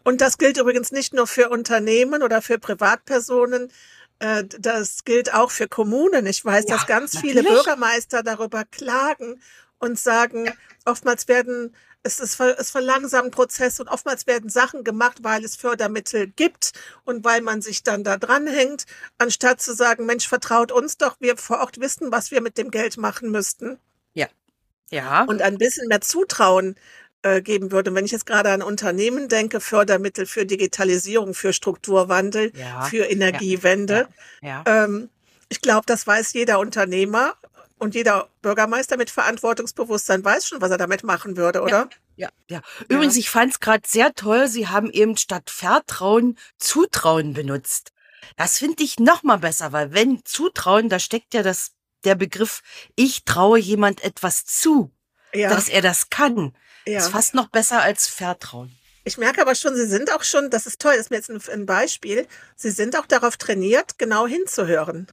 Und 0.02 0.20
das 0.20 0.38
gilt 0.38 0.58
übrigens 0.58 0.90
nicht 0.90 1.14
nur 1.14 1.26
für 1.26 1.50
Unternehmen 1.50 2.22
oder 2.22 2.42
für 2.42 2.58
Privatpersonen, 2.58 3.70
äh, 4.18 4.44
das 4.58 5.04
gilt 5.04 5.32
auch 5.34 5.50
für 5.50 5.68
Kommunen. 5.68 6.26
Ich 6.26 6.44
weiß, 6.44 6.64
ja, 6.68 6.76
dass 6.76 6.86
ganz 6.86 7.14
natürlich. 7.14 7.36
viele 7.36 7.48
Bürgermeister 7.48 8.22
darüber 8.22 8.64
klagen 8.64 9.40
und 9.78 9.98
sagen, 9.98 10.52
oftmals 10.84 11.28
werden 11.28 11.74
es, 12.02 12.20
ist, 12.20 12.40
es 12.40 12.70
verlangsamt 12.70 13.32
Prozess 13.32 13.80
und 13.80 13.88
oftmals 13.88 14.26
werden 14.26 14.50
Sachen 14.50 14.84
gemacht, 14.84 15.18
weil 15.22 15.44
es 15.44 15.56
Fördermittel 15.56 16.26
gibt 16.28 16.72
und 17.04 17.24
weil 17.24 17.42
man 17.42 17.60
sich 17.60 17.82
dann 17.82 18.04
da 18.04 18.16
dranhängt, 18.16 18.86
anstatt 19.18 19.60
zu 19.60 19.74
sagen, 19.74 20.06
Mensch, 20.06 20.28
vertraut 20.28 20.72
uns 20.72 20.96
doch, 20.96 21.16
wir 21.20 21.36
vor 21.36 21.60
Ort 21.60 21.80
wissen, 21.80 22.12
was 22.12 22.30
wir 22.30 22.40
mit 22.40 22.56
dem 22.56 22.70
Geld 22.70 22.96
machen 22.96 23.30
müssten. 23.30 23.78
Ja. 24.14 24.28
Ja. 24.90 25.24
Und 25.24 25.42
ein 25.42 25.58
bisschen 25.58 25.88
mehr 25.88 26.00
Zutrauen 26.00 26.76
äh, 27.22 27.42
geben 27.42 27.72
würde. 27.72 27.94
wenn 27.94 28.04
ich 28.04 28.12
jetzt 28.12 28.26
gerade 28.26 28.50
an 28.50 28.62
Unternehmen 28.62 29.28
denke, 29.28 29.60
Fördermittel 29.60 30.24
für 30.24 30.46
Digitalisierung, 30.46 31.34
für 31.34 31.52
Strukturwandel, 31.52 32.52
ja. 32.54 32.82
für 32.82 33.04
Energiewende. 33.04 34.08
Ja. 34.40 34.62
Ja. 34.64 34.84
Ähm, 34.84 35.10
ich 35.48 35.60
glaube, 35.60 35.84
das 35.86 36.06
weiß 36.06 36.32
jeder 36.34 36.58
Unternehmer 36.58 37.34
und 37.78 37.94
jeder 37.94 38.28
Bürgermeister 38.42 38.96
mit 38.96 39.10
Verantwortungsbewusstsein 39.10 40.24
weiß 40.24 40.46
schon, 40.46 40.60
was 40.60 40.70
er 40.70 40.78
damit 40.78 41.04
machen 41.04 41.36
würde, 41.36 41.62
oder? 41.62 41.88
Ja, 42.16 42.28
ja. 42.48 42.56
ja. 42.56 42.62
Übrigens, 42.88 43.16
ich 43.16 43.30
fand 43.30 43.52
es 43.52 43.60
gerade 43.60 43.86
sehr 43.86 44.14
toll, 44.14 44.48
Sie 44.48 44.68
haben 44.68 44.90
eben 44.90 45.16
statt 45.16 45.50
Vertrauen 45.50 46.38
Zutrauen 46.58 47.34
benutzt. 47.34 47.92
Das 48.36 48.58
finde 48.58 48.82
ich 48.82 48.98
noch 48.98 49.22
mal 49.22 49.38
besser, 49.38 49.72
weil 49.72 49.92
wenn 49.92 50.24
Zutrauen, 50.24 50.88
da 50.88 50.98
steckt 50.98 51.34
ja 51.34 51.42
das 51.42 51.72
der 52.04 52.14
Begriff, 52.14 52.62
ich 52.96 53.24
traue 53.24 53.58
jemand 53.58 54.04
etwas 54.04 54.44
zu, 54.44 54.92
ja. 55.32 55.48
dass 55.48 55.68
er 55.68 55.82
das 55.82 56.10
kann. 56.10 56.54
Ja. 56.86 56.98
Ist 56.98 57.10
fast 57.10 57.34
noch 57.34 57.48
besser 57.48 57.82
als 57.82 58.06
Vertrauen. 58.06 58.72
Ich 59.04 59.18
merke 59.18 59.40
aber 59.40 59.54
schon, 59.54 59.74
Sie 59.74 59.86
sind 59.86 60.12
auch 60.12 60.22
schon, 60.22 60.50
das 60.50 60.66
ist 60.66 60.80
toll, 60.80 60.92
das 60.92 61.06
ist 61.06 61.10
mir 61.10 61.16
jetzt 61.16 61.30
ein, 61.30 61.40
ein 61.52 61.66
Beispiel, 61.66 62.26
Sie 62.56 62.70
sind 62.70 62.96
auch 62.96 63.06
darauf 63.06 63.36
trainiert, 63.36 63.98
genau 63.98 64.26
hinzuhören. 64.26 65.08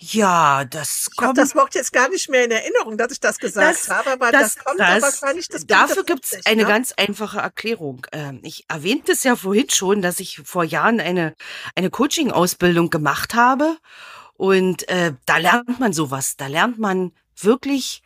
Ja, 0.00 0.64
das 0.64 1.10
kommt. 1.16 1.16
Ich 1.16 1.28
habe 1.28 1.40
das 1.40 1.54
Wort 1.56 1.74
jetzt 1.74 1.92
gar 1.92 2.08
nicht 2.08 2.28
mehr 2.28 2.44
in 2.44 2.52
Erinnerung, 2.52 2.96
dass 2.96 3.10
ich 3.12 3.20
das 3.20 3.38
gesagt 3.38 3.78
das, 3.78 3.90
habe, 3.90 4.12
aber 4.12 4.30
das, 4.30 4.54
das 4.54 4.64
kommt 4.64 4.80
das, 4.80 5.02
wahrscheinlich 5.02 5.48
das 5.48 5.66
Dafür 5.66 6.04
gibt's 6.04 6.36
eine 6.46 6.62
ne? 6.62 6.68
ganz 6.68 6.92
einfache 6.96 7.38
Erklärung. 7.40 8.06
Ähm, 8.12 8.40
ich 8.42 8.64
erwähnte 8.68 9.12
es 9.12 9.24
ja 9.24 9.34
vorhin 9.34 9.70
schon, 9.70 10.00
dass 10.00 10.20
ich 10.20 10.40
vor 10.44 10.62
Jahren 10.62 11.00
eine, 11.00 11.34
eine 11.74 11.90
Coaching-Ausbildung 11.90 12.90
gemacht 12.90 13.34
habe. 13.34 13.76
Und 14.34 14.88
äh, 14.88 15.14
da 15.26 15.38
lernt 15.38 15.80
man 15.80 15.92
sowas. 15.92 16.36
Da 16.36 16.46
lernt 16.46 16.78
man 16.78 17.12
wirklich 17.36 18.02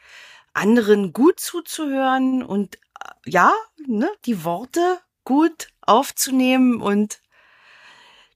anderen 0.54 1.12
gut 1.12 1.40
zuzuhören 1.40 2.42
und 2.42 2.76
äh, 2.76 2.78
ja, 3.26 3.52
ne, 3.86 4.10
die 4.24 4.44
Worte 4.44 4.98
gut 5.24 5.68
aufzunehmen 5.82 6.80
und 6.80 7.21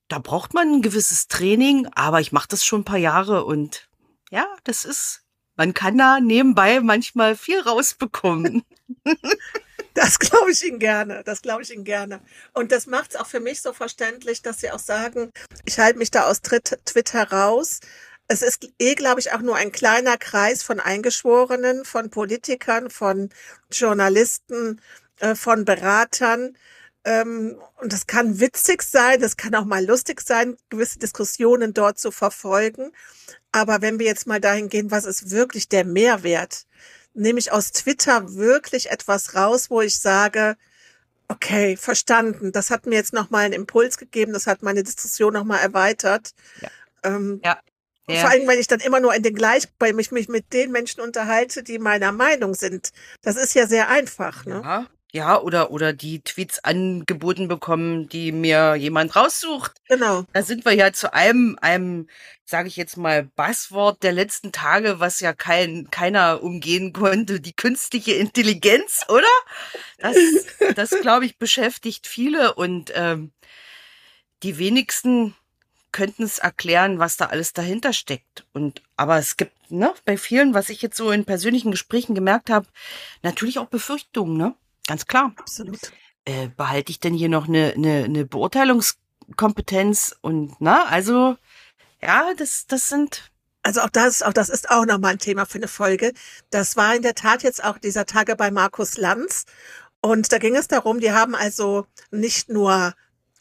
da 0.09 0.19
braucht 0.19 0.55
man 0.55 0.75
ein 0.75 0.83
gewisses 0.83 1.29
Training, 1.29 1.89
aber 1.95 2.21
ich 2.21 2.33
mache 2.33 2.49
das 2.49 2.65
schon 2.65 2.83
ein 2.83 2.85
paar 2.85 2.99
Jahre 2.99 3.45
und 3.45 3.89
ja, 4.31 4.47
das 4.65 4.85
ist, 4.85 5.23
man 5.57 5.75
kann 5.75 5.99
da 5.99 6.21
nebenbei 6.21 6.81
manchmal 6.81 7.37
viel 7.37 7.61
rausbekommen. 7.61 8.63
Das 9.97 10.19
glaube 10.19 10.51
ich 10.53 10.63
Ihnen 10.63 10.79
gerne. 10.79 11.23
Das 11.25 11.41
glaube 11.41 11.63
ich 11.63 11.73
Ihnen 11.73 11.85
gerne. 11.85 12.21
Und 12.53 12.71
das 12.71 12.87
macht 12.87 13.11
es 13.11 13.17
auch 13.17 13.27
für 13.27 13.41
mich 13.41 13.63
so 13.63 13.73
verständlich, 13.73 14.43
dass 14.43 14.61
Sie 14.61 14.71
auch 14.71 14.79
sagen, 14.79 15.33
ich 15.65 15.79
halte 15.79 15.99
mich 15.99 16.11
da 16.11 16.27
aus 16.27 16.43
Twitter 16.43 17.31
raus. 17.33 17.81
Es 18.29 18.43
ist 18.43 18.69
eh, 18.79 18.95
glaube 18.95 19.21
ich, 19.21 19.33
auch 19.33 19.41
nur 19.41 19.57
ein 19.57 19.73
kleiner 19.73 20.19
Kreis 20.19 20.63
von 20.63 20.81
Eingeschworenen, 20.81 21.87
von 21.87 22.11
Politikern, 22.11 22.91
von 22.91 23.31
Journalisten, 23.73 24.83
äh, 25.21 25.35
von 25.35 25.65
Beratern, 25.65 26.59
ähm, 27.07 27.57
und 27.77 27.93
das 27.93 28.09
kann 28.09 28.41
witzig 28.41 28.83
sein, 28.83 29.21
das 29.21 29.37
kann 29.37 29.55
auch 29.55 29.65
mal 29.65 29.87
lustig 29.87 30.21
sein, 30.21 30.57
gewisse 30.71 30.99
Diskussionen 30.99 31.73
dort 31.73 32.01
zu 32.01 32.11
verfolgen. 32.11 32.91
Aber 33.53 33.81
wenn 33.81 34.01
wir 34.01 34.07
jetzt 34.07 34.27
mal 34.27 34.41
dahin 34.41 34.69
gehen, 34.69 34.91
was 34.91 35.05
ist 35.05 35.31
wirklich 35.31 35.69
der 35.69 35.85
Mehrwert? 35.85 36.67
Nehme 37.15 37.39
ich 37.39 37.53
aus 37.53 37.71
Twitter 37.71 38.35
wirklich 38.35 38.91
etwas 38.91 39.37
raus, 39.37 39.71
wo 39.71 39.81
ich 39.81 40.01
sage, 40.01 40.57
okay, 41.29 41.77
verstanden. 41.77 42.51
Das 42.51 42.71
hat 42.71 42.87
mir 42.87 42.97
jetzt 42.97 43.13
nochmal 43.13 43.45
einen 43.45 43.55
Impuls 43.55 43.99
gegeben, 43.99 44.33
das 44.33 44.49
hat 44.49 44.65
meine 44.65 44.83
Diskussion 44.83 45.33
nochmal 45.33 45.61
erweitert. 45.61 46.33
Ja. 46.61 46.71
Ähm, 47.05 47.41
ja. 47.45 47.61
Ja. 48.09 48.21
Vor 48.21 48.31
allem, 48.31 48.47
wenn 48.47 48.59
ich 48.59 48.69
dann 48.69 48.81
immer 48.81 49.01
nur 49.01 49.15
in 49.15 49.23
den 49.23 49.35
gleich, 49.35 49.69
bei 49.79 49.93
mich, 49.93 50.13
mich 50.13 50.29
mit 50.29 50.53
den 50.53 50.71
Menschen 50.71 51.01
unterhalte, 51.01 51.65
die 51.65 51.81
meiner 51.81 52.13
Meinung 52.13 52.55
sind. 52.55 52.91
Das 53.23 53.37
ist 53.37 53.55
ja 53.55 53.67
sehr 53.67 53.89
einfach, 53.89 54.45
ne? 54.45 54.63
Ja, 54.65 54.87
ja, 55.17 55.41
oder, 55.41 55.71
oder 55.71 55.95
die 55.95 56.21
Tweets 56.21 56.63
angeboten 56.63 57.49
bekommen, 57.49 58.09
die 58.09 58.33
mir 58.33 58.77
jemand 58.77 59.17
raussucht. 59.17 59.73
Genau. 59.89 60.25
Da 60.35 60.43
sind 60.43 60.65
wir 60.67 60.73
ja 60.73 60.93
zu 60.93 61.13
einem, 61.13 61.59
einem, 61.61 62.07
sage 62.45 62.69
ich 62.69 62.77
jetzt 62.77 62.99
mal, 62.99 63.25
Buzzword 63.25 64.03
der 64.03 64.13
letzten 64.13 64.53
Tage, 64.53 65.01
was 65.01 65.21
ja 65.21 65.33
kein, 65.33 65.91
keiner 65.91 66.43
umgehen 66.43 66.93
konnte, 66.93 67.41
die 67.41 67.55
künstliche 67.55 68.13
Intelligenz, 68.13 69.07
oder? 69.09 69.25
Das, 69.99 70.17
das 70.77 70.91
glaube 71.01 71.25
ich, 71.25 71.39
beschäftigt 71.39 72.07
viele 72.07 72.55
und 72.55 72.93
ähm, 72.95 73.33
die 74.43 74.59
wenigsten 74.59 75.35
könnten 75.93 76.25
es 76.25 76.39
erklären, 76.39 76.99
was 76.99 77.17
da 77.17 77.27
alles 77.27 77.55
dahinter 77.55 77.95
steckt. 77.95 78.45
Und 78.53 78.83
aber 78.97 79.17
es 79.17 79.39
gibt 79.39 79.71
ne, 79.71 79.95
bei 80.05 80.19
vielen, 80.19 80.53
was 80.53 80.69
ich 80.69 80.83
jetzt 80.83 80.99
so 80.99 81.11
in 81.11 81.25
persönlichen 81.25 81.71
Gesprächen 81.71 82.15
gemerkt 82.15 82.51
habe, 82.51 82.67
natürlich 83.23 83.59
auch 83.59 83.69
Befürchtungen, 83.69 84.37
ne? 84.37 84.55
Ganz 84.87 85.07
klar. 85.07 85.33
Absolut. 85.37 85.93
Äh, 86.25 86.49
behalte 86.49 86.91
ich 86.91 87.01
denn 87.01 87.15
hier 87.15 87.29
noch 87.29 87.49
eine, 87.49 87.75
eine, 87.77 88.05
eine 88.05 88.25
Beurteilungskompetenz 88.25 90.17
und 90.21 90.55
na, 90.61 90.85
also 90.87 91.37
ja, 92.03 92.35
das, 92.37 92.67
das 92.67 92.89
sind 92.89 93.31
also 93.67 93.81
auch 93.81 93.91
das, 93.91 94.23
auch 94.23 94.33
das 94.33 94.49
ist 94.49 94.71
auch 94.71 94.87
nochmal 94.87 95.15
ein 95.15 95.19
Thema 95.19 95.45
für 95.45 95.59
eine 95.59 95.67
Folge. 95.67 96.13
Das 96.51 96.77
war 96.77 96.95
in 96.95 97.03
der 97.03 97.17
Tat 97.17 97.43
jetzt 97.43 97.65
auch 97.65 97.79
dieser 97.79 98.07
Tage 98.07 98.37
bei 98.37 98.53
Markus 98.53 98.97
Lanz. 98.97 99.45
Und 100.01 100.33
da 100.33 100.39
ging 100.39 100.55
es 100.55 100.69
darum, 100.69 101.01
die 101.01 101.11
haben 101.11 101.35
also 101.35 101.85
nicht 102.13 102.49
nur 102.49 102.95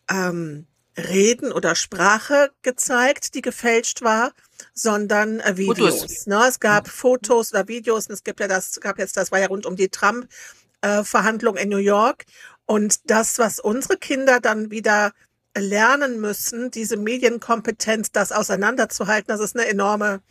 ähm, 0.09 0.65
Reden 0.97 1.51
oder 1.51 1.75
Sprache 1.75 2.51
gezeigt, 2.63 3.35
die 3.35 3.43
gefälscht 3.43 4.01
war, 4.01 4.31
sondern 4.73 5.41
äh, 5.41 5.57
Videos. 5.57 6.25
Ne? 6.25 6.43
Es 6.47 6.59
gab 6.59 6.87
Fotos 6.87 7.53
oder 7.53 7.67
Videos 7.67 8.07
und 8.07 8.13
es 8.13 8.23
gibt 8.23 8.39
ja 8.39 8.47
das, 8.47 8.79
gab 8.79 8.97
jetzt, 8.97 9.17
das 9.17 9.31
war 9.31 9.39
ja 9.39 9.47
rund 9.47 9.67
um 9.67 9.75
die 9.75 9.89
Trump-Verhandlung 9.89 10.64
äh, 10.85 11.61
in 11.61 11.69
New 11.69 11.77
York. 11.77 12.25
Und 12.65 13.09
das, 13.09 13.37
was 13.39 13.59
unsere 13.59 13.97
Kinder 13.97 14.39
dann 14.39 14.71
wieder 14.71 15.11
lernen 15.57 16.19
müssen, 16.19 16.71
diese 16.71 16.97
Medienkompetenz, 16.97 18.11
das 18.11 18.31
auseinanderzuhalten, 18.31 19.27
das 19.27 19.39
ist 19.39 19.55
eine 19.55 19.67
enorme 19.67 20.21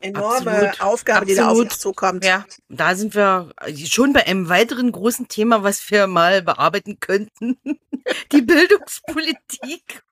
enorme 0.00 0.50
Absolut. 0.50 0.80
Aufgabe, 0.80 1.20
Absolut. 1.20 1.28
die 1.28 1.34
da 1.34 1.48
auf 1.48 1.58
uns 1.58 1.78
zukommt. 1.78 2.24
Ja, 2.24 2.44
da 2.68 2.94
sind 2.94 3.14
wir 3.14 3.52
schon 3.86 4.12
bei 4.12 4.26
einem 4.26 4.48
weiteren 4.48 4.92
großen 4.92 5.28
Thema, 5.28 5.62
was 5.62 5.90
wir 5.90 6.06
mal 6.06 6.42
bearbeiten 6.42 7.00
könnten. 7.00 7.58
die 8.32 8.42
Bildungspolitik. 8.42 10.02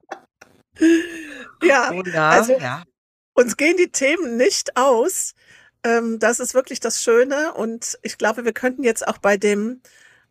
Ja, 1.62 1.92
ja, 1.92 2.30
also 2.30 2.58
ja. 2.58 2.82
uns 3.34 3.56
gehen 3.56 3.76
die 3.76 3.90
Themen 3.90 4.36
nicht 4.36 4.76
aus. 4.76 5.34
Ähm, 5.84 6.18
das 6.18 6.40
ist 6.40 6.54
wirklich 6.54 6.80
das 6.80 7.02
Schöne 7.02 7.54
und 7.54 7.98
ich 8.02 8.18
glaube, 8.18 8.44
wir 8.44 8.52
könnten 8.52 8.82
jetzt 8.84 9.06
auch 9.06 9.18
bei 9.18 9.36
dem 9.36 9.82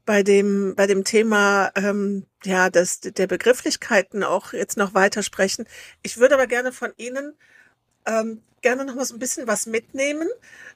bei 0.06 0.24
dem 0.24 0.76
bei 0.76 0.88
dem 0.88 1.04
Thema 1.06 1.72
ähm, 1.76 2.26
ja 2.43 2.70
das 2.70 2.99
der 3.01 3.28
Begrifflichkeiten 3.28 4.24
auch 4.24 4.54
jetzt 4.54 4.78
noch 4.78 4.93
weitersprechen. 4.95 5.66
Ich 6.01 6.18
würde 6.18 6.36
aber 6.36 6.47
gerne 6.47 6.72
von 6.74 6.91
Ihnen 6.97 7.38
ähm, 8.06 8.41
gerne 8.62 8.86
noch 8.86 8.95
mal 8.95 9.06
so 9.06 9.16
ein 9.16 9.20
bisschen 9.20 9.47
was 9.47 9.68
mitnehmen. 9.68 10.28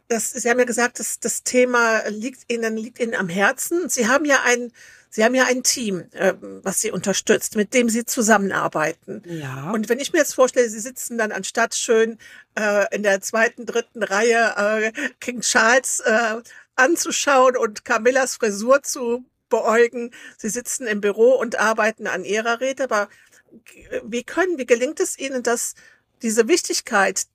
Das, 0.08 0.32
Sie 0.32 0.50
haben 0.50 0.60
ja 0.60 0.66
gesagt, 0.66 1.00
dass 1.00 1.20
das 1.20 1.44
Thema 1.44 2.08
liegt 2.08 2.52
Ihnen, 2.52 2.78
liegt 2.78 3.00
Ihnen 3.00 3.16
am 3.16 3.30
Herzen. 3.30 3.90
Sie 3.90 4.08
haben 4.08 4.26
ja 4.26 4.42
ein, 4.46 4.72
Sie 5.10 5.24
haben 5.24 5.36
ja 5.36 5.46
ein 5.46 5.64
Team, 5.64 6.06
äh, 6.12 6.34
was 6.40 6.82
Sie 6.82 6.92
unterstützt, 6.92 7.56
mit 7.56 7.74
dem 7.74 7.90
Sie 7.90 8.06
zusammenarbeiten. 8.06 9.24
Ja. 9.26 9.72
Und 9.72 9.90
wenn 9.90 10.00
ich 10.00 10.14
mir 10.14 10.20
jetzt 10.20 10.36
vorstelle, 10.36 10.70
Sie 10.70 10.80
sitzen 10.80 11.18
dann 11.18 11.32
anstatt 11.32 11.76
schön 11.76 12.20
äh, 12.56 12.86
in 12.96 13.04
der 13.04 13.22
zweiten, 13.22 13.66
dritten 13.66 14.04
Reihe 14.04 14.54
äh, 14.58 14.92
King 15.20 15.42
Charles 15.42 16.02
äh, 16.02 16.36
anzuschauen 16.76 17.58
und 17.58 17.84
Camillas 17.84 18.36
Frisur 18.36 18.84
zu 18.84 19.26
beäugen, 19.50 20.12
Sie 20.38 20.50
sitzen 20.50 20.88
im 20.88 21.02
Büro 21.02 21.32
und 21.32 21.58
arbeiten 21.58 22.08
an 22.08 22.24
Ihrer 22.24 22.62
Rede, 22.62 22.84
aber 22.84 23.10
wie 24.04 24.24
können, 24.24 24.58
wie 24.58 24.66
gelingt 24.66 25.00
es 25.00 25.18
Ihnen, 25.18 25.42
dass 25.42 25.74
diese 26.22 26.48
Wichtigkeit 26.48 27.28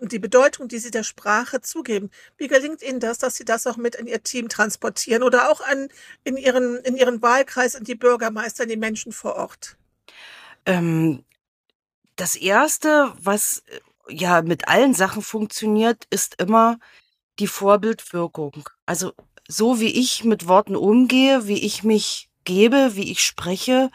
und 0.00 0.12
die 0.12 0.18
Bedeutung, 0.18 0.68
die 0.68 0.78
Sie 0.78 0.90
der 0.90 1.02
Sprache 1.02 1.60
zugeben, 1.60 2.10
wie 2.36 2.48
gelingt 2.48 2.82
Ihnen 2.82 3.00
das, 3.00 3.18
dass 3.18 3.36
Sie 3.36 3.44
das 3.44 3.66
auch 3.66 3.76
mit 3.76 3.94
in 3.94 4.06
Ihr 4.06 4.22
Team 4.22 4.48
transportieren 4.48 5.22
oder 5.22 5.50
auch 5.50 5.60
an, 5.62 5.88
in, 6.24 6.36
Ihren, 6.36 6.76
in 6.78 6.96
Ihren 6.96 7.22
Wahlkreis, 7.22 7.74
in 7.74 7.84
die 7.84 7.94
Bürgermeister, 7.94 8.64
in 8.64 8.68
die 8.68 8.76
Menschen 8.76 9.12
vor 9.12 9.36
Ort? 9.36 9.76
Ähm, 10.66 11.24
das 12.16 12.36
Erste, 12.36 13.12
was 13.18 13.62
äh, 13.66 13.80
ja 14.08 14.42
mit 14.42 14.68
allen 14.68 14.94
Sachen 14.94 15.22
funktioniert, 15.22 16.06
ist 16.10 16.40
immer 16.40 16.78
die 17.38 17.46
Vorbildwirkung. 17.46 18.68
Also 18.84 19.12
so 19.48 19.80
wie 19.80 19.98
ich 19.98 20.24
mit 20.24 20.48
Worten 20.48 20.76
umgehe, 20.76 21.46
wie 21.46 21.64
ich 21.64 21.84
mich 21.84 22.28
gebe, 22.46 22.92
wie 22.94 23.10
ich 23.10 23.22
spreche, 23.22 23.90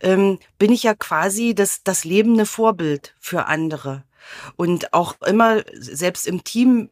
ähm, 0.00 0.38
bin 0.58 0.70
ich 0.70 0.82
ja 0.82 0.94
quasi 0.94 1.54
das, 1.54 1.82
das 1.82 2.04
lebende 2.04 2.44
Vorbild 2.44 3.14
für 3.18 3.46
andere. 3.46 4.04
Und 4.56 4.92
auch 4.92 5.20
immer, 5.22 5.62
selbst 5.72 6.26
im 6.26 6.44
Team, 6.44 6.90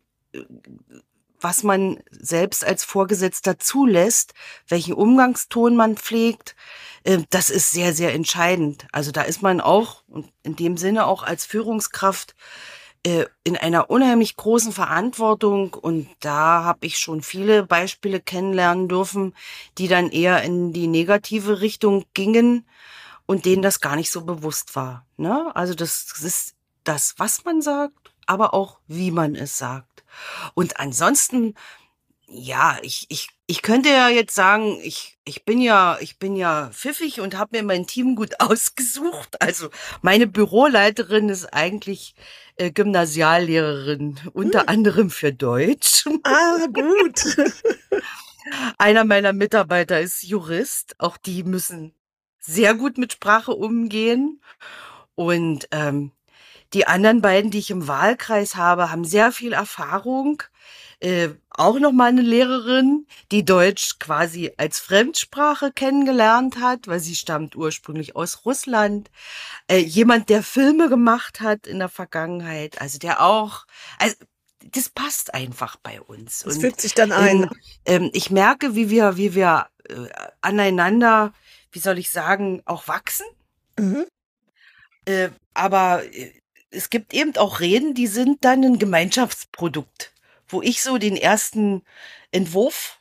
was 1.40 1.62
man 1.62 2.00
selbst 2.10 2.64
als 2.64 2.84
Vorgesetzter 2.84 3.58
zulässt, 3.58 4.34
welchen 4.68 4.94
Umgangston 4.94 5.76
man 5.76 5.96
pflegt, 5.96 6.56
äh, 7.04 7.18
das 7.30 7.50
ist 7.50 7.70
sehr, 7.70 7.92
sehr 7.94 8.14
entscheidend. 8.14 8.86
Also 8.92 9.10
da 9.10 9.22
ist 9.22 9.42
man 9.42 9.60
auch, 9.60 10.04
in 10.42 10.56
dem 10.56 10.76
Sinne 10.76 11.06
auch 11.06 11.22
als 11.22 11.44
Führungskraft, 11.44 12.34
äh, 13.06 13.24
in 13.44 13.56
einer 13.56 13.90
unheimlich 13.90 14.36
großen 14.36 14.72
Verantwortung 14.72 15.74
und 15.74 16.08
da 16.20 16.64
habe 16.64 16.86
ich 16.86 16.98
schon 16.98 17.22
viele 17.22 17.64
Beispiele 17.64 18.20
kennenlernen 18.20 18.88
dürfen, 18.88 19.34
die 19.78 19.88
dann 19.88 20.10
eher 20.10 20.42
in 20.42 20.72
die 20.72 20.86
negative 20.86 21.60
Richtung 21.60 22.04
gingen 22.14 22.66
und 23.26 23.44
denen 23.44 23.62
das 23.62 23.80
gar 23.80 23.96
nicht 23.96 24.10
so 24.10 24.24
bewusst 24.24 24.76
war. 24.76 25.06
Ne? 25.16 25.50
Also 25.54 25.74
das 25.74 26.20
ist 26.22 26.54
das, 26.84 27.14
was 27.16 27.44
man 27.44 27.62
sagt, 27.62 28.12
aber 28.26 28.54
auch 28.54 28.78
wie 28.86 29.10
man 29.10 29.34
es 29.34 29.56
sagt. 29.56 30.04
Und 30.54 30.78
ansonsten, 30.78 31.54
ja, 32.30 32.78
ich, 32.82 33.06
ich, 33.08 33.28
ich 33.46 33.62
könnte 33.62 33.88
ja 33.88 34.08
jetzt 34.08 34.34
sagen, 34.34 34.78
ich, 34.82 35.18
ich 35.24 35.44
bin 35.44 35.60
ja, 35.60 35.98
ich 36.00 36.18
bin 36.18 36.36
ja 36.36 36.70
pfiffig 36.72 37.20
und 37.20 37.36
habe 37.36 37.58
mir 37.58 37.64
mein 37.64 37.86
Team 37.86 38.14
gut 38.14 38.34
ausgesucht. 38.40 39.40
Also 39.40 39.68
meine 40.00 40.26
Büroleiterin 40.26 41.28
ist 41.28 41.46
eigentlich 41.46 42.14
äh, 42.56 42.70
Gymnasiallehrerin, 42.70 44.20
unter 44.32 44.60
hm. 44.60 44.68
anderem 44.68 45.10
für 45.10 45.32
Deutsch. 45.32 46.04
Ah, 46.22 46.66
gut. 46.72 47.36
Einer 48.78 49.04
meiner 49.04 49.32
Mitarbeiter 49.32 50.00
ist 50.00 50.22
Jurist. 50.22 50.94
Auch 50.98 51.16
die 51.16 51.44
müssen 51.44 51.94
sehr 52.38 52.74
gut 52.74 52.98
mit 52.98 53.12
Sprache 53.12 53.52
umgehen. 53.52 54.40
Und 55.14 55.68
ähm, 55.72 56.12
die 56.72 56.86
anderen 56.86 57.20
beiden, 57.20 57.50
die 57.50 57.58
ich 57.58 57.70
im 57.70 57.88
Wahlkreis 57.88 58.54
habe, 58.54 58.90
haben 58.90 59.04
sehr 59.04 59.32
viel 59.32 59.52
Erfahrung. 59.52 60.42
Äh, 61.00 61.30
auch 61.48 61.78
noch 61.78 61.92
mal 61.92 62.08
eine 62.08 62.22
Lehrerin, 62.22 63.06
die 63.32 63.44
Deutsch 63.44 63.98
quasi 63.98 64.52
als 64.56 64.78
Fremdsprache 64.78 65.72
kennengelernt 65.72 66.60
hat, 66.60 66.88
weil 66.88 67.00
sie 67.00 67.14
stammt 67.14 67.56
ursprünglich 67.56 68.16
aus 68.16 68.44
Russland. 68.44 69.10
Äh, 69.66 69.78
jemand, 69.78 70.28
der 70.28 70.42
Filme 70.42 70.88
gemacht 70.88 71.40
hat 71.40 71.66
in 71.66 71.78
der 71.78 71.88
Vergangenheit, 71.88 72.80
also 72.80 72.98
der 72.98 73.22
auch, 73.22 73.66
also 73.98 74.14
das 74.72 74.88
passt 74.90 75.34
einfach 75.34 75.76
bei 75.76 76.00
uns. 76.00 76.40
Das 76.40 76.58
fügt 76.58 76.80
sich 76.80 76.94
dann 76.94 77.12
ein. 77.12 77.48
Ähm, 77.86 78.10
ich 78.12 78.30
merke, 78.30 78.74
wie 78.74 78.90
wir, 78.90 79.16
wie 79.16 79.34
wir 79.34 79.68
äh, 79.88 79.94
aneinander, 80.42 81.32
wie 81.72 81.78
soll 81.78 81.98
ich 81.98 82.10
sagen, 82.10 82.62
auch 82.66 82.88
wachsen. 82.88 83.26
Mhm. 83.78 84.04
Äh, 85.06 85.30
aber 85.54 86.04
äh, 86.12 86.32
es 86.70 86.90
gibt 86.90 87.14
eben 87.14 87.36
auch 87.36 87.60
Reden, 87.60 87.94
die 87.94 88.06
sind 88.06 88.44
dann 88.44 88.64
ein 88.64 88.78
Gemeinschaftsprodukt, 88.78 90.12
wo 90.52 90.62
ich 90.62 90.82
so 90.82 90.98
den 90.98 91.16
ersten 91.16 91.82
Entwurf 92.30 93.00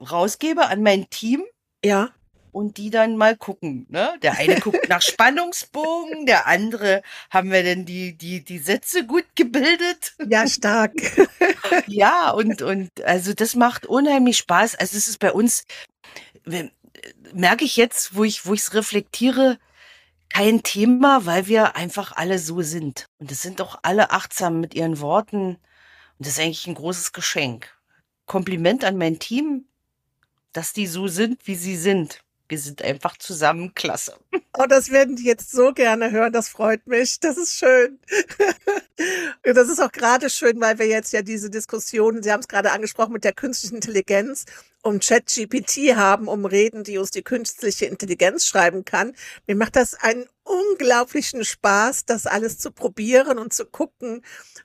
rausgebe 0.00 0.66
an 0.66 0.82
mein 0.82 1.08
Team. 1.10 1.44
Ja. 1.84 2.10
Und 2.52 2.76
die 2.76 2.90
dann 2.90 3.16
mal 3.16 3.36
gucken. 3.36 3.84
Ne? 3.88 4.16
Der 4.22 4.38
eine 4.38 4.60
guckt 4.60 4.88
nach 4.88 5.02
Spannungsbogen, 5.02 6.24
der 6.24 6.46
andere 6.46 7.02
haben 7.28 7.50
wir 7.50 7.64
denn 7.64 7.84
die, 7.84 8.16
die, 8.16 8.44
die 8.44 8.58
Sätze 8.58 9.04
gut 9.04 9.24
gebildet. 9.34 10.14
Ja, 10.28 10.46
stark. 10.46 10.92
ja, 11.88 12.30
und, 12.30 12.62
und 12.62 13.02
also 13.02 13.34
das 13.34 13.56
macht 13.56 13.86
unheimlich 13.86 14.38
Spaß. 14.38 14.76
Also 14.76 14.96
es 14.96 15.08
ist 15.08 15.18
bei 15.18 15.32
uns, 15.32 15.64
merke 17.32 17.64
ich 17.64 17.76
jetzt, 17.76 18.14
wo 18.14 18.22
ich, 18.22 18.46
wo 18.46 18.54
ich 18.54 18.60
es 18.60 18.74
reflektiere, 18.74 19.58
kein 20.34 20.62
Thema, 20.62 21.26
weil 21.26 21.46
wir 21.46 21.76
einfach 21.76 22.12
alle 22.12 22.38
so 22.38 22.62
sind. 22.62 23.06
Und 23.18 23.30
es 23.30 23.42
sind 23.42 23.60
auch 23.60 23.78
alle 23.82 24.10
achtsam 24.10 24.60
mit 24.60 24.74
ihren 24.74 25.00
Worten. 25.00 25.58
Und 26.18 26.26
das 26.26 26.34
ist 26.34 26.40
eigentlich 26.40 26.66
ein 26.66 26.74
großes 26.74 27.12
Geschenk. 27.12 27.68
Kompliment 28.26 28.84
an 28.84 28.96
mein 28.96 29.18
Team, 29.18 29.66
dass 30.52 30.72
die 30.72 30.86
so 30.86 31.08
sind, 31.08 31.46
wie 31.46 31.56
sie 31.56 31.76
sind. 31.76 32.20
Wir 32.48 32.58
sind 32.58 32.82
einfach 32.82 33.16
zusammen 33.16 33.74
klasse. 33.74 34.18
Oh, 34.56 34.66
das 34.68 34.90
werden 34.90 35.16
die 35.16 35.24
jetzt 35.24 35.50
so 35.50 35.72
gerne 35.72 36.10
hören. 36.10 36.32
Das 36.32 36.48
freut 36.48 36.86
mich. 36.86 37.18
Das 37.18 37.36
ist 37.36 37.56
schön. 37.56 37.98
das 39.42 39.68
ist 39.68 39.80
auch 39.80 39.90
gerade 39.90 40.28
schön, 40.28 40.60
weil 40.60 40.78
wir 40.78 40.86
jetzt 40.86 41.12
ja 41.12 41.22
diese 41.22 41.50
Diskussion, 41.50 42.22
Sie 42.22 42.30
haben 42.30 42.40
es 42.40 42.48
gerade 42.48 42.70
angesprochen, 42.70 43.14
mit 43.14 43.24
der 43.24 43.32
künstlichen 43.32 43.76
Intelligenz 43.76 44.44
um 44.82 45.00
ChatGPT 45.00 45.96
haben, 45.96 46.28
um 46.28 46.44
Reden, 46.44 46.84
die 46.84 46.98
uns 46.98 47.10
die 47.10 47.22
künstliche 47.22 47.86
Intelligenz 47.86 48.44
schreiben 48.44 48.84
kann. 48.84 49.14
Mir 49.46 49.56
macht 49.56 49.76
das 49.76 49.94
einen 49.94 50.26
unglaublichen 50.54 51.44
Spaß, 51.44 52.04
das 52.06 52.26
alles 52.26 52.58
zu 52.58 52.70
probieren 52.70 53.38
und 53.38 53.52
zu 53.52 53.66
gucken. 53.66 54.22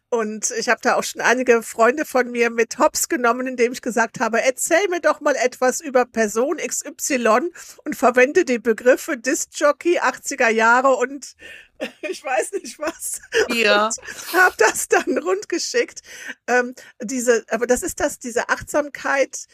Und 0.09 0.51
ich 0.57 0.69
habe 0.69 0.81
da 0.81 0.95
auch 0.95 1.03
schon 1.03 1.21
einige 1.21 1.61
Freunde 1.61 2.05
von 2.05 2.31
mir 2.31 2.49
mit 2.49 2.79
Hops 2.79 3.09
genommen, 3.09 3.47
indem 3.47 3.73
ich 3.73 3.81
gesagt 3.81 4.19
habe, 4.19 4.41
erzähl 4.41 4.87
mir 4.89 5.01
doch 5.01 5.21
mal 5.21 5.35
etwas 5.35 5.81
über 5.81 6.05
Person 6.05 6.57
XY 6.57 7.51
und 7.85 7.95
verwende 7.95 8.45
die 8.45 8.59
Begriffe 8.59 9.17
Disc 9.17 9.49
Jockey 9.53 9.99
80er 9.99 10.49
Jahre 10.49 10.95
und 10.95 11.35
ich 12.09 12.23
weiß 12.23 12.53
nicht 12.53 12.79
was. 12.79 13.21
Ja. 13.49 13.89
Habe 14.33 14.55
das 14.57 14.87
dann 14.87 15.17
rundgeschickt. 15.17 16.01
Ähm, 16.47 16.73
diese, 17.01 17.45
aber 17.49 17.67
das 17.67 17.83
ist 17.83 17.99
das, 17.99 18.19
diese 18.19 18.49
Achtsamkeit. 18.49 19.45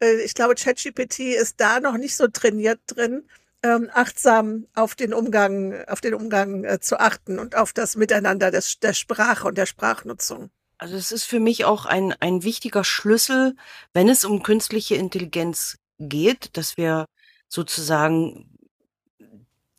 Äh, 0.00 0.22
ich 0.22 0.34
glaube, 0.34 0.54
ChatGPT 0.54 1.20
ist 1.20 1.60
da 1.60 1.80
noch 1.80 1.96
nicht 1.96 2.16
so 2.16 2.26
trainiert 2.28 2.80
drin, 2.86 3.28
ähm, 3.62 3.90
achtsam 3.92 4.66
auf 4.74 4.94
den 4.94 5.12
Umgang, 5.12 5.84
auf 5.86 6.00
den 6.00 6.14
Umgang 6.14 6.64
äh, 6.64 6.80
zu 6.80 6.98
achten 6.98 7.38
und 7.38 7.56
auf 7.56 7.72
das 7.72 7.96
Miteinander 7.96 8.50
des, 8.50 8.78
der 8.78 8.92
Sprache 8.92 9.46
und 9.46 9.58
der 9.58 9.66
Sprachnutzung. 9.66 10.50
Also 10.78 10.96
es 10.96 11.12
ist 11.12 11.24
für 11.24 11.40
mich 11.40 11.66
auch 11.66 11.84
ein, 11.84 12.14
ein 12.20 12.42
wichtiger 12.42 12.84
Schlüssel, 12.84 13.54
wenn 13.92 14.08
es 14.08 14.24
um 14.24 14.42
künstliche 14.42 14.94
Intelligenz 14.94 15.76
geht, 15.98 16.56
dass 16.56 16.78
wir 16.78 17.04
sozusagen 17.48 18.56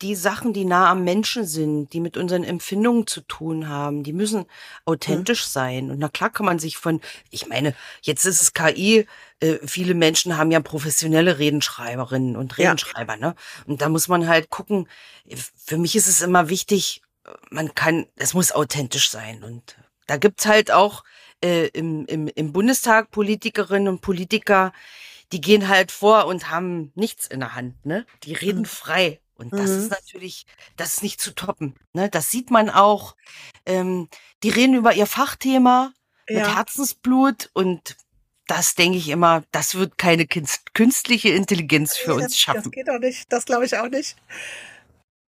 die 0.02 0.16
Sachen, 0.16 0.52
die 0.52 0.64
nah 0.64 0.90
am 0.90 1.04
Menschen 1.04 1.46
sind, 1.46 1.92
die 1.92 2.00
mit 2.00 2.16
unseren 2.16 2.44
Empfindungen 2.44 3.06
zu 3.06 3.20
tun 3.20 3.68
haben, 3.68 4.02
die 4.02 4.12
müssen 4.12 4.46
authentisch 4.84 5.46
mhm. 5.46 5.50
sein. 5.50 5.90
Und 5.90 5.98
na 5.98 6.08
klar 6.08 6.30
kann 6.30 6.46
man 6.46 6.58
sich 6.58 6.76
von, 6.76 7.00
ich 7.30 7.46
meine, 7.46 7.74
jetzt 8.02 8.24
ist 8.24 8.42
es 8.42 8.52
KI, 8.52 9.06
äh, 9.40 9.58
viele 9.64 9.94
Menschen 9.94 10.36
haben 10.36 10.50
ja 10.50 10.60
professionelle 10.60 11.38
Redenschreiberinnen 11.38 12.36
und 12.36 12.58
Redenschreiber, 12.58 13.14
ja. 13.14 13.28
ne? 13.28 13.34
Und 13.66 13.80
da 13.80 13.88
muss 13.88 14.08
man 14.08 14.26
halt 14.26 14.50
gucken, 14.50 14.88
für 15.56 15.78
mich 15.78 15.94
ist 15.94 16.08
es 16.08 16.20
immer 16.20 16.48
wichtig, 16.48 17.02
man 17.50 17.74
kann, 17.74 18.06
es 18.16 18.34
muss 18.34 18.52
authentisch 18.52 19.10
sein. 19.10 19.44
Und 19.44 19.76
da 20.06 20.16
gibt's 20.16 20.46
halt 20.46 20.72
auch 20.72 21.04
äh, 21.42 21.68
im, 21.68 22.06
im, 22.06 22.26
im 22.28 22.52
Bundestag 22.52 23.10
Politikerinnen 23.12 23.88
und 23.88 24.00
Politiker, 24.00 24.72
die 25.30 25.40
gehen 25.40 25.68
halt 25.68 25.92
vor 25.92 26.26
und 26.26 26.50
haben 26.50 26.92
nichts 26.94 27.26
in 27.26 27.40
der 27.40 27.54
Hand, 27.54 27.86
ne? 27.86 28.04
Die 28.24 28.34
reden 28.34 28.60
mhm. 28.60 28.66
frei 28.66 29.21
und 29.42 29.52
das 29.52 29.70
ist 29.70 29.84
mhm. 29.84 29.90
natürlich, 29.90 30.46
das 30.76 30.94
ist 30.94 31.02
nicht 31.02 31.20
zu 31.20 31.34
toppen. 31.34 31.74
Ne? 31.92 32.08
Das 32.08 32.30
sieht 32.30 32.50
man 32.50 32.70
auch. 32.70 33.16
Ähm, 33.66 34.08
die 34.42 34.50
reden 34.50 34.74
über 34.74 34.94
ihr 34.94 35.06
Fachthema 35.06 35.92
mit 36.28 36.56
Herzensblut 36.56 37.50
und 37.52 37.96
das 38.46 38.74
denke 38.74 38.98
ich 38.98 39.08
immer, 39.08 39.44
das 39.52 39.74
wird 39.74 39.98
keine 39.98 40.26
künstliche 40.26 41.30
Intelligenz 41.30 41.96
für 41.96 42.14
uns 42.14 42.38
schaffen. 42.38 42.64
Das 42.64 42.72
geht 42.72 42.90
auch 42.90 42.98
nicht. 42.98 43.32
Das 43.32 43.44
glaube 43.44 43.64
ich 43.64 43.76
auch 43.76 43.88
nicht. 43.88 44.16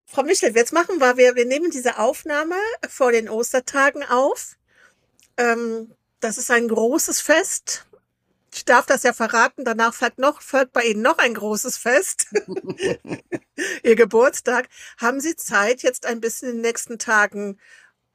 Frau 0.05 0.23
Michel, 0.23 0.55
jetzt 0.55 0.73
machen 0.73 0.99
wir, 0.99 1.17
wir, 1.17 1.35
wir 1.35 1.45
nehmen 1.45 1.71
diese 1.71 1.97
Aufnahme 1.97 2.55
vor 2.87 3.11
den 3.11 3.29
Ostertagen 3.29 4.03
auf. 4.03 4.57
Ähm, 5.37 5.91
das 6.19 6.37
ist 6.37 6.51
ein 6.51 6.67
großes 6.67 7.19
Fest 7.21 7.85
ich 8.53 8.65
darf 8.65 8.85
das 8.85 9.03
ja 9.03 9.13
verraten, 9.13 9.65
danach 9.65 9.93
folgt 9.93 10.19
noch, 10.19 10.41
folgt 10.41 10.73
bei 10.73 10.83
Ihnen 10.83 11.01
noch 11.01 11.17
ein 11.17 11.33
großes 11.33 11.77
Fest. 11.77 12.27
Ihr 13.83 13.95
Geburtstag. 13.95 14.69
Haben 14.97 15.19
Sie 15.19 15.35
Zeit, 15.35 15.83
jetzt 15.83 16.05
ein 16.05 16.21
bisschen 16.21 16.49
in 16.49 16.55
den 16.55 16.61
nächsten 16.61 16.99
Tagen 16.99 17.59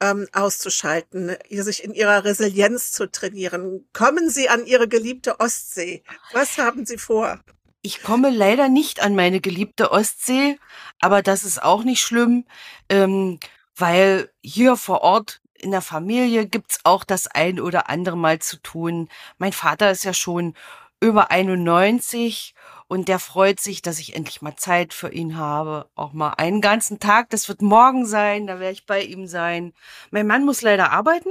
ähm, 0.01 0.27
auszuschalten, 0.31 1.35
sich 1.49 1.83
in 1.83 1.93
Ihrer 1.93 2.23
Resilienz 2.23 2.91
zu 2.91 3.11
trainieren? 3.11 3.87
Kommen 3.93 4.29
Sie 4.29 4.49
an 4.49 4.65
Ihre 4.65 4.87
geliebte 4.87 5.39
Ostsee. 5.39 6.03
Was 6.33 6.57
haben 6.57 6.85
Sie 6.85 6.97
vor? 6.97 7.39
Ich 7.81 8.03
komme 8.03 8.29
leider 8.29 8.67
nicht 8.67 9.01
an 9.01 9.15
meine 9.15 9.39
geliebte 9.39 9.91
Ostsee, 9.91 10.59
aber 10.99 11.21
das 11.21 11.43
ist 11.43 11.63
auch 11.63 11.83
nicht 11.83 12.01
schlimm, 12.01 12.45
ähm, 12.89 13.39
weil 13.75 14.29
hier 14.41 14.75
vor 14.75 15.01
Ort 15.01 15.41
in 15.61 15.71
der 15.71 15.81
Familie 15.81 16.47
gibt's 16.47 16.79
auch 16.83 17.03
das 17.03 17.27
ein 17.27 17.59
oder 17.59 17.89
andere 17.89 18.17
Mal 18.17 18.39
zu 18.39 18.57
tun. 18.61 19.09
Mein 19.37 19.53
Vater 19.53 19.91
ist 19.91 20.03
ja 20.03 20.13
schon 20.13 20.55
über 21.01 21.31
91 21.31 22.55
und 22.87 23.07
der 23.07 23.19
freut 23.19 23.59
sich, 23.59 23.81
dass 23.81 23.99
ich 23.99 24.15
endlich 24.15 24.41
mal 24.41 24.55
Zeit 24.55 24.93
für 24.93 25.11
ihn 25.11 25.37
habe. 25.37 25.89
Auch 25.95 26.13
mal 26.13 26.31
einen 26.31 26.61
ganzen 26.61 26.99
Tag. 26.99 27.29
Das 27.29 27.47
wird 27.47 27.61
morgen 27.61 28.05
sein, 28.05 28.47
da 28.47 28.59
werde 28.59 28.73
ich 28.73 28.85
bei 28.85 29.03
ihm 29.03 29.27
sein. 29.27 29.73
Mein 30.11 30.27
Mann 30.27 30.45
muss 30.45 30.61
leider 30.61 30.91
arbeiten 30.91 31.29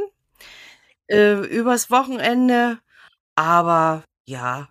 äh, 1.09 1.35
übers 1.47 1.91
Wochenende, 1.91 2.79
aber 3.35 4.05
ja, 4.27 4.69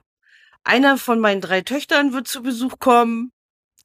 einer 0.64 0.98
von 0.98 1.20
meinen 1.20 1.42
drei 1.42 1.62
Töchtern 1.62 2.14
wird 2.14 2.28
zu 2.28 2.44
Besuch 2.44 2.80
kommen. 2.80 3.32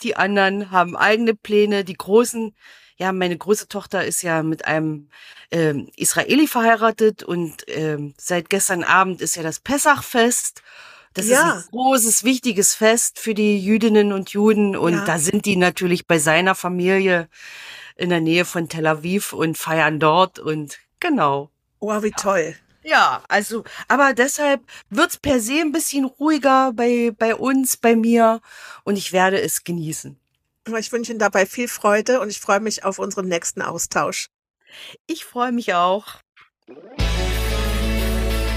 Die 0.03 0.17
anderen 0.17 0.71
haben 0.71 0.97
eigene 0.97 1.35
Pläne. 1.35 1.85
Die 1.85 1.95
Großen 1.95 2.55
ja, 3.03 3.13
meine 3.13 3.37
große 3.37 3.67
Tochter 3.67 4.05
ist 4.05 4.23
ja 4.23 4.45
mit 4.45 4.65
einem 4.65 5.09
ähm, 5.51 5.91
Israeli 5.97 6.47
verheiratet 6.47 7.25
und 7.25 7.65
ähm, 7.67 8.15
seit 8.17 8.49
gestern 8.49 8.85
Abend 8.85 9.21
ist 9.21 9.35
ja 9.35 9.43
das 9.43 9.59
Pessachfest. 9.59 10.63
Das 11.13 11.27
ja. 11.27 11.39
ist 11.39 11.65
ein 11.65 11.71
großes, 11.73 12.23
wichtiges 12.23 12.75
Fest 12.75 13.19
für 13.19 13.35
die 13.35 13.59
Jüdinnen 13.59 14.13
und 14.13 14.31
Juden 14.31 14.77
und 14.77 14.93
ja. 14.95 15.05
da 15.05 15.19
sind 15.19 15.47
die 15.47 15.57
natürlich 15.57 16.07
bei 16.07 16.21
seiner 16.21 16.55
Familie 16.55 17.29
in 17.97 18.09
der 18.09 18.21
Nähe 18.21 18.45
von 18.45 18.69
Tel 18.69 18.87
Aviv 18.87 19.33
und 19.33 19.59
feiern 19.59 19.99
dort 19.99 20.39
und 20.39 20.79
genau. 21.01 21.51
Wow, 21.81 22.05
wie 22.05 22.13
toll. 22.13 22.55
Ja, 22.85 23.25
also, 23.27 23.65
aber 23.89 24.15
deshalb 24.15 24.63
wird's 24.91 25.17
per 25.17 25.41
se 25.41 25.61
ein 25.61 25.73
bisschen 25.73 26.05
ruhiger 26.05 26.73
bei, 26.73 27.11
bei 27.19 27.35
uns, 27.35 27.77
bei 27.77 27.97
mir 27.97 28.41
und 28.85 28.97
ich 28.97 29.13
werde 29.13 29.41
es 29.41 29.65
genießen. 29.65 30.22
Ich 30.69 30.93
wünsche 30.93 31.11
Ihnen 31.11 31.19
dabei 31.19 31.45
viel 31.45 31.67
Freude 31.67 32.21
und 32.21 32.31
ich 32.31 32.39
freue 32.39 32.61
mich 32.61 32.85
auf 32.85 33.01
unseren 33.01 33.27
nächsten 33.27 33.63
Austausch. 33.63 34.29
Ich 35.09 35.25
freue 35.25 35.51
mich 35.51 35.75
auch. 35.75 36.21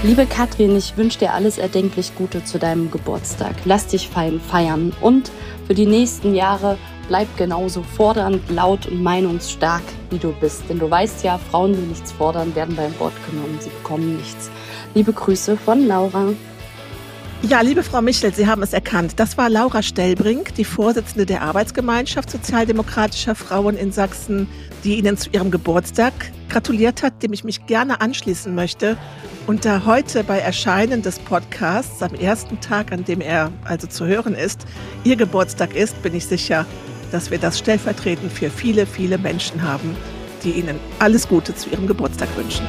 Liebe 0.04 0.24
Katrin, 0.26 0.76
ich 0.76 0.96
wünsche 0.96 1.18
dir 1.18 1.32
alles 1.32 1.58
erdenklich 1.58 2.14
Gute 2.14 2.44
zu 2.44 2.60
deinem 2.60 2.92
Geburtstag. 2.92 3.56
Lass 3.64 3.88
dich 3.88 4.08
fein 4.08 4.40
feiern 4.40 4.94
und 5.00 5.32
für 5.66 5.74
die 5.74 5.86
nächsten 5.86 6.32
Jahre 6.34 6.78
bleib 7.08 7.26
genauso 7.36 7.82
fordernd, 7.82 8.48
laut 8.50 8.86
und 8.86 9.02
meinungsstark, 9.02 9.82
wie 10.10 10.18
du 10.18 10.32
bist. 10.32 10.62
Denn 10.68 10.78
du 10.78 10.88
weißt 10.88 11.24
ja, 11.24 11.38
Frauen, 11.38 11.72
die 11.72 11.88
nichts 11.88 12.12
fordern, 12.12 12.54
werden 12.54 12.76
beim 12.76 12.96
Wort 13.00 13.14
genommen. 13.28 13.58
Sie 13.60 13.70
bekommen 13.70 14.16
nichts. 14.16 14.48
Liebe 14.94 15.12
Grüße 15.12 15.56
von 15.56 15.88
Laura. 15.88 16.34
Ja, 17.48 17.60
liebe 17.60 17.84
Frau 17.84 18.02
Michel, 18.02 18.34
Sie 18.34 18.48
haben 18.48 18.64
es 18.64 18.72
erkannt. 18.72 19.20
Das 19.20 19.38
war 19.38 19.48
Laura 19.48 19.80
Stellbrink, 19.80 20.56
die 20.56 20.64
Vorsitzende 20.64 21.26
der 21.26 21.42
Arbeitsgemeinschaft 21.42 22.28
sozialdemokratischer 22.28 23.36
Frauen 23.36 23.76
in 23.76 23.92
Sachsen, 23.92 24.48
die 24.82 24.98
Ihnen 24.98 25.16
zu 25.16 25.30
Ihrem 25.30 25.52
Geburtstag 25.52 26.12
gratuliert 26.48 27.04
hat, 27.04 27.22
dem 27.22 27.32
ich 27.32 27.44
mich 27.44 27.66
gerne 27.66 28.00
anschließen 28.00 28.52
möchte. 28.52 28.96
Und 29.46 29.64
da 29.64 29.84
heute 29.86 30.24
bei 30.24 30.40
Erscheinen 30.40 31.02
des 31.02 31.20
Podcasts, 31.20 32.02
am 32.02 32.14
ersten 32.14 32.58
Tag, 32.60 32.90
an 32.90 33.04
dem 33.04 33.20
er 33.20 33.52
also 33.62 33.86
zu 33.86 34.06
hören 34.06 34.34
ist, 34.34 34.66
Ihr 35.04 35.14
Geburtstag 35.14 35.76
ist, 35.76 36.02
bin 36.02 36.16
ich 36.16 36.26
sicher, 36.26 36.66
dass 37.12 37.30
wir 37.30 37.38
das 37.38 37.60
stellvertretend 37.60 38.32
für 38.32 38.50
viele, 38.50 38.86
viele 38.86 39.18
Menschen 39.18 39.62
haben, 39.62 39.96
die 40.42 40.50
Ihnen 40.50 40.80
alles 40.98 41.28
Gute 41.28 41.54
zu 41.54 41.70
Ihrem 41.70 41.86
Geburtstag 41.86 42.28
wünschen. 42.36 42.66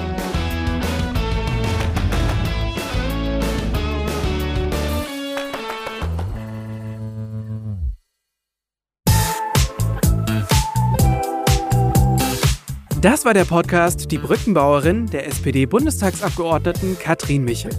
Das 13.10 13.24
war 13.24 13.34
der 13.34 13.46
Podcast 13.46 14.12
Die 14.12 14.18
Brückenbauerin 14.18 15.06
der 15.06 15.28
SPD-Bundestagsabgeordneten 15.28 17.00
Katrin 17.00 17.46
Michel. 17.46 17.72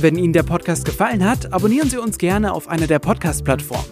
Wenn 0.00 0.16
Ihnen 0.16 0.32
der 0.32 0.44
Podcast 0.44 0.84
gefallen 0.84 1.28
hat, 1.28 1.52
abonnieren 1.52 1.90
Sie 1.90 1.98
uns 1.98 2.16
gerne 2.16 2.52
auf 2.52 2.68
einer 2.68 2.86
der 2.86 3.00
Podcast-Plattformen. 3.00 3.90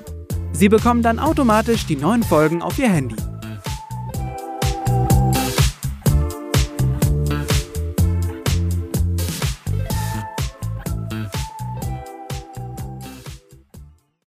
Sie 0.52 0.68
bekommen 0.68 1.02
dann 1.02 1.18
automatisch 1.18 1.86
die 1.86 1.96
neuen 1.96 2.22
Folgen 2.22 2.62
auf 2.62 2.78
Ihr 2.78 2.88
Handy. 2.88 3.16